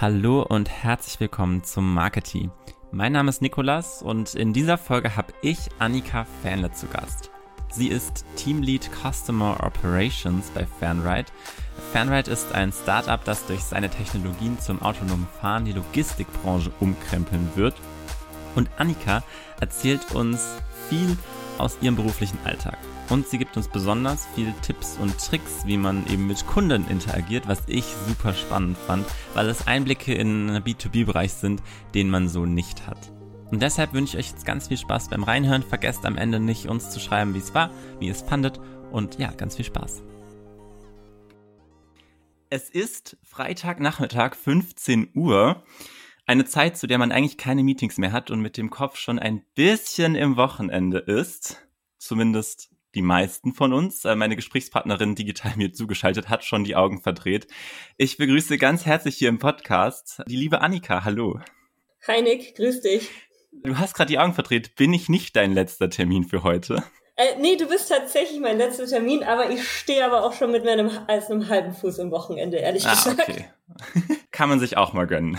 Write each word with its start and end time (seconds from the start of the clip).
Hallo 0.00 0.42
und 0.42 0.70
herzlich 0.70 1.18
willkommen 1.18 1.64
zum 1.64 1.92
Marketing. 1.92 2.52
Mein 2.92 3.10
Name 3.10 3.30
ist 3.30 3.42
Nikolas 3.42 4.00
und 4.00 4.36
in 4.36 4.52
dieser 4.52 4.78
Folge 4.78 5.16
habe 5.16 5.32
ich 5.42 5.58
Annika 5.80 6.24
Fanle 6.40 6.70
zu 6.70 6.86
Gast. 6.86 7.32
Sie 7.72 7.88
ist 7.88 8.24
Teamlead 8.36 8.88
Customer 8.92 9.58
Operations 9.60 10.50
bei 10.50 10.64
Fanride. 10.78 11.26
Fanride 11.92 12.30
ist 12.30 12.52
ein 12.52 12.70
Startup, 12.70 13.24
das 13.24 13.44
durch 13.46 13.64
seine 13.64 13.90
Technologien 13.90 14.60
zum 14.60 14.80
autonomen 14.82 15.26
Fahren 15.40 15.64
die 15.64 15.72
Logistikbranche 15.72 16.70
umkrempeln 16.78 17.50
wird. 17.56 17.74
Und 18.54 18.70
Annika 18.78 19.24
erzählt 19.60 20.14
uns 20.14 20.58
viel 20.88 21.18
aus 21.58 21.76
ihrem 21.80 21.96
beruflichen 21.96 22.38
Alltag. 22.44 22.78
Und 23.10 23.26
sie 23.26 23.38
gibt 23.38 23.56
uns 23.56 23.68
besonders 23.68 24.28
viele 24.34 24.54
Tipps 24.60 24.98
und 25.00 25.16
Tricks, 25.18 25.64
wie 25.64 25.78
man 25.78 26.06
eben 26.08 26.26
mit 26.26 26.46
Kunden 26.46 26.86
interagiert, 26.88 27.48
was 27.48 27.62
ich 27.66 27.84
super 28.06 28.34
spannend 28.34 28.76
fand, 28.76 29.06
weil 29.32 29.48
es 29.48 29.66
Einblicke 29.66 30.12
in 30.12 30.48
den 30.48 30.62
B2B-Bereich 30.62 31.32
sind, 31.32 31.62
den 31.94 32.10
man 32.10 32.28
so 32.28 32.44
nicht 32.44 32.86
hat. 32.86 33.10
Und 33.50 33.62
deshalb 33.62 33.94
wünsche 33.94 34.18
ich 34.18 34.26
euch 34.26 34.32
jetzt 34.32 34.44
ganz 34.44 34.68
viel 34.68 34.76
Spaß 34.76 35.08
beim 35.08 35.22
Reinhören. 35.22 35.62
Vergesst 35.62 36.04
am 36.04 36.18
Ende 36.18 36.38
nicht, 36.38 36.66
uns 36.66 36.90
zu 36.90 37.00
schreiben, 37.00 37.34
wie 37.34 37.38
es 37.38 37.54
war, 37.54 37.70
wie 37.98 38.06
ihr 38.06 38.12
es 38.12 38.20
fandet. 38.20 38.60
Und 38.92 39.18
ja, 39.18 39.30
ganz 39.30 39.56
viel 39.56 39.64
Spaß. 39.64 40.02
Es 42.50 42.68
ist 42.68 43.16
Freitagnachmittag, 43.22 44.34
15 44.34 45.10
Uhr. 45.14 45.62
Eine 46.26 46.44
Zeit, 46.44 46.76
zu 46.76 46.86
der 46.86 46.98
man 46.98 47.10
eigentlich 47.10 47.38
keine 47.38 47.62
Meetings 47.62 47.96
mehr 47.96 48.12
hat 48.12 48.30
und 48.30 48.40
mit 48.40 48.58
dem 48.58 48.68
Kopf 48.68 48.98
schon 48.98 49.18
ein 49.18 49.42
bisschen 49.54 50.14
im 50.14 50.36
Wochenende 50.36 50.98
ist. 50.98 51.66
Zumindest 51.96 52.70
die 52.98 53.02
meisten 53.02 53.54
von 53.54 53.72
uns. 53.72 54.04
Äh, 54.04 54.16
meine 54.16 54.34
Gesprächspartnerin 54.34 55.14
digital 55.14 55.52
mir 55.56 55.72
zugeschaltet 55.72 56.28
hat 56.28 56.44
schon 56.44 56.64
die 56.64 56.74
Augen 56.74 57.00
verdreht. 57.00 57.46
Ich 57.96 58.16
begrüße 58.16 58.58
ganz 58.58 58.86
herzlich 58.86 59.16
hier 59.16 59.28
im 59.28 59.38
Podcast 59.38 60.20
die 60.26 60.36
liebe 60.36 60.60
Annika. 60.62 61.04
Hallo. 61.04 61.38
Hi 62.08 62.22
Nick, 62.22 62.56
grüß 62.56 62.80
dich. 62.80 63.08
Du 63.52 63.78
hast 63.78 63.94
gerade 63.94 64.08
die 64.08 64.18
Augen 64.18 64.34
verdreht. 64.34 64.74
Bin 64.74 64.92
ich 64.92 65.08
nicht 65.08 65.36
dein 65.36 65.52
letzter 65.52 65.88
Termin 65.90 66.24
für 66.24 66.42
heute? 66.42 66.82
Äh, 67.14 67.38
nee, 67.40 67.56
du 67.56 67.68
bist 67.68 67.88
tatsächlich 67.88 68.40
mein 68.40 68.58
letzter 68.58 68.86
Termin, 68.86 69.22
aber 69.22 69.48
ich 69.50 69.68
stehe 69.68 70.04
aber 70.04 70.24
auch 70.24 70.32
schon 70.32 70.50
mit 70.50 70.64
meinem 70.64 70.90
als 71.06 71.30
einem 71.30 71.48
halben 71.48 71.74
Fuß 71.74 71.98
im 71.98 72.10
Wochenende, 72.10 72.56
ehrlich 72.56 72.84
ah, 72.84 72.94
gesagt. 72.94 73.20
Okay. 73.20 73.44
Kann 74.32 74.48
man 74.48 74.58
sich 74.58 74.76
auch 74.76 74.92
mal 74.92 75.06
gönnen. 75.06 75.38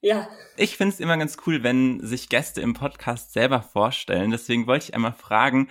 Ja. 0.00 0.28
Ich 0.56 0.76
finde 0.76 0.94
es 0.94 1.00
immer 1.00 1.16
ganz 1.16 1.36
cool, 1.46 1.62
wenn 1.62 2.04
sich 2.04 2.28
Gäste 2.28 2.60
im 2.60 2.74
Podcast 2.74 3.32
selber 3.32 3.62
vorstellen. 3.62 4.30
Deswegen 4.30 4.66
wollte 4.66 4.86
ich 4.86 4.94
einmal 4.94 5.12
fragen, 5.12 5.68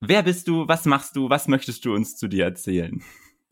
Wer 0.00 0.22
bist 0.22 0.48
du? 0.48 0.66
Was 0.66 0.86
machst 0.86 1.14
du? 1.14 1.28
Was 1.28 1.46
möchtest 1.46 1.84
du 1.84 1.94
uns 1.94 2.16
zu 2.16 2.26
dir 2.26 2.44
erzählen? 2.44 3.02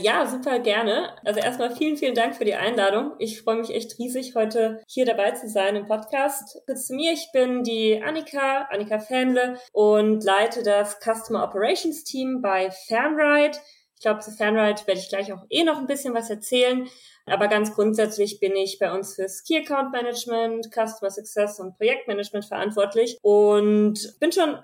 Ja, 0.01 0.25
super 0.27 0.61
gerne. 0.61 1.11
Also 1.25 1.41
erstmal 1.41 1.75
vielen, 1.75 1.97
vielen 1.97 2.15
Dank 2.15 2.37
für 2.37 2.45
die 2.45 2.55
Einladung. 2.55 3.13
Ich 3.19 3.43
freue 3.43 3.57
mich 3.57 3.75
echt 3.75 3.99
riesig, 3.99 4.37
heute 4.37 4.81
hier 4.87 5.05
dabei 5.05 5.33
zu 5.33 5.49
sein 5.49 5.75
im 5.75 5.87
Podcast. 5.87 6.63
Kurz 6.67 6.87
zu 6.87 6.95
mir, 6.95 7.13
ich 7.13 7.31
bin 7.33 7.65
die 7.65 8.01
Annika, 8.01 8.69
Annika 8.71 9.01
Fanle 9.01 9.59
und 9.73 10.23
leite 10.23 10.63
das 10.63 11.01
Customer 11.01 11.43
Operations 11.43 12.05
Team 12.05 12.41
bei 12.41 12.71
Fanride. 12.71 13.59
Ich 13.99 14.03
glaube, 14.03 14.21
zu 14.21 14.31
Fanride 14.31 14.87
werde 14.87 15.01
ich 15.01 15.09
gleich 15.09 15.33
auch 15.33 15.45
eh 15.51 15.65
noch 15.65 15.79
ein 15.79 15.89
bisschen 15.89 16.15
was 16.15 16.31
erzählen. 16.31 16.89
Aber 17.27 17.49
ganz 17.49 17.75
grundsätzlich 17.75 18.39
bin 18.39 18.55
ich 18.55 18.79
bei 18.79 18.93
uns 18.93 19.17
fürs 19.17 19.43
Key 19.43 19.59
Account 19.59 19.91
Management, 19.91 20.71
Customer 20.73 21.11
Success 21.11 21.59
und 21.59 21.77
Projektmanagement 21.77 22.45
verantwortlich 22.45 23.19
und 23.23 23.99
bin 24.21 24.31
schon 24.31 24.57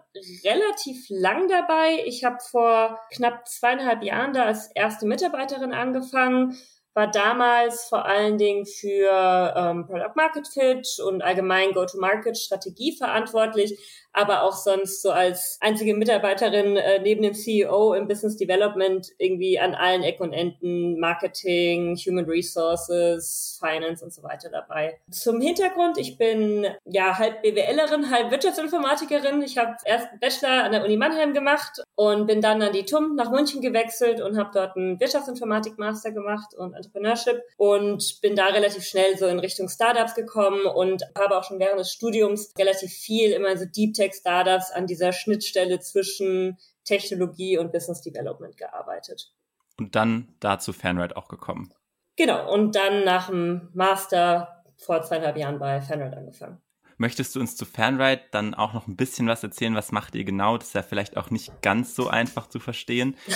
relativ 0.44 1.04
lang 1.08 1.48
dabei. 1.48 2.04
Ich 2.06 2.22
habe 2.22 2.38
vor 2.48 3.00
knapp 3.12 3.48
zweieinhalb 3.48 4.04
Jahren 4.04 4.34
da 4.34 4.44
als 4.44 4.70
erste 4.72 5.04
Mitarbeiterin 5.04 5.72
angefangen 5.72 6.56
war 6.94 7.10
damals 7.10 7.84
vor 7.84 8.06
allen 8.06 8.38
Dingen 8.38 8.66
für 8.66 9.52
ähm, 9.56 9.86
Product 9.86 10.14
Market 10.14 10.48
Fit 10.48 10.88
und 11.04 11.22
allgemein 11.22 11.72
Go-to-Market 11.72 12.38
Strategie 12.38 12.96
verantwortlich, 12.96 13.78
aber 14.12 14.44
auch 14.44 14.52
sonst 14.52 15.02
so 15.02 15.10
als 15.10 15.58
einzige 15.60 15.94
Mitarbeiterin 15.94 16.76
äh, 16.76 17.00
neben 17.00 17.22
dem 17.22 17.34
CEO 17.34 17.94
im 17.94 18.06
Business 18.06 18.36
Development 18.36 19.08
irgendwie 19.18 19.58
an 19.58 19.74
allen 19.74 20.04
Ecken 20.04 20.22
und 20.22 20.32
Enden 20.32 21.00
Marketing, 21.00 21.96
Human 21.96 22.26
Resources, 22.26 23.58
Finance 23.60 24.04
und 24.04 24.14
so 24.14 24.22
weiter 24.22 24.48
dabei. 24.48 25.00
Zum 25.10 25.40
Hintergrund, 25.40 25.98
ich 25.98 26.16
bin 26.16 26.64
ja 26.84 27.18
halb 27.18 27.42
BWLerin, 27.42 28.10
halb 28.10 28.30
Wirtschaftsinformatikerin. 28.30 29.42
Ich 29.42 29.58
habe 29.58 29.74
erst 29.84 30.08
Bachelor 30.20 30.62
an 30.62 30.72
der 30.72 30.84
Uni 30.84 30.96
Mannheim 30.96 31.34
gemacht 31.34 31.82
und 31.96 32.28
bin 32.28 32.40
dann 32.40 32.62
an 32.62 32.72
die 32.72 32.84
TUM 32.84 33.16
nach 33.16 33.32
München 33.32 33.60
gewechselt 33.60 34.20
und 34.20 34.38
habe 34.38 34.50
dort 34.54 34.76
einen 34.76 35.00
Wirtschaftsinformatik-Master 35.00 36.12
gemacht 36.12 36.54
und 36.54 36.74
Entrepreneurship 36.84 37.42
und 37.56 38.20
bin 38.20 38.36
da 38.36 38.46
relativ 38.46 38.84
schnell 38.84 39.16
so 39.16 39.26
in 39.26 39.38
Richtung 39.38 39.68
Startups 39.68 40.14
gekommen 40.14 40.66
und 40.66 41.02
habe 41.18 41.36
auch 41.38 41.44
schon 41.44 41.58
während 41.58 41.80
des 41.80 41.92
Studiums 41.92 42.52
relativ 42.58 42.92
viel 42.92 43.32
immer 43.32 43.56
so 43.56 43.64
Deep 43.64 43.94
Tech-Startups 43.94 44.70
an 44.70 44.86
dieser 44.86 45.12
Schnittstelle 45.12 45.80
zwischen 45.80 46.58
Technologie 46.84 47.58
und 47.58 47.72
Business 47.72 48.02
Development 48.02 48.56
gearbeitet. 48.56 49.32
Und 49.78 49.96
dann 49.96 50.34
dazu 50.40 50.72
Fanride 50.72 51.16
auch 51.16 51.28
gekommen. 51.28 51.72
Genau, 52.16 52.52
und 52.52 52.76
dann 52.76 53.04
nach 53.04 53.28
dem 53.28 53.70
Master 53.72 54.64
vor 54.76 55.02
zweieinhalb 55.02 55.36
Jahren 55.36 55.58
bei 55.58 55.80
Fanride 55.80 56.16
angefangen. 56.16 56.60
Möchtest 56.96 57.34
du 57.34 57.40
uns 57.40 57.56
zu 57.56 57.64
Fanride 57.64 58.22
dann 58.30 58.54
auch 58.54 58.72
noch 58.72 58.86
ein 58.86 58.96
bisschen 58.96 59.26
was 59.26 59.42
erzählen? 59.42 59.74
Was 59.74 59.92
macht 59.92 60.14
ihr 60.14 60.24
genau? 60.24 60.56
Das 60.56 60.68
ist 60.68 60.74
ja 60.74 60.82
vielleicht 60.82 61.16
auch 61.16 61.30
nicht 61.30 61.62
ganz 61.62 61.94
so 61.94 62.08
einfach 62.08 62.48
zu 62.48 62.60
verstehen. 62.60 63.16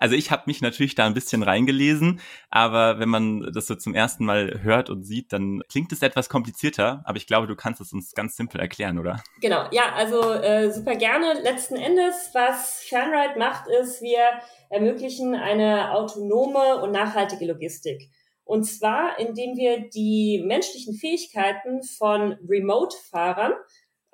Also 0.00 0.16
ich 0.16 0.32
habe 0.32 0.42
mich 0.46 0.60
natürlich 0.60 0.96
da 0.96 1.06
ein 1.06 1.14
bisschen 1.14 1.44
reingelesen, 1.44 2.20
aber 2.50 2.98
wenn 2.98 3.08
man 3.08 3.52
das 3.52 3.68
so 3.68 3.76
zum 3.76 3.94
ersten 3.94 4.24
Mal 4.24 4.60
hört 4.62 4.90
und 4.90 5.04
sieht, 5.04 5.32
dann 5.32 5.62
klingt 5.68 5.92
es 5.92 6.02
etwas 6.02 6.28
komplizierter. 6.28 7.02
Aber 7.04 7.16
ich 7.16 7.28
glaube, 7.28 7.46
du 7.46 7.54
kannst 7.54 7.80
es 7.80 7.92
uns 7.92 8.12
ganz 8.12 8.36
simpel 8.36 8.60
erklären, 8.60 8.98
oder? 8.98 9.22
Genau, 9.40 9.66
ja, 9.70 9.92
also 9.94 10.32
äh, 10.32 10.70
super 10.72 10.96
gerne. 10.96 11.40
Letzten 11.42 11.76
Endes, 11.76 12.30
was 12.32 12.84
Fanride 12.88 13.38
macht, 13.38 13.68
ist, 13.68 14.02
wir 14.02 14.20
ermöglichen 14.68 15.34
eine 15.34 15.92
autonome 15.92 16.82
und 16.82 16.90
nachhaltige 16.90 17.46
Logistik. 17.46 18.10
Und 18.44 18.64
zwar, 18.64 19.18
indem 19.18 19.56
wir 19.56 19.88
die 19.88 20.42
menschlichen 20.44 20.94
Fähigkeiten 20.94 21.82
von 21.82 22.32
Remote-Fahrern, 22.46 23.54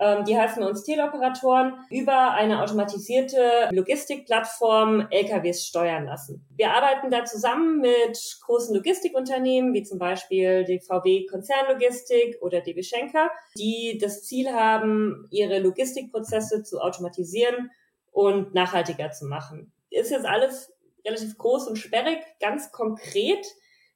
ähm, 0.00 0.24
die 0.24 0.38
heißen 0.38 0.62
uns 0.62 0.82
Teleoperatoren, 0.84 1.74
über 1.90 2.32
eine 2.32 2.62
automatisierte 2.62 3.68
Logistikplattform 3.70 5.08
LKWs 5.10 5.66
steuern 5.66 6.06
lassen. 6.06 6.46
Wir 6.56 6.70
arbeiten 6.72 7.10
da 7.10 7.24
zusammen 7.26 7.80
mit 7.80 8.18
großen 8.46 8.74
Logistikunternehmen, 8.74 9.74
wie 9.74 9.82
zum 9.82 9.98
Beispiel 9.98 10.64
die 10.64 10.80
VW 10.80 11.26
Konzernlogistik 11.26 12.38
oder 12.40 12.62
DB 12.62 12.82
Schenker, 12.82 13.30
die 13.58 13.98
das 14.00 14.24
Ziel 14.24 14.50
haben, 14.52 15.26
ihre 15.30 15.58
Logistikprozesse 15.58 16.62
zu 16.62 16.80
automatisieren 16.80 17.70
und 18.10 18.54
nachhaltiger 18.54 19.10
zu 19.10 19.26
machen. 19.26 19.70
Ist 19.90 20.10
jetzt 20.10 20.26
alles 20.26 20.72
relativ 21.04 21.36
groß 21.36 21.68
und 21.68 21.76
sperrig. 21.76 22.20
Ganz 22.40 22.72
konkret 22.72 23.46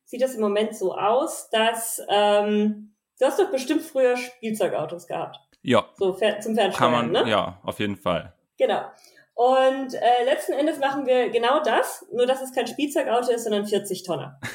sieht 0.05 0.23
das 0.23 0.35
im 0.35 0.41
Moment 0.41 0.77
so 0.77 0.95
aus, 0.95 1.49
dass 1.51 2.01
ähm, 2.09 2.95
du 3.19 3.27
hast 3.27 3.39
doch 3.39 3.51
bestimmt 3.51 3.83
früher 3.83 4.17
Spielzeugautos 4.17 5.07
gehabt. 5.07 5.39
Ja. 5.63 5.87
So 5.97 6.13
zum 6.13 6.19
Fernsteuern, 6.19 6.73
Kann 6.73 6.93
man, 6.93 7.11
ne? 7.11 7.31
Ja, 7.31 7.59
auf 7.63 7.81
jeden 7.81 7.97
Fall. 7.97 8.35
Genau. 8.59 8.83
Und 9.35 9.95
äh, 9.95 10.25
letzten 10.25 10.53
Endes 10.53 10.79
machen 10.79 11.07
wir 11.07 11.29
genau 11.31 11.61
das, 11.61 12.07
nur 12.13 12.25
dass 12.25 12.41
es 12.41 12.53
kein 12.53 12.69
Spielzeugauto 12.69 13.33
ist, 13.33 13.45
sondern 13.45 13.67
40 13.67 14.05
Tonner. 14.05 14.41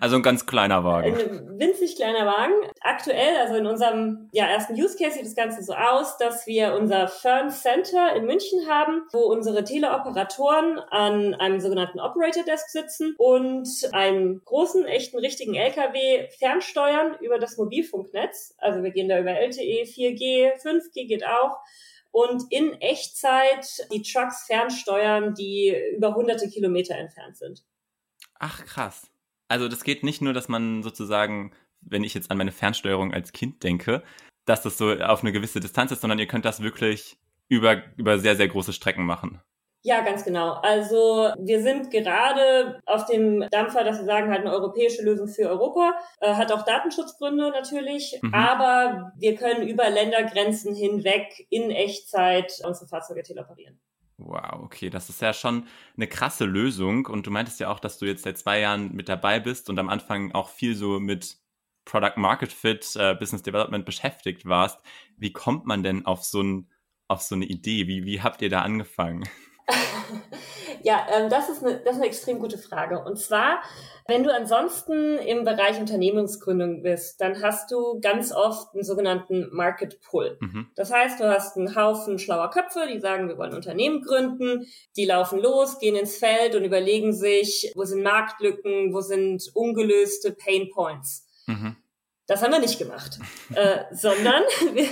Also 0.00 0.16
ein 0.16 0.22
ganz 0.22 0.46
kleiner 0.46 0.84
Wagen. 0.84 1.14
Ein 1.14 1.58
winzig 1.58 1.96
kleiner 1.96 2.26
Wagen. 2.26 2.54
Aktuell, 2.80 3.36
also 3.36 3.56
in 3.56 3.66
unserem 3.66 4.30
ja, 4.32 4.46
ersten 4.46 4.72
Use 4.72 4.96
Case 4.96 5.16
sieht 5.16 5.26
das 5.26 5.34
Ganze 5.34 5.62
so 5.62 5.74
aus, 5.74 6.16
dass 6.16 6.46
wir 6.46 6.74
unser 6.74 7.08
Fern 7.08 7.50
Center 7.50 8.16
in 8.16 8.24
München 8.24 8.66
haben, 8.68 9.02
wo 9.12 9.18
unsere 9.18 9.64
Teleoperatoren 9.64 10.78
an 10.90 11.34
einem 11.34 11.60
sogenannten 11.60 12.00
Operator 12.00 12.42
Desk 12.42 12.70
sitzen 12.70 13.14
und 13.18 13.68
einen 13.92 14.42
großen, 14.44 14.86
echten, 14.86 15.18
richtigen 15.18 15.54
LKW 15.54 16.28
fernsteuern 16.38 17.16
über 17.20 17.38
das 17.38 17.58
Mobilfunknetz. 17.58 18.54
Also 18.58 18.82
wir 18.82 18.92
gehen 18.92 19.10
da 19.10 19.18
über 19.18 19.32
LTE, 19.32 19.82
4G, 19.84 20.52
5G 20.62 21.06
geht 21.06 21.26
auch 21.26 21.58
und 22.12 22.44
in 22.50 22.74
Echtzeit 22.80 23.88
die 23.92 24.02
Trucks 24.02 24.44
fernsteuern, 24.46 25.34
die 25.34 25.74
über 25.96 26.14
hunderte 26.14 26.48
Kilometer 26.48 26.94
entfernt 26.94 27.36
sind. 27.36 27.64
Ach, 28.38 28.64
krass. 28.64 29.10
Also 29.48 29.68
das 29.68 29.82
geht 29.82 30.04
nicht 30.04 30.22
nur, 30.22 30.32
dass 30.32 30.48
man 30.48 30.82
sozusagen, 30.82 31.52
wenn 31.80 32.04
ich 32.04 32.14
jetzt 32.14 32.30
an 32.30 32.38
meine 32.38 32.52
Fernsteuerung 32.52 33.12
als 33.12 33.32
Kind 33.32 33.62
denke, 33.62 34.02
dass 34.44 34.62
das 34.62 34.78
so 34.78 34.92
auf 34.92 35.22
eine 35.22 35.32
gewisse 35.32 35.60
Distanz 35.60 35.90
ist, 35.90 36.00
sondern 36.00 36.18
ihr 36.18 36.26
könnt 36.26 36.44
das 36.44 36.62
wirklich 36.62 37.18
über, 37.48 37.82
über 37.96 38.18
sehr, 38.18 38.36
sehr 38.36 38.48
große 38.48 38.72
Strecken 38.72 39.04
machen. 39.04 39.40
Ja, 39.84 40.00
ganz 40.02 40.24
genau. 40.24 40.52
Also 40.62 41.32
wir 41.38 41.60
sind 41.60 41.90
gerade 41.90 42.80
auf 42.86 43.04
dem 43.06 43.44
Dampfer, 43.50 43.82
dass 43.82 43.98
wir 43.98 44.04
sagen, 44.04 44.30
halt 44.30 44.42
eine 44.42 44.52
europäische 44.52 45.02
Lösung 45.02 45.26
für 45.26 45.48
Europa. 45.48 45.94
Äh, 46.20 46.34
hat 46.34 46.52
auch 46.52 46.62
Datenschutzgründe 46.62 47.50
natürlich, 47.50 48.16
mhm. 48.22 48.32
aber 48.32 49.12
wir 49.16 49.34
können 49.34 49.66
über 49.66 49.90
Ländergrenzen 49.90 50.72
hinweg 50.74 51.46
in 51.50 51.70
Echtzeit 51.70 52.52
unsere 52.64 52.86
Fahrzeuge 52.86 53.24
teleoperieren. 53.24 53.80
Wow, 54.18 54.62
okay, 54.62 54.88
das 54.88 55.08
ist 55.08 55.20
ja 55.20 55.32
schon 55.32 55.66
eine 55.96 56.06
krasse 56.06 56.44
Lösung. 56.44 57.06
Und 57.06 57.26
du 57.26 57.32
meintest 57.32 57.58
ja 57.58 57.68
auch, 57.68 57.80
dass 57.80 57.98
du 57.98 58.06
jetzt 58.06 58.22
seit 58.22 58.38
zwei 58.38 58.60
Jahren 58.60 58.92
mit 58.92 59.08
dabei 59.08 59.40
bist 59.40 59.68
und 59.68 59.80
am 59.80 59.88
Anfang 59.88 60.30
auch 60.30 60.48
viel 60.48 60.76
so 60.76 61.00
mit 61.00 61.38
Product 61.84 62.16
Market 62.16 62.52
Fit, 62.52 62.94
äh, 62.94 63.16
Business 63.16 63.42
Development 63.42 63.84
beschäftigt 63.84 64.46
warst. 64.46 64.80
Wie 65.16 65.32
kommt 65.32 65.66
man 65.66 65.82
denn 65.82 66.06
auf 66.06 66.22
so, 66.22 66.40
ein, 66.40 66.70
auf 67.08 67.22
so 67.22 67.34
eine 67.34 67.46
Idee? 67.46 67.88
Wie, 67.88 68.04
wie 68.04 68.22
habt 68.22 68.42
ihr 68.42 68.48
da 68.48 68.62
angefangen? 68.62 69.28
ja, 70.82 71.06
ähm, 71.12 71.30
das, 71.30 71.48
ist 71.48 71.62
eine, 71.62 71.78
das 71.78 71.94
ist 71.94 72.00
eine 72.00 72.06
extrem 72.06 72.38
gute 72.38 72.58
Frage. 72.58 73.02
Und 73.04 73.18
zwar, 73.18 73.62
wenn 74.06 74.24
du 74.24 74.34
ansonsten 74.34 75.18
im 75.18 75.44
Bereich 75.44 75.78
Unternehmensgründung 75.78 76.82
bist, 76.82 77.20
dann 77.20 77.40
hast 77.42 77.70
du 77.70 78.00
ganz 78.00 78.32
oft 78.32 78.74
einen 78.74 78.82
sogenannten 78.82 79.48
Market 79.52 80.00
Pull. 80.00 80.38
Mhm. 80.40 80.68
Das 80.74 80.92
heißt, 80.92 81.20
du 81.20 81.28
hast 81.28 81.56
einen 81.56 81.76
Haufen 81.76 82.18
schlauer 82.18 82.50
Köpfe, 82.50 82.86
die 82.92 83.00
sagen, 83.00 83.28
wir 83.28 83.38
wollen 83.38 83.54
Unternehmen 83.54 84.02
gründen. 84.02 84.66
Die 84.96 85.04
laufen 85.04 85.38
los, 85.38 85.78
gehen 85.78 85.96
ins 85.96 86.16
Feld 86.16 86.54
und 86.54 86.64
überlegen 86.64 87.12
sich, 87.12 87.72
wo 87.74 87.84
sind 87.84 88.02
Marktlücken, 88.02 88.92
wo 88.92 89.00
sind 89.00 89.50
ungelöste 89.54 90.32
Pain 90.32 90.70
Points. 90.70 91.26
Mhm. 91.46 91.76
Das 92.32 92.42
haben 92.42 92.52
wir 92.52 92.60
nicht 92.60 92.78
gemacht, 92.78 93.18
äh, 93.54 93.84
sondern 93.90 94.42
wir, 94.72 94.88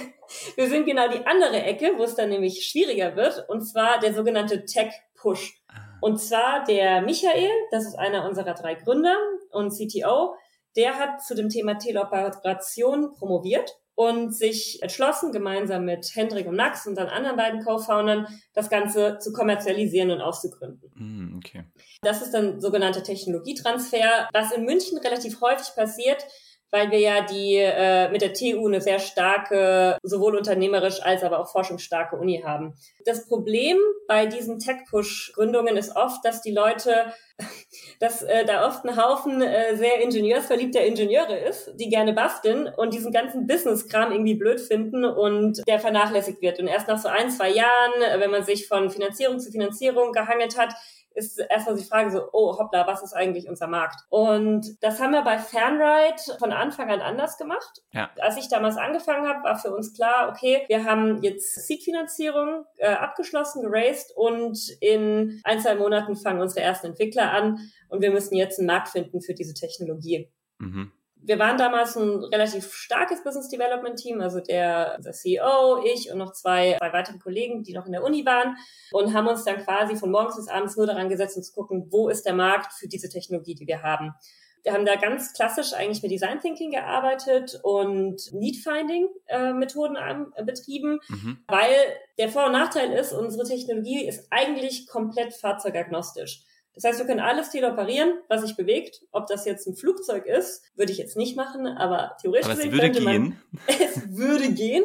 wir 0.56 0.68
sind 0.68 0.84
genau 0.84 1.08
die 1.08 1.24
andere 1.24 1.62
Ecke, 1.62 1.94
wo 1.96 2.04
es 2.04 2.14
dann 2.14 2.28
nämlich 2.28 2.66
schwieriger 2.66 3.16
wird, 3.16 3.48
und 3.48 3.62
zwar 3.62 3.98
der 3.98 4.12
sogenannte 4.12 4.66
Tech 4.66 4.92
Push. 5.14 5.62
Ah. 5.68 5.96
Und 6.02 6.20
zwar 6.20 6.64
der 6.64 7.00
Michael, 7.00 7.48
das 7.70 7.86
ist 7.86 7.98
einer 7.98 8.28
unserer 8.28 8.52
drei 8.52 8.74
Gründer 8.74 9.16
und 9.52 9.70
CTO, 9.70 10.34
der 10.76 10.98
hat 10.98 11.22
zu 11.24 11.34
dem 11.34 11.48
Thema 11.48 11.78
Teleoperation 11.78 13.12
promoviert 13.14 13.70
und 13.94 14.34
sich 14.34 14.82
entschlossen, 14.82 15.32
gemeinsam 15.32 15.86
mit 15.86 16.14
Hendrik 16.14 16.46
und 16.46 16.56
Max 16.56 16.86
und 16.86 16.94
dann 16.96 17.08
anderen 17.08 17.36
beiden 17.36 17.64
Co-Foundern, 17.64 18.26
das 18.52 18.68
Ganze 18.68 19.18
zu 19.18 19.32
kommerzialisieren 19.32 20.10
und 20.10 20.20
auszugründen. 20.20 20.90
Mm, 20.94 21.36
okay. 21.38 21.64
Das 22.02 22.20
ist 22.20 22.32
dann 22.32 22.60
sogenannter 22.60 23.02
Technologietransfer, 23.02 24.28
was 24.32 24.52
in 24.52 24.64
München 24.64 24.98
relativ 24.98 25.40
häufig 25.40 25.74
passiert, 25.74 26.24
weil 26.70 26.90
wir 26.90 26.98
ja 27.00 27.22
die 27.22 27.56
äh, 27.56 28.10
mit 28.10 28.22
der 28.22 28.32
TU 28.32 28.66
eine 28.66 28.80
sehr 28.80 28.98
starke, 28.98 29.98
sowohl 30.02 30.36
unternehmerisch 30.36 31.02
als 31.02 31.22
aber 31.22 31.40
auch 31.40 31.50
forschungsstarke 31.50 32.16
Uni 32.16 32.42
haben. 32.44 32.74
Das 33.04 33.26
Problem 33.26 33.76
bei 34.06 34.26
diesen 34.26 34.58
Tech-Push-Gründungen 34.58 35.76
ist 35.76 35.96
oft, 35.96 36.24
dass 36.24 36.42
die 36.42 36.52
Leute, 36.52 37.12
dass 38.00 38.22
äh, 38.22 38.44
da 38.44 38.66
oft 38.66 38.84
ein 38.84 38.96
Haufen 38.96 39.42
äh, 39.42 39.76
sehr 39.76 40.00
ingenieursverliebter 40.00 40.84
Ingenieure 40.84 41.36
ist, 41.36 41.72
die 41.74 41.88
gerne 41.88 42.12
basteln 42.12 42.68
und 42.76 42.94
diesen 42.94 43.12
ganzen 43.12 43.46
Business-Kram 43.46 44.12
irgendwie 44.12 44.34
blöd 44.34 44.60
finden 44.60 45.04
und 45.04 45.62
der 45.66 45.80
vernachlässigt 45.80 46.40
wird. 46.40 46.60
Und 46.60 46.68
erst 46.68 46.88
nach 46.88 46.98
so 46.98 47.08
ein, 47.08 47.30
zwei 47.30 47.50
Jahren, 47.50 47.92
wenn 48.18 48.30
man 48.30 48.44
sich 48.44 48.68
von 48.68 48.90
Finanzierung 48.90 49.40
zu 49.40 49.50
Finanzierung 49.50 50.12
gehangelt 50.12 50.56
hat, 50.58 50.74
ist 51.14 51.38
erstmal 51.38 51.76
die 51.76 51.84
Frage 51.84 52.10
so, 52.10 52.28
oh 52.32 52.58
hoppla, 52.58 52.86
was 52.86 53.02
ist 53.02 53.12
eigentlich 53.12 53.48
unser 53.48 53.66
Markt? 53.66 54.00
Und 54.08 54.82
das 54.82 55.00
haben 55.00 55.12
wir 55.12 55.22
bei 55.22 55.38
Fanride 55.38 56.38
von 56.38 56.52
Anfang 56.52 56.90
an 56.90 57.00
anders 57.00 57.36
gemacht. 57.38 57.82
Ja. 57.92 58.10
Als 58.18 58.36
ich 58.36 58.48
damals 58.48 58.76
angefangen 58.76 59.26
habe, 59.26 59.42
war 59.44 59.58
für 59.58 59.74
uns 59.74 59.94
klar, 59.94 60.28
okay, 60.30 60.64
wir 60.68 60.84
haben 60.84 61.22
jetzt 61.22 61.66
Seed-Finanzierung 61.66 62.64
äh, 62.76 62.88
abgeschlossen, 62.88 63.62
geraced 63.62 64.12
und 64.16 64.58
in 64.80 65.40
ein, 65.44 65.60
zwei 65.60 65.74
Monaten 65.74 66.16
fangen 66.16 66.40
unsere 66.40 66.60
ersten 66.60 66.88
Entwickler 66.88 67.32
an 67.32 67.58
und 67.88 68.02
wir 68.02 68.10
müssen 68.10 68.36
jetzt 68.36 68.58
einen 68.58 68.66
Markt 68.66 68.88
finden 68.88 69.20
für 69.20 69.34
diese 69.34 69.54
Technologie. 69.54 70.30
Mhm 70.58 70.92
wir 71.22 71.38
waren 71.38 71.58
damals 71.58 71.96
ein 71.96 72.24
relativ 72.24 72.72
starkes 72.72 73.22
Business 73.22 73.48
Development 73.48 73.96
Team, 73.96 74.20
also 74.20 74.40
der, 74.40 74.98
der 74.98 75.12
CEO, 75.12 75.82
ich 75.84 76.10
und 76.10 76.18
noch 76.18 76.32
zwei, 76.32 76.76
zwei 76.78 76.92
weitere 76.92 77.18
Kollegen, 77.18 77.62
die 77.62 77.74
noch 77.74 77.86
in 77.86 77.92
der 77.92 78.02
Uni 78.02 78.24
waren 78.24 78.56
und 78.92 79.14
haben 79.14 79.28
uns 79.28 79.44
dann 79.44 79.64
quasi 79.64 79.96
von 79.96 80.10
morgens 80.10 80.36
bis 80.36 80.48
abends 80.48 80.76
nur 80.76 80.86
daran 80.86 81.08
gesetzt, 81.08 81.36
um 81.36 81.42
zu 81.42 81.52
gucken, 81.52 81.86
wo 81.90 82.08
ist 82.08 82.24
der 82.24 82.34
Markt 82.34 82.72
für 82.72 82.88
diese 82.88 83.08
Technologie, 83.08 83.54
die 83.54 83.66
wir 83.66 83.82
haben. 83.82 84.14
Wir 84.62 84.72
haben 84.72 84.84
da 84.84 84.96
ganz 84.96 85.32
klassisch 85.32 85.72
eigentlich 85.72 86.02
mit 86.02 86.12
Design 86.12 86.40
Thinking 86.40 86.70
gearbeitet 86.70 87.58
und 87.62 88.20
Need 88.32 88.56
Finding 88.56 89.08
äh, 89.26 89.52
Methoden 89.54 89.96
äh, 89.96 90.44
betrieben, 90.44 91.00
mhm. 91.08 91.38
weil 91.48 91.74
der 92.18 92.28
Vor- 92.28 92.46
und 92.46 92.52
Nachteil 92.52 92.92
ist, 92.92 93.12
unsere 93.12 93.44
Technologie 93.44 94.06
ist 94.06 94.26
eigentlich 94.30 94.86
komplett 94.86 95.32
fahrzeugagnostisch. 95.32 96.44
Das 96.74 96.84
heißt, 96.84 96.98
wir 96.98 97.06
können 97.06 97.20
alles 97.20 97.50
teleoperieren, 97.50 98.20
was 98.28 98.42
sich 98.42 98.56
bewegt. 98.56 99.02
Ob 99.10 99.26
das 99.26 99.44
jetzt 99.44 99.66
ein 99.66 99.76
Flugzeug 99.76 100.26
ist, 100.26 100.62
würde 100.76 100.92
ich 100.92 100.98
jetzt 100.98 101.16
nicht 101.16 101.36
machen, 101.36 101.66
aber 101.66 102.16
theoretisch 102.20 102.50
aber 102.50 102.64
es 102.64 102.72
würde 102.72 102.90
gehen. 102.90 103.04
Man, 103.04 103.42
es 103.66 104.16
würde 104.16 104.50
gehen. 104.52 104.84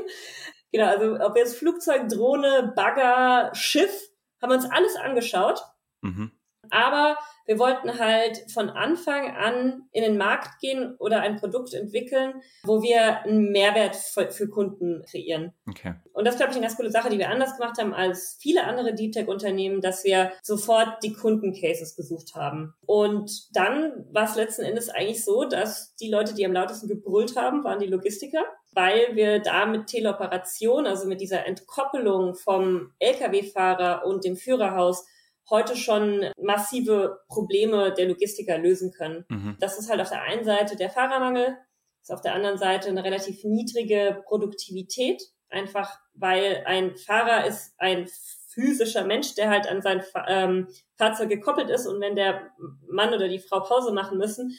Genau, 0.71 0.87
also 0.87 1.23
ob 1.23 1.37
jetzt 1.37 1.57
Flugzeug, 1.57 2.09
Drohne, 2.09 2.73
Bagger, 2.75 3.51
Schiff, 3.53 4.09
haben 4.41 4.49
wir 4.49 4.55
uns 4.55 4.69
alles 4.69 4.95
angeschaut. 4.95 5.61
Mhm. 6.01 6.31
Aber 6.71 7.17
wir 7.45 7.59
wollten 7.59 7.99
halt 7.99 8.51
von 8.51 8.69
Anfang 8.69 9.35
an 9.35 9.83
in 9.91 10.03
den 10.03 10.17
Markt 10.17 10.59
gehen 10.59 10.95
oder 10.97 11.21
ein 11.21 11.37
Produkt 11.37 11.73
entwickeln, 11.73 12.41
wo 12.63 12.81
wir 12.81 13.21
einen 13.23 13.51
Mehrwert 13.51 13.95
für, 13.95 14.31
für 14.31 14.49
Kunden 14.49 15.03
kreieren. 15.09 15.53
Okay. 15.69 15.93
Und 16.13 16.25
das 16.25 16.35
ist, 16.35 16.39
glaube 16.39 16.51
ich, 16.51 16.57
eine 16.57 16.65
ganz 16.65 16.77
coole 16.77 16.91
Sache, 16.91 17.09
die 17.09 17.19
wir 17.19 17.29
anders 17.29 17.57
gemacht 17.57 17.77
haben 17.79 17.93
als 17.93 18.37
viele 18.41 18.63
andere 18.63 18.95
Deep 18.95 19.11
Tech-Unternehmen, 19.11 19.81
dass 19.81 20.03
wir 20.03 20.31
sofort 20.41 21.03
die 21.03 21.13
Kundencases 21.13 21.95
gesucht 21.95 22.33
haben. 22.35 22.73
Und 22.85 23.55
dann 23.55 24.05
war 24.11 24.25
es 24.25 24.35
letzten 24.35 24.63
Endes 24.63 24.89
eigentlich 24.89 25.23
so, 25.23 25.45
dass 25.45 25.95
die 25.95 26.09
Leute, 26.09 26.33
die 26.33 26.45
am 26.45 26.53
lautesten 26.53 26.87
gebrüllt 26.87 27.35
haben, 27.35 27.63
waren 27.63 27.79
die 27.79 27.87
Logistiker 27.87 28.43
weil 28.75 29.15
wir 29.15 29.39
da 29.39 29.65
mit 29.65 29.87
Teleoperation, 29.87 30.85
also 30.85 31.07
mit 31.07 31.21
dieser 31.21 31.45
Entkoppelung 31.45 32.35
vom 32.35 32.91
Lkw-Fahrer 32.99 34.05
und 34.05 34.25
dem 34.25 34.35
Führerhaus 34.35 35.05
heute 35.49 35.75
schon 35.75 36.25
massive 36.41 37.19
Probleme 37.27 37.93
der 37.93 38.07
Logistiker 38.07 38.57
lösen 38.57 38.91
können. 38.91 39.25
Mhm. 39.29 39.57
Das 39.59 39.77
ist 39.77 39.89
halt 39.89 40.01
auf 40.01 40.09
der 40.09 40.23
einen 40.23 40.43
Seite 40.43 40.75
der 40.75 40.89
Fahrermangel, 40.89 41.57
ist 42.01 42.11
auf 42.11 42.21
der 42.21 42.33
anderen 42.33 42.57
Seite 42.57 42.89
eine 42.89 43.03
relativ 43.03 43.43
niedrige 43.43 44.23
Produktivität, 44.25 45.21
einfach 45.49 45.99
weil 46.13 46.63
ein 46.65 46.95
Fahrer 46.95 47.45
ist 47.45 47.73
ein 47.77 48.07
physischer 48.49 49.05
Mensch, 49.05 49.35
der 49.35 49.49
halt 49.49 49.67
an 49.67 49.81
sein 49.81 50.03
ähm, 50.27 50.67
Fahrzeug 50.97 51.29
gekoppelt 51.29 51.69
ist 51.69 51.87
und 51.87 51.99
wenn 51.99 52.15
der 52.15 52.51
Mann 52.89 53.13
oder 53.13 53.27
die 53.27 53.39
Frau 53.39 53.59
Pause 53.59 53.91
machen 53.91 54.17
müssen, 54.17 54.57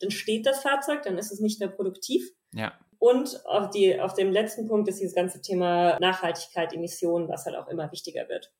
dann 0.00 0.10
steht 0.10 0.46
das 0.46 0.60
Fahrzeug, 0.60 1.02
dann 1.02 1.18
ist 1.18 1.32
es 1.32 1.40
nicht 1.40 1.58
mehr 1.58 1.68
produktiv. 1.68 2.30
Ja. 2.52 2.72
Und 2.98 3.44
auf, 3.46 3.70
die, 3.70 3.98
auf 4.00 4.14
dem 4.14 4.32
letzten 4.32 4.68
Punkt 4.68 4.88
ist 4.88 5.00
dieses 5.00 5.14
ganze 5.14 5.40
Thema 5.40 5.98
Nachhaltigkeit, 6.00 6.72
Emissionen, 6.72 7.28
was 7.28 7.46
halt 7.46 7.56
auch 7.56 7.68
immer 7.68 7.90
wichtiger 7.92 8.28
wird. 8.28 8.52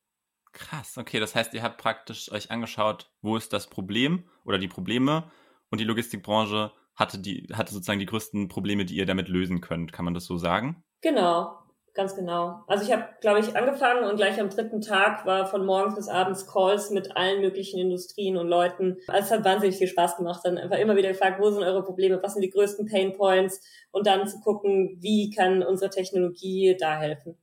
Krass, 0.51 0.97
okay, 0.97 1.19
das 1.19 1.35
heißt, 1.35 1.53
ihr 1.53 1.63
habt 1.63 1.77
praktisch 1.77 2.31
euch 2.31 2.49
angeschaut, 2.49 3.11
wo 3.21 3.37
ist 3.37 3.53
das 3.53 3.69
Problem 3.69 4.27
oder 4.45 4.57
die 4.57 4.67
Probleme 4.67 5.31
und 5.69 5.79
die 5.79 5.85
Logistikbranche 5.85 6.71
hatte 6.95 7.17
die 7.19 7.47
hatte 7.53 7.73
sozusagen 7.73 7.99
die 7.99 8.05
größten 8.05 8.49
Probleme, 8.49 8.85
die 8.85 8.95
ihr 8.95 9.05
damit 9.05 9.29
lösen 9.29 9.61
könnt. 9.61 9.93
Kann 9.93 10.05
man 10.05 10.13
das 10.13 10.25
so 10.25 10.37
sagen? 10.37 10.83
Genau, 11.01 11.57
ganz 11.93 12.15
genau. 12.15 12.63
Also 12.67 12.83
ich 12.83 12.91
habe, 12.91 13.07
glaube 13.21 13.39
ich, 13.39 13.55
angefangen 13.55 14.03
und 14.03 14.17
gleich 14.17 14.39
am 14.39 14.49
dritten 14.49 14.81
Tag 14.81 15.25
war 15.25 15.45
von 15.45 15.65
morgens 15.65 15.95
bis 15.95 16.09
abends 16.09 16.45
Calls 16.45 16.89
mit 16.89 17.15
allen 17.15 17.41
möglichen 17.41 17.79
Industrien 17.79 18.35
und 18.35 18.47
Leuten. 18.47 18.97
Also 19.07 19.25
es 19.25 19.31
hat 19.31 19.45
wahnsinnig 19.45 19.77
viel 19.77 19.87
Spaß 19.87 20.17
gemacht. 20.17 20.41
Dann 20.43 20.57
einfach 20.57 20.77
immer 20.77 20.97
wieder 20.97 21.09
gefragt, 21.09 21.39
wo 21.39 21.49
sind 21.49 21.63
eure 21.63 21.83
Probleme, 21.83 22.19
was 22.21 22.33
sind 22.33 22.41
die 22.41 22.49
größten 22.49 22.87
Pain 22.87 23.13
Points 23.13 23.61
und 23.91 24.05
dann 24.05 24.27
zu 24.27 24.41
gucken, 24.41 24.97
wie 24.99 25.29
kann 25.29 25.63
unsere 25.63 25.89
Technologie 25.89 26.75
da 26.77 26.97
helfen. 26.97 27.37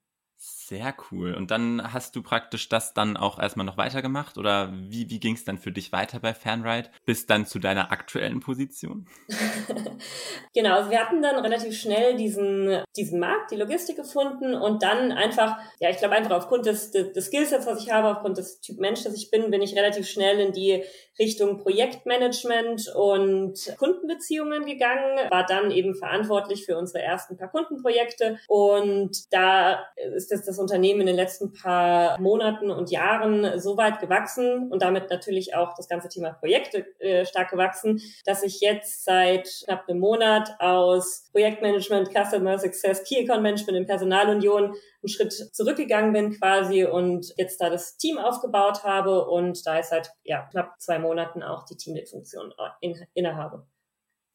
Sehr 0.68 0.92
cool. 1.12 1.32
Und 1.32 1.52
dann 1.52 1.92
hast 1.92 2.16
du 2.16 2.25
praktisch 2.25 2.68
das 2.68 2.92
dann 2.92 3.16
auch 3.16 3.38
erstmal 3.38 3.64
noch 3.64 3.76
weitergemacht 3.76 4.37
oder 4.37 4.73
wie, 4.73 5.08
wie 5.08 5.20
ging 5.20 5.37
es 5.37 5.44
dann 5.44 5.58
für 5.58 5.70
dich 5.70 5.92
weiter 5.92 6.18
bei 6.18 6.35
Fanride 6.35 6.88
bis 7.04 7.25
dann 7.25 7.46
zu 7.46 7.61
deiner 7.61 7.92
aktuellen 7.92 8.40
Position? 8.40 9.06
genau, 10.54 10.75
also 10.75 10.90
wir 10.90 10.99
hatten 10.99 11.23
dann 11.23 11.37
relativ 11.37 11.78
schnell 11.78 12.16
diesen, 12.16 12.82
diesen 12.96 13.20
Markt, 13.20 13.52
die 13.52 13.56
Logistik 13.56 13.94
gefunden 13.94 14.56
und 14.56 14.82
dann 14.82 15.12
einfach, 15.12 15.56
ja, 15.78 15.88
ich 15.88 15.99
glaube 15.99 16.16
einfach 16.16 16.32
aufgrund 16.32 16.66
des, 16.66 16.90
des, 16.90 17.12
des 17.12 17.26
Skillsets, 17.26 17.64
was 17.64 17.85
ich 17.85 17.92
habe, 17.92 18.08
aufgrund 18.08 18.37
des 18.37 18.61
Typ 18.61 18.80
Mensch, 18.80 19.04
das 19.04 19.14
ich 19.14 19.30
bin, 19.30 19.52
bin 19.52 19.62
ich 19.62 19.76
relativ 19.76 20.08
schnell 20.08 20.40
in 20.40 20.50
die 20.50 20.82
Richtung 21.16 21.58
Projektmanagement 21.58 22.92
und 22.94 23.54
Kundenbeziehungen 23.78 24.66
gegangen, 24.66 25.30
war 25.30 25.46
dann 25.46 25.70
eben 25.70 25.94
verantwortlich 25.94 26.66
für 26.66 26.76
unsere 26.76 27.04
ersten 27.04 27.37
paar 27.37 27.52
Kundenprojekte 27.52 28.38
und 28.49 29.32
da 29.32 29.87
ist 30.14 30.32
das, 30.32 30.44
das 30.44 30.55
Unternehmen 30.58 31.02
in 31.02 31.06
den 31.06 31.16
letzten 31.16 31.52
paar 31.52 32.20
Monaten 32.20 32.70
und 32.70 32.90
Jahren 32.90 33.58
so 33.60 33.76
weit 33.76 34.00
gewachsen 34.00 34.70
und 34.70 34.82
damit 34.82 35.10
natürlich 35.10 35.54
auch 35.54 35.75
das 35.75 35.88
ganze 35.88 36.08
Thema 36.08 36.30
Projekte 36.30 36.86
äh, 37.00 37.25
stark 37.25 37.50
gewachsen, 37.50 38.00
dass 38.25 38.42
ich 38.42 38.60
jetzt 38.60 39.04
seit 39.04 39.48
knapp 39.64 39.88
einem 39.88 40.00
Monat 40.00 40.50
aus 40.58 41.28
Projektmanagement, 41.32 42.10
Customer 42.10 42.58
Success, 42.58 43.04
Key 43.04 43.22
Account 43.22 43.42
Management 43.42 43.78
in 43.78 43.86
Personalunion 43.86 44.64
einen 44.64 45.08
Schritt 45.08 45.32
zurückgegangen 45.32 46.12
bin 46.12 46.38
quasi 46.38 46.84
und 46.84 47.32
jetzt 47.36 47.60
da 47.60 47.70
das 47.70 47.96
Team 47.96 48.18
aufgebaut 48.18 48.84
habe 48.84 49.26
und 49.26 49.66
da 49.66 49.78
ist 49.78 49.90
seit 49.90 50.12
ja, 50.25 50.42
knapp 50.50 50.80
zwei 50.80 50.98
Monaten 50.98 51.42
auch 51.42 51.64
die 51.64 51.76
Teamlead-Funktion 51.76 52.52
in, 52.80 53.06
innehabe. 53.14 53.66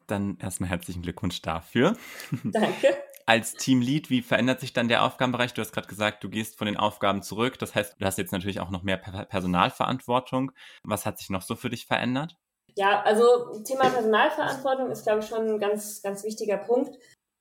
Dann 0.07 0.37
erstmal 0.41 0.69
herzlichen 0.69 1.01
Glückwunsch 1.01 1.41
dafür. 1.41 1.95
Danke. 2.43 2.97
Als 3.25 3.53
Teamlead, 3.53 4.09
wie 4.09 4.21
verändert 4.21 4.59
sich 4.59 4.73
dann 4.73 4.87
der 4.87 5.03
Aufgabenbereich? 5.03 5.53
Du 5.53 5.61
hast 5.61 5.71
gerade 5.71 5.87
gesagt, 5.87 6.23
du 6.23 6.29
gehst 6.29 6.57
von 6.57 6.67
den 6.67 6.77
Aufgaben 6.77 7.21
zurück. 7.21 7.59
Das 7.59 7.75
heißt, 7.75 7.95
du 7.99 8.05
hast 8.05 8.17
jetzt 8.17 8.31
natürlich 8.31 8.59
auch 8.59 8.69
noch 8.69 8.83
mehr 8.83 8.97
Personalverantwortung. 8.97 10.51
Was 10.83 11.05
hat 11.05 11.17
sich 11.17 11.29
noch 11.29 11.41
so 11.41 11.55
für 11.55 11.69
dich 11.69 11.85
verändert? 11.85 12.37
Ja, 12.75 13.01
also 13.01 13.61
Thema 13.63 13.89
Personalverantwortung 13.89 14.91
ist, 14.91 15.03
glaube 15.03 15.19
ich, 15.19 15.27
schon 15.27 15.47
ein 15.47 15.59
ganz, 15.59 16.01
ganz 16.01 16.23
wichtiger 16.23 16.57
Punkt. 16.57 16.97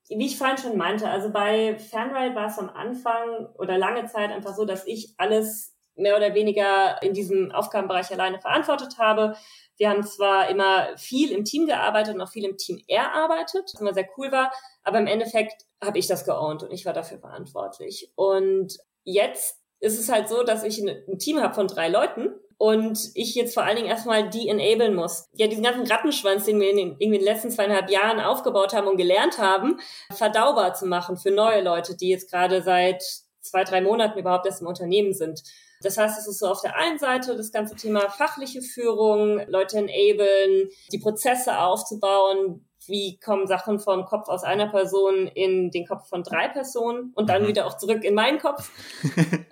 Wie 0.09 0.27
ich 0.27 0.37
vorhin 0.37 0.59
schon 0.59 0.77
meinte, 0.77 1.09
also 1.09 1.31
bei 1.31 1.79
Fanride 1.79 2.35
war 2.35 2.49
es 2.49 2.59
am 2.59 2.69
Anfang 2.69 3.47
oder 3.55 3.79
lange 3.79 4.07
Zeit 4.07 4.33
einfach 4.33 4.55
so, 4.55 4.65
dass 4.65 4.87
ich 4.87 5.15
alles 5.19 5.77
mehr 5.95 6.17
oder 6.17 6.35
weniger 6.35 7.01
in 7.03 7.15
diesem 7.15 7.53
Aufgabenbereich 7.53 8.11
alleine 8.11 8.41
verantwortet 8.41 8.99
habe. 8.99 9.37
Wir 9.81 9.89
haben 9.89 10.05
zwar 10.05 10.51
immer 10.51 10.95
viel 10.99 11.33
im 11.33 11.47
Team 11.47 11.65
gearbeitet 11.65 12.15
und 12.15 12.21
auch 12.21 12.29
viel 12.29 12.45
im 12.45 12.59
Team 12.59 12.83
erarbeitet, 12.87 13.63
was 13.73 13.81
immer 13.81 13.95
sehr 13.95 14.07
cool 14.19 14.31
war, 14.31 14.53
aber 14.83 14.99
im 14.99 15.07
Endeffekt 15.07 15.65
habe 15.83 15.99
ich 15.99 16.07
das 16.07 16.27
geowned 16.27 16.63
und 16.63 16.71
ich 16.71 16.85
war 16.85 16.93
dafür 16.93 17.19
verantwortlich. 17.19 18.13
Und 18.15 18.77
jetzt 19.05 19.57
ist 19.79 19.99
es 19.99 20.13
halt 20.13 20.29
so, 20.29 20.43
dass 20.43 20.65
ich 20.65 20.79
ein 20.83 21.19
Team 21.19 21.41
habe 21.41 21.55
von 21.55 21.67
drei 21.67 21.89
Leuten 21.89 22.29
und 22.59 23.11
ich 23.15 23.35
jetzt 23.35 23.55
vor 23.55 23.63
allen 23.63 23.77
Dingen 23.77 23.89
erstmal 23.89 24.29
die 24.29 24.51
enablen 24.51 24.95
muss. 24.95 25.31
Ja, 25.33 25.47
diesen 25.47 25.65
ganzen 25.65 25.91
Rattenschwanz, 25.91 26.45
den 26.45 26.61
wir 26.61 26.69
in 26.69 26.77
den, 26.77 26.97
in 26.99 27.11
den 27.11 27.23
letzten 27.23 27.51
zweieinhalb 27.51 27.89
Jahren 27.89 28.21
aufgebaut 28.21 28.75
haben 28.75 28.87
und 28.87 28.99
gelernt 28.99 29.39
haben, 29.39 29.81
verdaubar 30.13 30.75
zu 30.75 30.85
machen 30.85 31.17
für 31.17 31.31
neue 31.31 31.63
Leute, 31.63 31.97
die 31.97 32.11
jetzt 32.11 32.31
gerade 32.31 32.61
seit 32.61 33.03
zwei, 33.41 33.65
drei 33.65 33.81
Monaten 33.81 34.19
überhaupt 34.19 34.45
erst 34.45 34.61
im 34.61 34.67
Unternehmen 34.67 35.15
sind. 35.15 35.43
Das 35.83 35.97
heißt, 35.97 36.19
es 36.19 36.27
ist 36.27 36.39
so 36.39 36.47
auf 36.47 36.61
der 36.61 36.77
einen 36.77 36.99
Seite 36.99 37.37
das 37.37 37.53
ganze 37.53 37.75
Thema 37.75 38.11
fachliche 38.11 38.63
Führung, 38.63 39.41
Leute 39.49 39.79
enablen, 39.79 40.69
die 40.93 40.99
Prozesse 40.99 41.59
aufzubauen, 41.59 42.67
wie 42.87 43.19
kommen 43.19 43.47
Sachen 43.47 43.79
vom 43.79 44.05
Kopf 44.05 44.29
aus 44.29 44.43
einer 44.43 44.69
Person 44.69 45.27
in 45.27 45.71
den 45.71 45.87
Kopf 45.87 46.09
von 46.09 46.23
drei 46.23 46.49
Personen 46.49 47.13
und 47.15 47.29
dann 47.29 47.43
mhm. 47.43 47.49
wieder 47.49 47.67
auch 47.67 47.77
zurück 47.77 48.05
in 48.05 48.15
meinen 48.15 48.39
Kopf. 48.39 48.71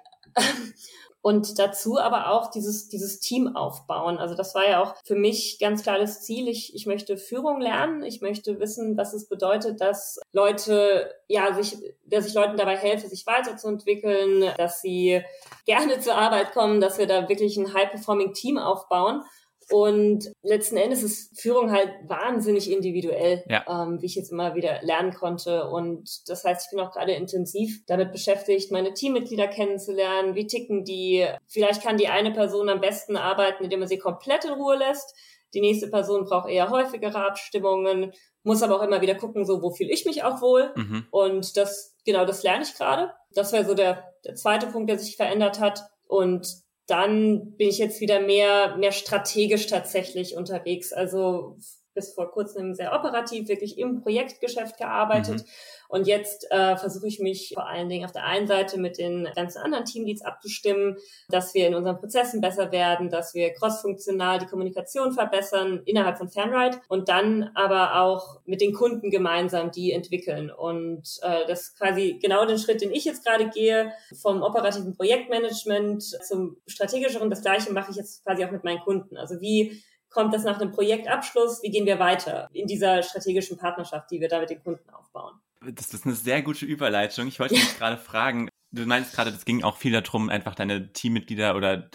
und 1.20 1.58
dazu 1.58 1.98
aber 1.98 2.30
auch 2.30 2.50
dieses, 2.50 2.88
dieses 2.88 3.18
Team 3.18 3.56
aufbauen. 3.56 4.18
Also 4.18 4.34
das 4.34 4.54
war 4.54 4.68
ja 4.68 4.82
auch 4.82 4.94
für 5.04 5.16
mich 5.16 5.58
ganz 5.60 5.82
klar 5.82 5.98
das 5.98 6.22
Ziel. 6.22 6.48
Ich, 6.48 6.74
ich 6.74 6.86
möchte 6.86 7.16
Führung 7.16 7.60
lernen. 7.60 8.02
Ich 8.02 8.20
möchte 8.20 8.60
wissen, 8.60 8.96
was 8.96 9.12
es 9.14 9.28
bedeutet, 9.28 9.80
dass 9.80 10.20
Leute, 10.32 11.12
ja, 11.26 11.52
sich, 11.54 11.76
dass 12.06 12.26
ich 12.26 12.34
Leuten 12.34 12.56
dabei 12.56 12.76
helfe, 12.76 13.08
sich 13.08 13.26
weiterzuentwickeln, 13.26 14.44
dass 14.56 14.80
sie 14.80 15.22
gerne 15.66 15.98
zur 15.98 16.14
Arbeit 16.14 16.52
kommen, 16.52 16.80
dass 16.80 16.98
wir 16.98 17.06
da 17.06 17.28
wirklich 17.28 17.56
ein 17.56 17.74
high-performing 17.74 18.32
Team 18.32 18.56
aufbauen. 18.56 19.22
Und 19.70 20.32
letzten 20.42 20.76
Endes 20.76 21.02
ist 21.02 21.38
Führung 21.40 21.70
halt 21.70 21.90
wahnsinnig 22.06 22.70
individuell, 22.70 23.44
ja. 23.48 23.64
ähm, 23.68 24.00
wie 24.00 24.06
ich 24.06 24.14
jetzt 24.14 24.32
immer 24.32 24.54
wieder 24.54 24.80
lernen 24.82 25.12
konnte. 25.12 25.68
Und 25.68 26.28
das 26.28 26.44
heißt, 26.44 26.66
ich 26.66 26.70
bin 26.70 26.84
auch 26.84 26.92
gerade 26.92 27.12
intensiv 27.12 27.84
damit 27.86 28.12
beschäftigt, 28.12 28.70
meine 28.70 28.94
Teammitglieder 28.94 29.46
kennenzulernen. 29.48 30.34
Wie 30.34 30.46
ticken 30.46 30.84
die? 30.84 31.26
Vielleicht 31.46 31.82
kann 31.82 31.98
die 31.98 32.08
eine 32.08 32.32
Person 32.32 32.68
am 32.68 32.80
besten 32.80 33.16
arbeiten, 33.16 33.64
indem 33.64 33.80
man 33.80 33.88
sie 33.88 33.98
komplett 33.98 34.44
in 34.44 34.52
Ruhe 34.52 34.76
lässt. 34.76 35.14
Die 35.54 35.60
nächste 35.60 35.88
Person 35.88 36.24
braucht 36.24 36.48
eher 36.48 36.70
häufigere 36.70 37.26
Abstimmungen, 37.26 38.12
muss 38.42 38.62
aber 38.62 38.76
auch 38.76 38.82
immer 38.82 39.00
wieder 39.00 39.14
gucken, 39.14 39.44
so 39.44 39.62
wo 39.62 39.70
fühle 39.70 39.92
ich 39.92 40.04
mich 40.04 40.22
auch 40.22 40.40
wohl. 40.40 40.72
Mhm. 40.76 41.06
Und 41.10 41.56
das, 41.56 41.96
genau, 42.04 42.24
das 42.24 42.42
lerne 42.42 42.64
ich 42.64 42.74
gerade. 42.74 43.12
Das 43.32 43.52
wäre 43.52 43.64
so 43.64 43.74
der, 43.74 44.14
der 44.24 44.34
zweite 44.34 44.66
Punkt, 44.66 44.90
der 44.90 44.98
sich 44.98 45.16
verändert 45.16 45.60
hat. 45.60 45.82
Und 46.06 46.62
dann 46.88 47.52
bin 47.56 47.68
ich 47.68 47.78
jetzt 47.78 48.00
wieder 48.00 48.20
mehr, 48.20 48.76
mehr 48.78 48.92
strategisch 48.92 49.66
tatsächlich 49.66 50.34
unterwegs. 50.34 50.92
Also 50.92 51.58
bis 51.98 52.14
vor 52.14 52.30
kurzem 52.30 52.74
sehr 52.74 52.94
operativ, 52.94 53.48
wirklich 53.48 53.76
im 53.76 54.02
Projektgeschäft 54.02 54.78
gearbeitet. 54.78 55.38
Mhm. 55.38 55.44
Und 55.88 56.06
jetzt 56.06 56.46
äh, 56.50 56.76
versuche 56.76 57.08
ich 57.08 57.18
mich 57.18 57.50
vor 57.54 57.66
allen 57.66 57.88
Dingen 57.88 58.04
auf 58.04 58.12
der 58.12 58.24
einen 58.24 58.46
Seite 58.46 58.78
mit 58.78 58.98
den 58.98 59.26
ganzen 59.34 59.58
anderen 59.58 59.84
Teamleads 59.84 60.22
abzustimmen, 60.22 60.96
dass 61.28 61.54
wir 61.54 61.66
in 61.66 61.74
unseren 61.74 61.98
Prozessen 61.98 62.40
besser 62.40 62.70
werden, 62.70 63.08
dass 63.08 63.34
wir 63.34 63.52
crossfunktional 63.54 64.38
die 64.38 64.46
Kommunikation 64.46 65.12
verbessern 65.12 65.82
innerhalb 65.86 66.18
von 66.18 66.28
Fanride 66.28 66.78
und 66.88 67.08
dann 67.08 67.50
aber 67.54 68.00
auch 68.00 68.40
mit 68.44 68.60
den 68.60 68.74
Kunden 68.74 69.10
gemeinsam 69.10 69.72
die 69.72 69.92
entwickeln. 69.92 70.50
Und 70.50 71.18
äh, 71.22 71.46
das 71.48 71.62
ist 71.62 71.78
quasi 71.78 72.18
genau 72.22 72.44
den 72.44 72.58
Schritt, 72.58 72.82
den 72.82 72.92
ich 72.92 73.06
jetzt 73.06 73.24
gerade 73.24 73.48
gehe, 73.48 73.90
vom 74.20 74.42
operativen 74.42 74.94
Projektmanagement 74.94 76.02
zum 76.02 76.58
strategischeren. 76.66 77.30
Das 77.30 77.42
gleiche 77.42 77.72
mache 77.72 77.90
ich 77.90 77.96
jetzt 77.96 78.22
quasi 78.24 78.44
auch 78.44 78.52
mit 78.52 78.62
meinen 78.62 78.80
Kunden. 78.80 79.16
Also 79.16 79.40
wie 79.40 79.82
kommt 80.10 80.34
das 80.34 80.44
nach 80.44 80.60
einem 80.60 80.72
Projektabschluss? 80.72 81.62
Wie 81.62 81.70
gehen 81.70 81.86
wir 81.86 81.98
weiter 81.98 82.48
in 82.52 82.66
dieser 82.66 83.02
strategischen 83.02 83.56
Partnerschaft, 83.56 84.10
die 84.10 84.20
wir 84.20 84.28
da 84.28 84.40
mit 84.40 84.50
den 84.50 84.62
Kunden 84.62 84.88
aufbauen? 84.90 85.34
Das 85.60 85.92
ist 85.92 86.06
eine 86.06 86.14
sehr 86.14 86.42
gute 86.42 86.66
Überleitung. 86.66 87.26
Ich 87.26 87.40
wollte 87.40 87.54
mich 87.54 87.78
gerade 87.78 87.98
fragen, 87.98 88.48
du 88.70 88.86
meinst 88.86 89.14
gerade, 89.14 89.30
es 89.30 89.44
ging 89.44 89.62
auch 89.62 89.76
viel 89.76 89.92
darum, 89.92 90.28
einfach 90.28 90.54
deine 90.54 90.92
Teammitglieder 90.92 91.56
oder 91.56 91.90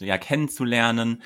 ja 0.00 0.18
kennenzulernen. 0.18 1.22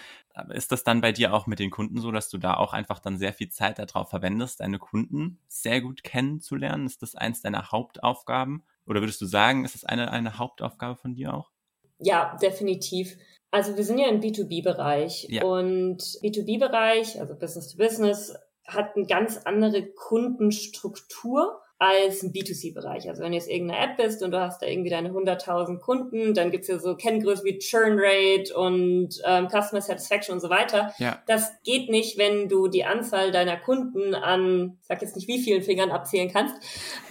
Ist 0.50 0.72
das 0.72 0.82
dann 0.82 1.02
bei 1.02 1.12
dir 1.12 1.34
auch 1.34 1.46
mit 1.46 1.58
den 1.58 1.70
Kunden 1.70 2.00
so, 2.00 2.10
dass 2.10 2.30
du 2.30 2.38
da 2.38 2.54
auch 2.54 2.72
einfach 2.72 3.00
dann 3.00 3.18
sehr 3.18 3.34
viel 3.34 3.50
Zeit 3.50 3.78
darauf 3.78 4.08
verwendest, 4.08 4.60
deine 4.60 4.78
Kunden 4.78 5.38
sehr 5.48 5.82
gut 5.82 6.02
kennenzulernen? 6.02 6.86
Ist 6.86 7.02
das 7.02 7.14
eins 7.14 7.42
deiner 7.42 7.70
Hauptaufgaben? 7.70 8.62
Oder 8.86 9.00
würdest 9.00 9.20
du 9.20 9.26
sagen, 9.26 9.64
ist 9.64 9.74
das 9.74 9.84
eine, 9.84 10.10
eine 10.10 10.38
Hauptaufgabe 10.38 10.96
von 10.96 11.14
dir 11.14 11.34
auch? 11.34 11.50
Ja, 11.98 12.36
definitiv. 12.40 13.16
Also 13.52 13.76
wir 13.76 13.84
sind 13.84 13.98
ja 13.98 14.08
im 14.08 14.20
B2B-Bereich 14.20 15.28
ja. 15.28 15.44
und 15.44 15.98
B2B-Bereich, 15.98 17.20
also 17.20 17.34
Business 17.34 17.68
to 17.68 17.76
Business, 17.76 18.34
hat 18.66 18.96
eine 18.96 19.06
ganz 19.06 19.36
andere 19.44 19.86
Kundenstruktur 19.92 21.61
als 21.82 22.22
ein 22.22 22.32
B2C-Bereich. 22.32 23.08
Also 23.08 23.24
wenn 23.24 23.32
du 23.32 23.38
jetzt 23.38 23.50
irgendeine 23.50 23.84
App 23.84 23.96
bist 23.96 24.22
und 24.22 24.30
du 24.30 24.40
hast 24.40 24.62
da 24.62 24.66
irgendwie 24.66 24.90
deine 24.90 25.10
100.000 25.10 25.80
Kunden, 25.80 26.32
dann 26.32 26.52
gibt's 26.52 26.68
ja 26.68 26.78
so 26.78 26.94
Kenngrößen 26.94 27.44
wie 27.44 27.58
Churn 27.58 27.98
Rate 27.98 28.56
und 28.56 29.20
ähm, 29.24 29.48
Customer 29.48 29.80
Satisfaction 29.80 30.34
und 30.34 30.40
so 30.40 30.48
weiter. 30.48 30.94
Ja. 30.98 31.20
Das 31.26 31.50
geht 31.64 31.90
nicht, 31.90 32.18
wenn 32.18 32.48
du 32.48 32.68
die 32.68 32.84
Anzahl 32.84 33.32
deiner 33.32 33.56
Kunden 33.56 34.14
an, 34.14 34.78
ich 34.80 34.86
sag 34.86 35.02
jetzt 35.02 35.16
nicht 35.16 35.26
wie 35.26 35.42
vielen 35.42 35.62
Fingern 35.62 35.90
abzählen 35.90 36.30
kannst, 36.32 36.54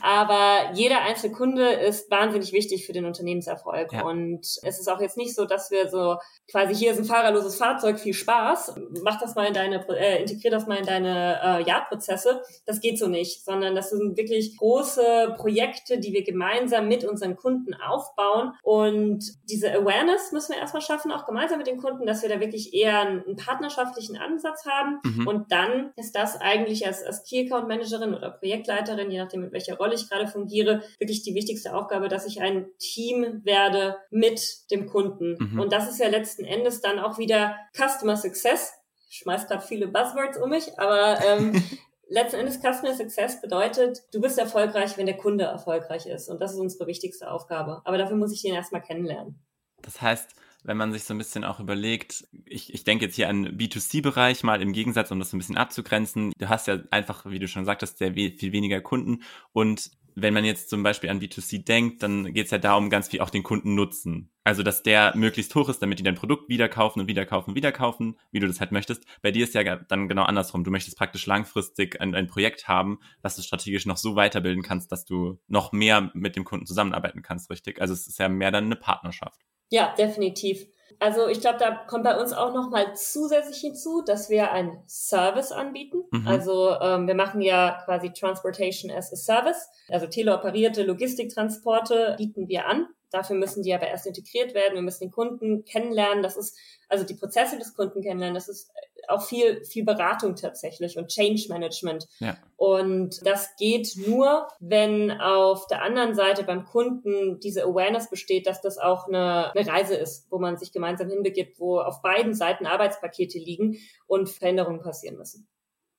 aber 0.01 0.71
jeder 0.73 1.01
einzelne 1.01 1.33
Kunde 1.33 1.69
ist 1.69 2.09
wahnsinnig 2.09 2.53
wichtig 2.53 2.85
für 2.85 2.93
den 2.93 3.03
Unternehmenserfolg. 3.03 3.91
Ja. 3.91 4.05
Und 4.05 4.39
es 4.39 4.79
ist 4.79 4.89
auch 4.89 5.01
jetzt 5.01 5.17
nicht 5.17 5.35
so, 5.35 5.43
dass 5.43 5.69
wir 5.69 5.89
so 5.89 6.15
quasi 6.49 6.73
hier 6.73 6.93
ist 6.93 6.99
ein 6.99 7.03
fahrerloses 7.03 7.57
Fahrzeug, 7.57 7.99
viel 7.99 8.13
Spaß, 8.13 8.75
mach 9.03 9.19
das 9.19 9.35
mal 9.35 9.47
in 9.47 9.53
deine, 9.53 9.85
äh, 9.97 10.21
integrier 10.21 10.51
das 10.51 10.65
mal 10.65 10.77
in 10.77 10.85
deine 10.85 11.41
äh, 11.43 11.63
Ja-Prozesse. 11.67 12.41
Das 12.65 12.79
geht 12.79 12.97
so 12.97 13.07
nicht, 13.07 13.43
sondern 13.43 13.75
das 13.75 13.89
sind 13.89 14.15
wirklich 14.15 14.60
große 14.61 15.33
Projekte, 15.37 15.99
die 15.99 16.13
wir 16.13 16.23
gemeinsam 16.23 16.87
mit 16.87 17.03
unseren 17.03 17.35
Kunden 17.35 17.73
aufbauen. 17.73 18.53
Und 18.61 19.23
diese 19.49 19.71
Awareness 19.71 20.31
müssen 20.31 20.53
wir 20.53 20.59
erstmal 20.59 20.83
schaffen, 20.83 21.11
auch 21.11 21.25
gemeinsam 21.25 21.57
mit 21.57 21.65
den 21.65 21.77
Kunden, 21.77 22.05
dass 22.05 22.21
wir 22.21 22.29
da 22.29 22.39
wirklich 22.39 22.73
eher 22.73 22.99
einen, 22.99 23.35
partnerschaftlichen 23.35 24.17
Ansatz 24.17 24.65
haben. 24.67 24.99
Mhm. 25.03 25.27
Und 25.27 25.51
dann 25.51 25.91
ist 25.95 26.15
das 26.15 26.39
eigentlich 26.39 26.85
als, 26.85 27.03
als 27.03 27.23
Key 27.23 27.45
Account 27.45 27.67
Managerin 27.67 28.13
oder 28.13 28.29
Projektleiterin, 28.29 29.09
je 29.09 29.17
nachdem, 29.17 29.41
mit 29.41 29.51
welcher 29.51 29.77
Rolle 29.77 29.95
ich 29.95 30.09
gerade 30.09 30.27
fungiere, 30.27 30.83
wirklich 30.99 31.23
die 31.23 31.33
wichtigste 31.33 31.73
Aufgabe, 31.73 32.07
dass 32.07 32.27
ich 32.27 32.41
ein 32.41 32.67
Team 32.77 33.41
werde 33.43 33.97
mit 34.11 34.69
dem 34.69 34.85
Kunden. 34.85 35.37
Mhm. 35.39 35.59
Und 35.59 35.73
das 35.73 35.89
ist 35.89 35.99
ja 35.99 36.07
letzten 36.07 36.45
Endes 36.45 36.81
dann 36.81 36.99
auch 36.99 37.17
wieder 37.17 37.55
Customer 37.73 38.15
Success 38.15 38.73
ich 39.11 39.17
schmeiß 39.17 39.47
gerade 39.47 39.61
viele 39.61 39.87
Buzzwords 39.87 40.37
um 40.37 40.49
mich, 40.49 40.79
aber 40.79 41.19
ähm, 41.25 41.51
letzten 42.11 42.39
Endes 42.39 42.59
Customer 42.59 42.93
Success 42.93 43.41
bedeutet, 43.41 44.03
du 44.13 44.21
bist 44.21 44.37
erfolgreich, 44.37 44.97
wenn 44.97 45.05
der 45.05 45.17
Kunde 45.17 45.45
erfolgreich 45.45 46.05
ist. 46.05 46.29
Und 46.29 46.41
das 46.41 46.53
ist 46.53 46.59
unsere 46.59 46.85
wichtigste 46.87 47.31
Aufgabe. 47.31 47.81
Aber 47.85 47.97
dafür 47.97 48.17
muss 48.17 48.33
ich 48.33 48.41
den 48.41 48.53
erstmal 48.53 48.81
kennenlernen. 48.81 49.39
Das 49.81 50.01
heißt, 50.01 50.29
wenn 50.63 50.77
man 50.77 50.91
sich 50.91 51.05
so 51.05 51.13
ein 51.13 51.17
bisschen 51.17 51.43
auch 51.43 51.59
überlegt, 51.59 52.27
ich, 52.45 52.73
ich 52.73 52.83
denke 52.83 53.05
jetzt 53.05 53.15
hier 53.15 53.29
an 53.29 53.57
B2C-Bereich 53.57 54.43
mal 54.43 54.61
im 54.61 54.73
Gegensatz, 54.73 55.09
um 55.09 55.19
das 55.19 55.31
so 55.31 55.37
ein 55.37 55.39
bisschen 55.39 55.57
abzugrenzen. 55.57 56.33
Du 56.37 56.49
hast 56.49 56.67
ja 56.67 56.79
einfach, 56.91 57.25
wie 57.25 57.39
du 57.39 57.47
schon 57.47 57.65
sagtest, 57.65 57.97
sehr 57.97 58.13
viel 58.13 58.51
weniger 58.51 58.81
Kunden 58.81 59.23
und 59.53 59.89
wenn 60.15 60.33
man 60.33 60.45
jetzt 60.45 60.69
zum 60.69 60.83
Beispiel 60.83 61.09
an 61.09 61.19
B2C 61.19 61.63
denkt, 61.63 62.03
dann 62.03 62.33
geht 62.33 62.45
es 62.45 62.51
ja 62.51 62.57
darum, 62.57 62.89
ganz 62.89 63.07
viel 63.07 63.21
auch 63.21 63.29
den 63.29 63.43
Kunden 63.43 63.75
nutzen. 63.75 64.31
Also, 64.43 64.63
dass 64.63 64.83
der 64.83 65.15
möglichst 65.15 65.53
hoch 65.53 65.69
ist, 65.69 65.81
damit 65.81 65.99
die 65.99 66.03
dein 66.03 66.15
Produkt 66.15 66.49
wieder 66.49 66.67
kaufen 66.67 66.99
und 67.01 67.07
wieder 67.07 67.25
kaufen 67.25 67.51
und 67.51 67.55
wieder 67.55 67.71
kaufen, 67.71 68.17
wie 68.31 68.39
du 68.39 68.47
das 68.47 68.59
halt 68.59 68.71
möchtest. 68.71 69.03
Bei 69.21 69.31
dir 69.31 69.43
ist 69.43 69.53
ja 69.53 69.75
dann 69.75 70.07
genau 70.07 70.23
andersrum. 70.23 70.63
Du 70.63 70.71
möchtest 70.71 70.97
praktisch 70.97 71.25
langfristig 71.25 72.01
ein, 72.01 72.15
ein 72.15 72.27
Projekt 72.27 72.67
haben, 72.67 72.99
was 73.21 73.35
du 73.35 73.41
strategisch 73.41 73.85
noch 73.85 73.97
so 73.97 74.15
weiterbilden 74.15 74.63
kannst, 74.63 74.91
dass 74.91 75.05
du 75.05 75.39
noch 75.47 75.71
mehr 75.71 76.11
mit 76.13 76.35
dem 76.35 76.43
Kunden 76.43 76.65
zusammenarbeiten 76.65 77.21
kannst, 77.21 77.49
richtig? 77.49 77.79
Also, 77.79 77.93
es 77.93 78.07
ist 78.07 78.19
ja 78.19 78.29
mehr 78.29 78.51
dann 78.51 78.65
eine 78.65 78.75
Partnerschaft. 78.75 79.41
Ja, 79.69 79.93
definitiv. 79.95 80.65
Also 80.99 81.27
ich 81.27 81.41
glaube, 81.41 81.57
da 81.59 81.71
kommt 81.87 82.03
bei 82.03 82.19
uns 82.19 82.33
auch 82.33 82.53
nochmal 82.53 82.95
zusätzlich 82.95 83.57
hinzu, 83.57 84.01
dass 84.05 84.29
wir 84.29 84.51
einen 84.51 84.83
Service 84.87 85.51
anbieten. 85.51 86.03
Mhm. 86.11 86.27
Also 86.27 86.75
ähm, 86.79 87.07
wir 87.07 87.15
machen 87.15 87.41
ja 87.41 87.81
quasi 87.85 88.11
Transportation 88.11 88.91
as 88.91 89.11
a 89.11 89.15
Service. 89.15 89.69
Also 89.89 90.07
teleoperierte 90.07 90.83
Logistiktransporte 90.83 92.15
bieten 92.17 92.47
wir 92.47 92.67
an 92.67 92.87
Dafür 93.11 93.35
müssen 93.35 93.61
die 93.61 93.73
aber 93.73 93.87
erst 93.87 94.07
integriert 94.07 94.53
werden. 94.53 94.75
Wir 94.75 94.81
müssen 94.81 95.03
den 95.03 95.11
Kunden 95.11 95.65
kennenlernen. 95.65 96.23
Das 96.23 96.37
ist 96.37 96.57
also 96.87 97.05
die 97.05 97.13
Prozesse 97.13 97.57
des 97.57 97.73
Kunden 97.75 98.01
kennenlernen. 98.01 98.35
Das 98.35 98.47
ist 98.47 98.71
auch 99.07 99.21
viel, 99.21 99.63
viel 99.65 99.83
Beratung 99.83 100.35
tatsächlich 100.35 100.97
und 100.97 101.09
Change 101.09 101.47
Management. 101.49 102.07
Ja. 102.19 102.37
Und 102.55 103.25
das 103.25 103.55
geht 103.57 103.95
nur, 104.07 104.47
wenn 104.59 105.11
auf 105.11 105.67
der 105.67 105.81
anderen 105.81 106.15
Seite 106.15 106.43
beim 106.43 106.65
Kunden 106.65 107.39
diese 107.39 107.63
Awareness 107.63 108.09
besteht, 108.09 108.47
dass 108.47 108.61
das 108.61 108.77
auch 108.77 109.07
eine, 109.07 109.53
eine 109.53 109.67
Reise 109.67 109.95
ist, 109.95 110.31
wo 110.31 110.39
man 110.39 110.57
sich 110.57 110.71
gemeinsam 110.71 111.09
hinbegibt, 111.09 111.59
wo 111.59 111.79
auf 111.79 112.01
beiden 112.01 112.33
Seiten 112.33 112.65
Arbeitspakete 112.65 113.39
liegen 113.39 113.77
und 114.07 114.29
Veränderungen 114.29 114.81
passieren 114.81 115.17
müssen. 115.17 115.47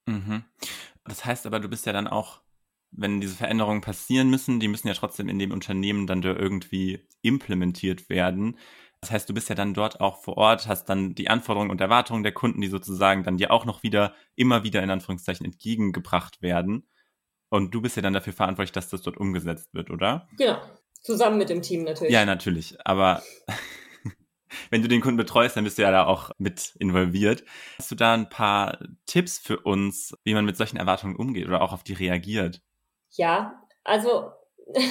Mhm. 0.06 0.44
Das 1.04 1.24
heißt 1.24 1.46
aber, 1.46 1.60
du 1.60 1.68
bist 1.68 1.84
ja 1.86 1.92
dann 1.92 2.06
auch 2.06 2.40
wenn 2.92 3.20
diese 3.20 3.34
Veränderungen 3.34 3.80
passieren 3.80 4.30
müssen, 4.30 4.60
die 4.60 4.68
müssen 4.68 4.88
ja 4.88 4.94
trotzdem 4.94 5.28
in 5.28 5.38
dem 5.38 5.50
Unternehmen 5.50 6.06
dann 6.06 6.22
irgendwie 6.22 7.00
implementiert 7.22 8.08
werden. 8.10 8.58
Das 9.00 9.10
heißt, 9.10 9.28
du 9.28 9.34
bist 9.34 9.48
ja 9.48 9.56
dann 9.56 9.74
dort 9.74 10.00
auch 10.00 10.22
vor 10.22 10.36
Ort, 10.36 10.68
hast 10.68 10.84
dann 10.84 11.14
die 11.14 11.28
Anforderungen 11.28 11.70
und 11.70 11.80
Erwartungen 11.80 12.22
der 12.22 12.32
Kunden, 12.32 12.60
die 12.60 12.68
sozusagen 12.68 13.24
dann 13.24 13.36
dir 13.36 13.50
auch 13.50 13.64
noch 13.64 13.82
wieder, 13.82 14.14
immer 14.36 14.62
wieder 14.62 14.82
in 14.82 14.90
Anführungszeichen 14.90 15.44
entgegengebracht 15.44 16.40
werden. 16.40 16.86
Und 17.48 17.74
du 17.74 17.82
bist 17.82 17.96
ja 17.96 18.02
dann 18.02 18.12
dafür 18.12 18.32
verantwortlich, 18.32 18.72
dass 18.72 18.88
das 18.88 19.02
dort 19.02 19.16
umgesetzt 19.16 19.74
wird, 19.74 19.90
oder? 19.90 20.28
Genau. 20.38 20.58
Zusammen 21.02 21.36
mit 21.36 21.48
dem 21.48 21.62
Team 21.62 21.82
natürlich. 21.82 22.12
Ja, 22.12 22.24
natürlich. 22.24 22.76
Aber 22.86 23.22
wenn 24.70 24.82
du 24.82 24.88
den 24.88 25.00
Kunden 25.00 25.16
betreust, 25.16 25.56
dann 25.56 25.64
bist 25.64 25.78
du 25.78 25.82
ja 25.82 25.90
da 25.90 26.06
auch 26.06 26.30
mit 26.38 26.76
involviert. 26.78 27.42
Hast 27.78 27.90
du 27.90 27.96
da 27.96 28.14
ein 28.14 28.28
paar 28.28 28.78
Tipps 29.06 29.38
für 29.38 29.58
uns, 29.58 30.16
wie 30.22 30.34
man 30.34 30.44
mit 30.44 30.56
solchen 30.56 30.76
Erwartungen 30.76 31.16
umgeht 31.16 31.48
oder 31.48 31.60
auch 31.60 31.72
auf 31.72 31.82
die 31.82 31.94
reagiert? 31.94 32.62
Ja, 33.12 33.62
also 33.84 34.32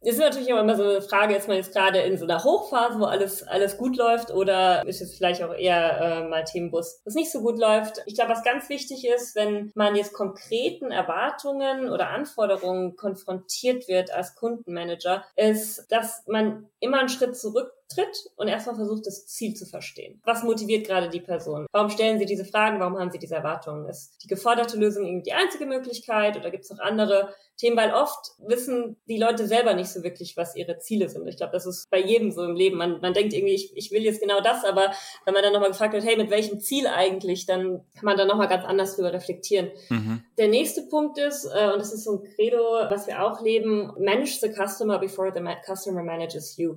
Es 0.00 0.14
ist 0.14 0.20
natürlich 0.20 0.48
immer 0.48 0.76
so 0.76 0.84
eine 0.84 1.02
Frage, 1.02 1.34
ist 1.34 1.48
man 1.48 1.56
jetzt 1.56 1.74
gerade 1.74 1.98
in 1.98 2.16
so 2.16 2.24
einer 2.24 2.44
Hochphase, 2.44 3.00
wo 3.00 3.04
alles, 3.04 3.42
alles 3.42 3.76
gut 3.76 3.96
läuft 3.96 4.30
oder 4.30 4.86
ist 4.86 5.02
es 5.02 5.16
vielleicht 5.16 5.42
auch 5.42 5.52
eher 5.52 6.00
äh, 6.00 6.28
mal 6.28 6.44
Themenbus, 6.44 7.02
was 7.04 7.14
nicht 7.14 7.32
so 7.32 7.42
gut 7.42 7.58
läuft. 7.58 8.00
Ich 8.06 8.14
glaube, 8.14 8.30
was 8.30 8.44
ganz 8.44 8.68
wichtig 8.68 9.06
ist, 9.06 9.34
wenn 9.34 9.72
man 9.74 9.96
jetzt 9.96 10.12
konkreten 10.12 10.92
Erwartungen 10.92 11.90
oder 11.90 12.10
Anforderungen 12.10 12.96
konfrontiert 12.96 13.88
wird 13.88 14.12
als 14.12 14.36
Kundenmanager, 14.36 15.24
ist, 15.34 15.90
dass 15.90 16.24
man 16.28 16.68
immer 16.78 17.00
einen 17.00 17.08
Schritt 17.08 17.36
zurück 17.36 17.72
tritt 17.88 18.30
und 18.36 18.48
erstmal 18.48 18.76
versucht, 18.76 19.06
das 19.06 19.26
Ziel 19.26 19.54
zu 19.54 19.66
verstehen. 19.66 20.20
Was 20.24 20.42
motiviert 20.42 20.86
gerade 20.86 21.08
die 21.08 21.20
Person? 21.20 21.66
Warum 21.72 21.90
stellen 21.90 22.18
sie 22.18 22.26
diese 22.26 22.44
Fragen? 22.44 22.80
Warum 22.80 22.98
haben 22.98 23.10
sie 23.10 23.18
diese 23.18 23.36
Erwartungen? 23.36 23.88
Ist 23.88 24.22
die 24.22 24.28
geforderte 24.28 24.76
Lösung 24.76 25.06
irgendwie 25.06 25.30
die 25.30 25.32
einzige 25.32 25.66
Möglichkeit 25.66 26.36
oder 26.36 26.50
gibt 26.50 26.64
es 26.64 26.70
noch 26.70 26.80
andere 26.80 27.34
Themen? 27.56 27.76
Weil 27.76 27.94
oft 27.94 28.32
wissen 28.46 28.96
die 29.08 29.16
Leute 29.16 29.46
selber 29.46 29.72
nicht 29.74 29.88
so 29.88 30.02
wirklich, 30.02 30.36
was 30.36 30.54
ihre 30.54 30.78
Ziele 30.78 31.08
sind. 31.08 31.26
Ich 31.28 31.38
glaube, 31.38 31.52
das 31.52 31.64
ist 31.64 31.88
bei 31.90 31.98
jedem 31.98 32.30
so 32.30 32.44
im 32.44 32.56
Leben. 32.56 32.76
Man, 32.76 33.00
man 33.00 33.14
denkt 33.14 33.32
irgendwie, 33.32 33.54
ich, 33.54 33.74
ich 33.74 33.90
will 33.90 34.02
jetzt 34.02 34.20
genau 34.20 34.40
das, 34.40 34.64
aber 34.64 34.92
wenn 35.24 35.34
man 35.34 35.42
dann 35.42 35.54
nochmal 35.54 35.70
gefragt 35.70 35.94
wird, 35.94 36.04
hey, 36.04 36.16
mit 36.16 36.30
welchem 36.30 36.60
Ziel 36.60 36.86
eigentlich, 36.86 37.46
dann 37.46 37.80
kann 37.94 38.04
man 38.04 38.18
da 38.18 38.26
nochmal 38.26 38.48
ganz 38.48 38.64
anders 38.64 38.96
drüber 38.96 39.14
reflektieren. 39.14 39.70
Mhm. 39.88 40.22
Der 40.36 40.48
nächste 40.48 40.82
Punkt 40.82 41.18
ist, 41.18 41.46
äh, 41.46 41.70
und 41.72 41.78
das 41.78 41.94
ist 41.94 42.04
so 42.04 42.18
ein 42.18 42.24
Credo, 42.34 42.58
was 42.90 43.06
wir 43.06 43.24
auch 43.24 43.40
leben, 43.40 43.92
manage 43.98 44.38
the 44.40 44.52
customer 44.52 44.98
before 44.98 45.32
the 45.34 45.42
customer 45.66 46.02
manages 46.02 46.56
you. 46.58 46.76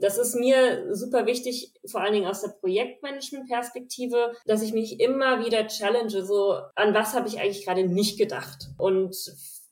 Das 0.00 0.18
ist 0.18 0.34
mir 0.34 0.94
super 0.94 1.26
wichtig, 1.26 1.74
vor 1.86 2.00
allen 2.00 2.14
Dingen 2.14 2.26
aus 2.26 2.42
der 2.42 2.48
Projektmanagement-Perspektive, 2.60 4.32
dass 4.46 4.62
ich 4.62 4.72
mich 4.72 5.00
immer 5.00 5.44
wieder 5.44 5.66
challenge, 5.66 6.24
so 6.24 6.54
an 6.74 6.94
was 6.94 7.14
habe 7.14 7.28
ich 7.28 7.40
eigentlich 7.40 7.64
gerade 7.64 7.86
nicht 7.86 8.18
gedacht? 8.18 8.70
Und 8.78 9.16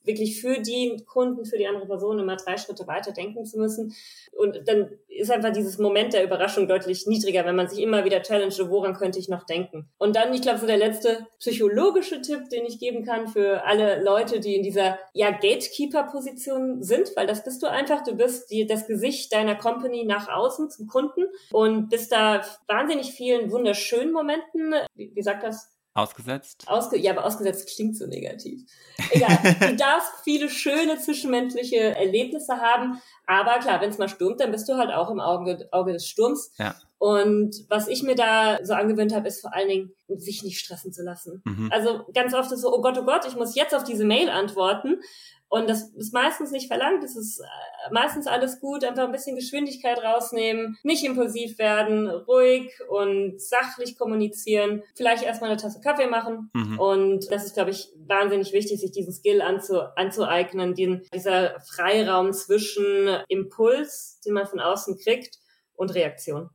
wirklich 0.03 0.41
für 0.41 0.59
die 0.59 1.03
Kunden, 1.05 1.45
für 1.45 1.57
die 1.57 1.67
andere 1.67 1.85
Person 1.85 2.19
immer 2.19 2.35
drei 2.35 2.57
Schritte 2.57 2.87
weiter 2.87 3.11
denken 3.11 3.45
zu 3.45 3.59
müssen. 3.59 3.93
Und 4.31 4.61
dann 4.65 4.89
ist 5.07 5.31
einfach 5.31 5.51
dieses 5.51 5.77
Moment 5.77 6.13
der 6.13 6.23
Überraschung 6.23 6.67
deutlich 6.67 7.05
niedriger, 7.07 7.45
wenn 7.45 7.55
man 7.55 7.67
sich 7.67 7.79
immer 7.79 8.05
wieder 8.05 8.21
challenge, 8.21 8.55
woran 8.69 8.93
könnte 8.93 9.19
ich 9.19 9.27
noch 9.27 9.45
denken. 9.45 9.89
Und 9.97 10.15
dann, 10.15 10.33
ich 10.33 10.41
glaube, 10.41 10.59
so 10.59 10.67
der 10.67 10.77
letzte 10.77 11.27
psychologische 11.39 12.21
Tipp, 12.21 12.49
den 12.49 12.65
ich 12.65 12.79
geben 12.79 13.03
kann 13.03 13.27
für 13.27 13.65
alle 13.65 14.01
Leute, 14.01 14.39
die 14.39 14.55
in 14.55 14.63
dieser 14.63 14.97
ja 15.13 15.31
Gatekeeper-Position 15.31 16.81
sind, 16.81 17.15
weil 17.15 17.27
das 17.27 17.43
bist 17.43 17.61
du 17.61 17.67
einfach, 17.67 18.03
du 18.03 18.15
bist 18.15 18.49
die, 18.51 18.65
das 18.65 18.87
Gesicht 18.87 19.33
deiner 19.33 19.55
Company 19.55 20.05
nach 20.05 20.29
außen 20.29 20.69
zum 20.69 20.87
Kunden 20.87 21.25
und 21.51 21.89
bist 21.89 22.11
da 22.11 22.41
wahnsinnig 22.67 23.11
vielen 23.11 23.51
wunderschönen 23.51 24.13
Momenten, 24.13 24.73
wie, 24.95 25.11
wie 25.13 25.21
sagt 25.21 25.43
das? 25.43 25.78
Ausgesetzt? 25.99 26.63
Ausge 26.67 26.97
ja, 26.97 27.11
aber 27.11 27.25
ausgesetzt 27.25 27.69
klingt 27.75 27.97
so 27.97 28.07
negativ. 28.07 28.63
Egal. 29.11 29.37
du 29.59 29.75
darfst 29.75 30.11
viele 30.23 30.49
schöne 30.49 30.97
zwischenmenschliche 30.99 31.95
Erlebnisse 31.95 32.57
haben, 32.57 33.01
aber 33.25 33.59
klar, 33.59 33.81
wenn 33.81 33.89
es 33.89 33.97
mal 33.97 34.09
stürmt, 34.09 34.39
dann 34.39 34.51
bist 34.51 34.67
du 34.69 34.77
halt 34.77 34.91
auch 34.91 35.09
im 35.09 35.19
Auge, 35.19 35.67
Auge 35.71 35.93
des 35.93 36.07
Sturms. 36.07 36.51
Ja. 36.57 36.75
Und 36.99 37.55
was 37.69 37.87
ich 37.87 38.03
mir 38.03 38.15
da 38.15 38.59
so 38.61 38.73
angewöhnt 38.73 39.15
habe, 39.15 39.27
ist 39.27 39.39
vor 39.39 39.55
allen 39.55 39.69
Dingen, 39.69 39.91
sich 40.07 40.43
nicht 40.43 40.59
stressen 40.59 40.91
zu 40.91 41.01
lassen. 41.01 41.41
Mhm. 41.45 41.69
Also 41.71 42.05
ganz 42.13 42.33
oft 42.33 42.51
ist 42.51 42.61
so, 42.61 42.73
oh 42.73 42.81
Gott, 42.81 42.97
oh 42.99 43.05
Gott, 43.05 43.25
ich 43.25 43.37
muss 43.37 43.55
jetzt 43.55 43.73
auf 43.73 43.85
diese 43.85 44.03
Mail 44.03 44.29
antworten. 44.29 44.99
Und 45.47 45.67
das 45.67 45.89
ist 45.95 46.13
meistens 46.13 46.51
nicht 46.51 46.67
verlangt, 46.67 47.03
es 47.03 47.15
ist 47.15 47.39
äh, 47.39 47.91
meistens 47.91 48.27
alles 48.27 48.59
gut, 48.59 48.83
einfach 48.83 49.05
ein 49.05 49.11
bisschen 49.11 49.35
Geschwindigkeit 49.35 49.97
rausnehmen, 50.03 50.77
nicht 50.83 51.03
impulsiv 51.03 51.57
werden, 51.57 52.07
ruhig 52.07 52.71
und 52.87 53.41
sachlich 53.41 53.97
kommunizieren, 53.97 54.83
vielleicht 54.95 55.23
erstmal 55.23 55.49
eine 55.49 55.59
Tasse 55.59 55.81
Kaffee 55.81 56.05
machen. 56.05 56.51
Mhm. 56.53 56.79
Und 56.79 57.31
das 57.31 57.45
ist, 57.45 57.55
glaube 57.55 57.71
ich, 57.71 57.91
wahnsinnig 58.05 58.53
wichtig, 58.53 58.79
sich 58.79 58.91
diesen 58.91 59.11
Skill 59.11 59.41
anzu 59.41 59.79
anzueignen, 59.95 60.75
den, 60.75 61.01
dieser 61.15 61.59
Freiraum 61.61 62.31
zwischen 62.31 63.17
Impuls, 63.27 64.19
den 64.23 64.33
man 64.33 64.45
von 64.45 64.59
außen 64.59 64.99
kriegt, 64.99 65.39
und 65.73 65.95
Reaktion. 65.95 66.49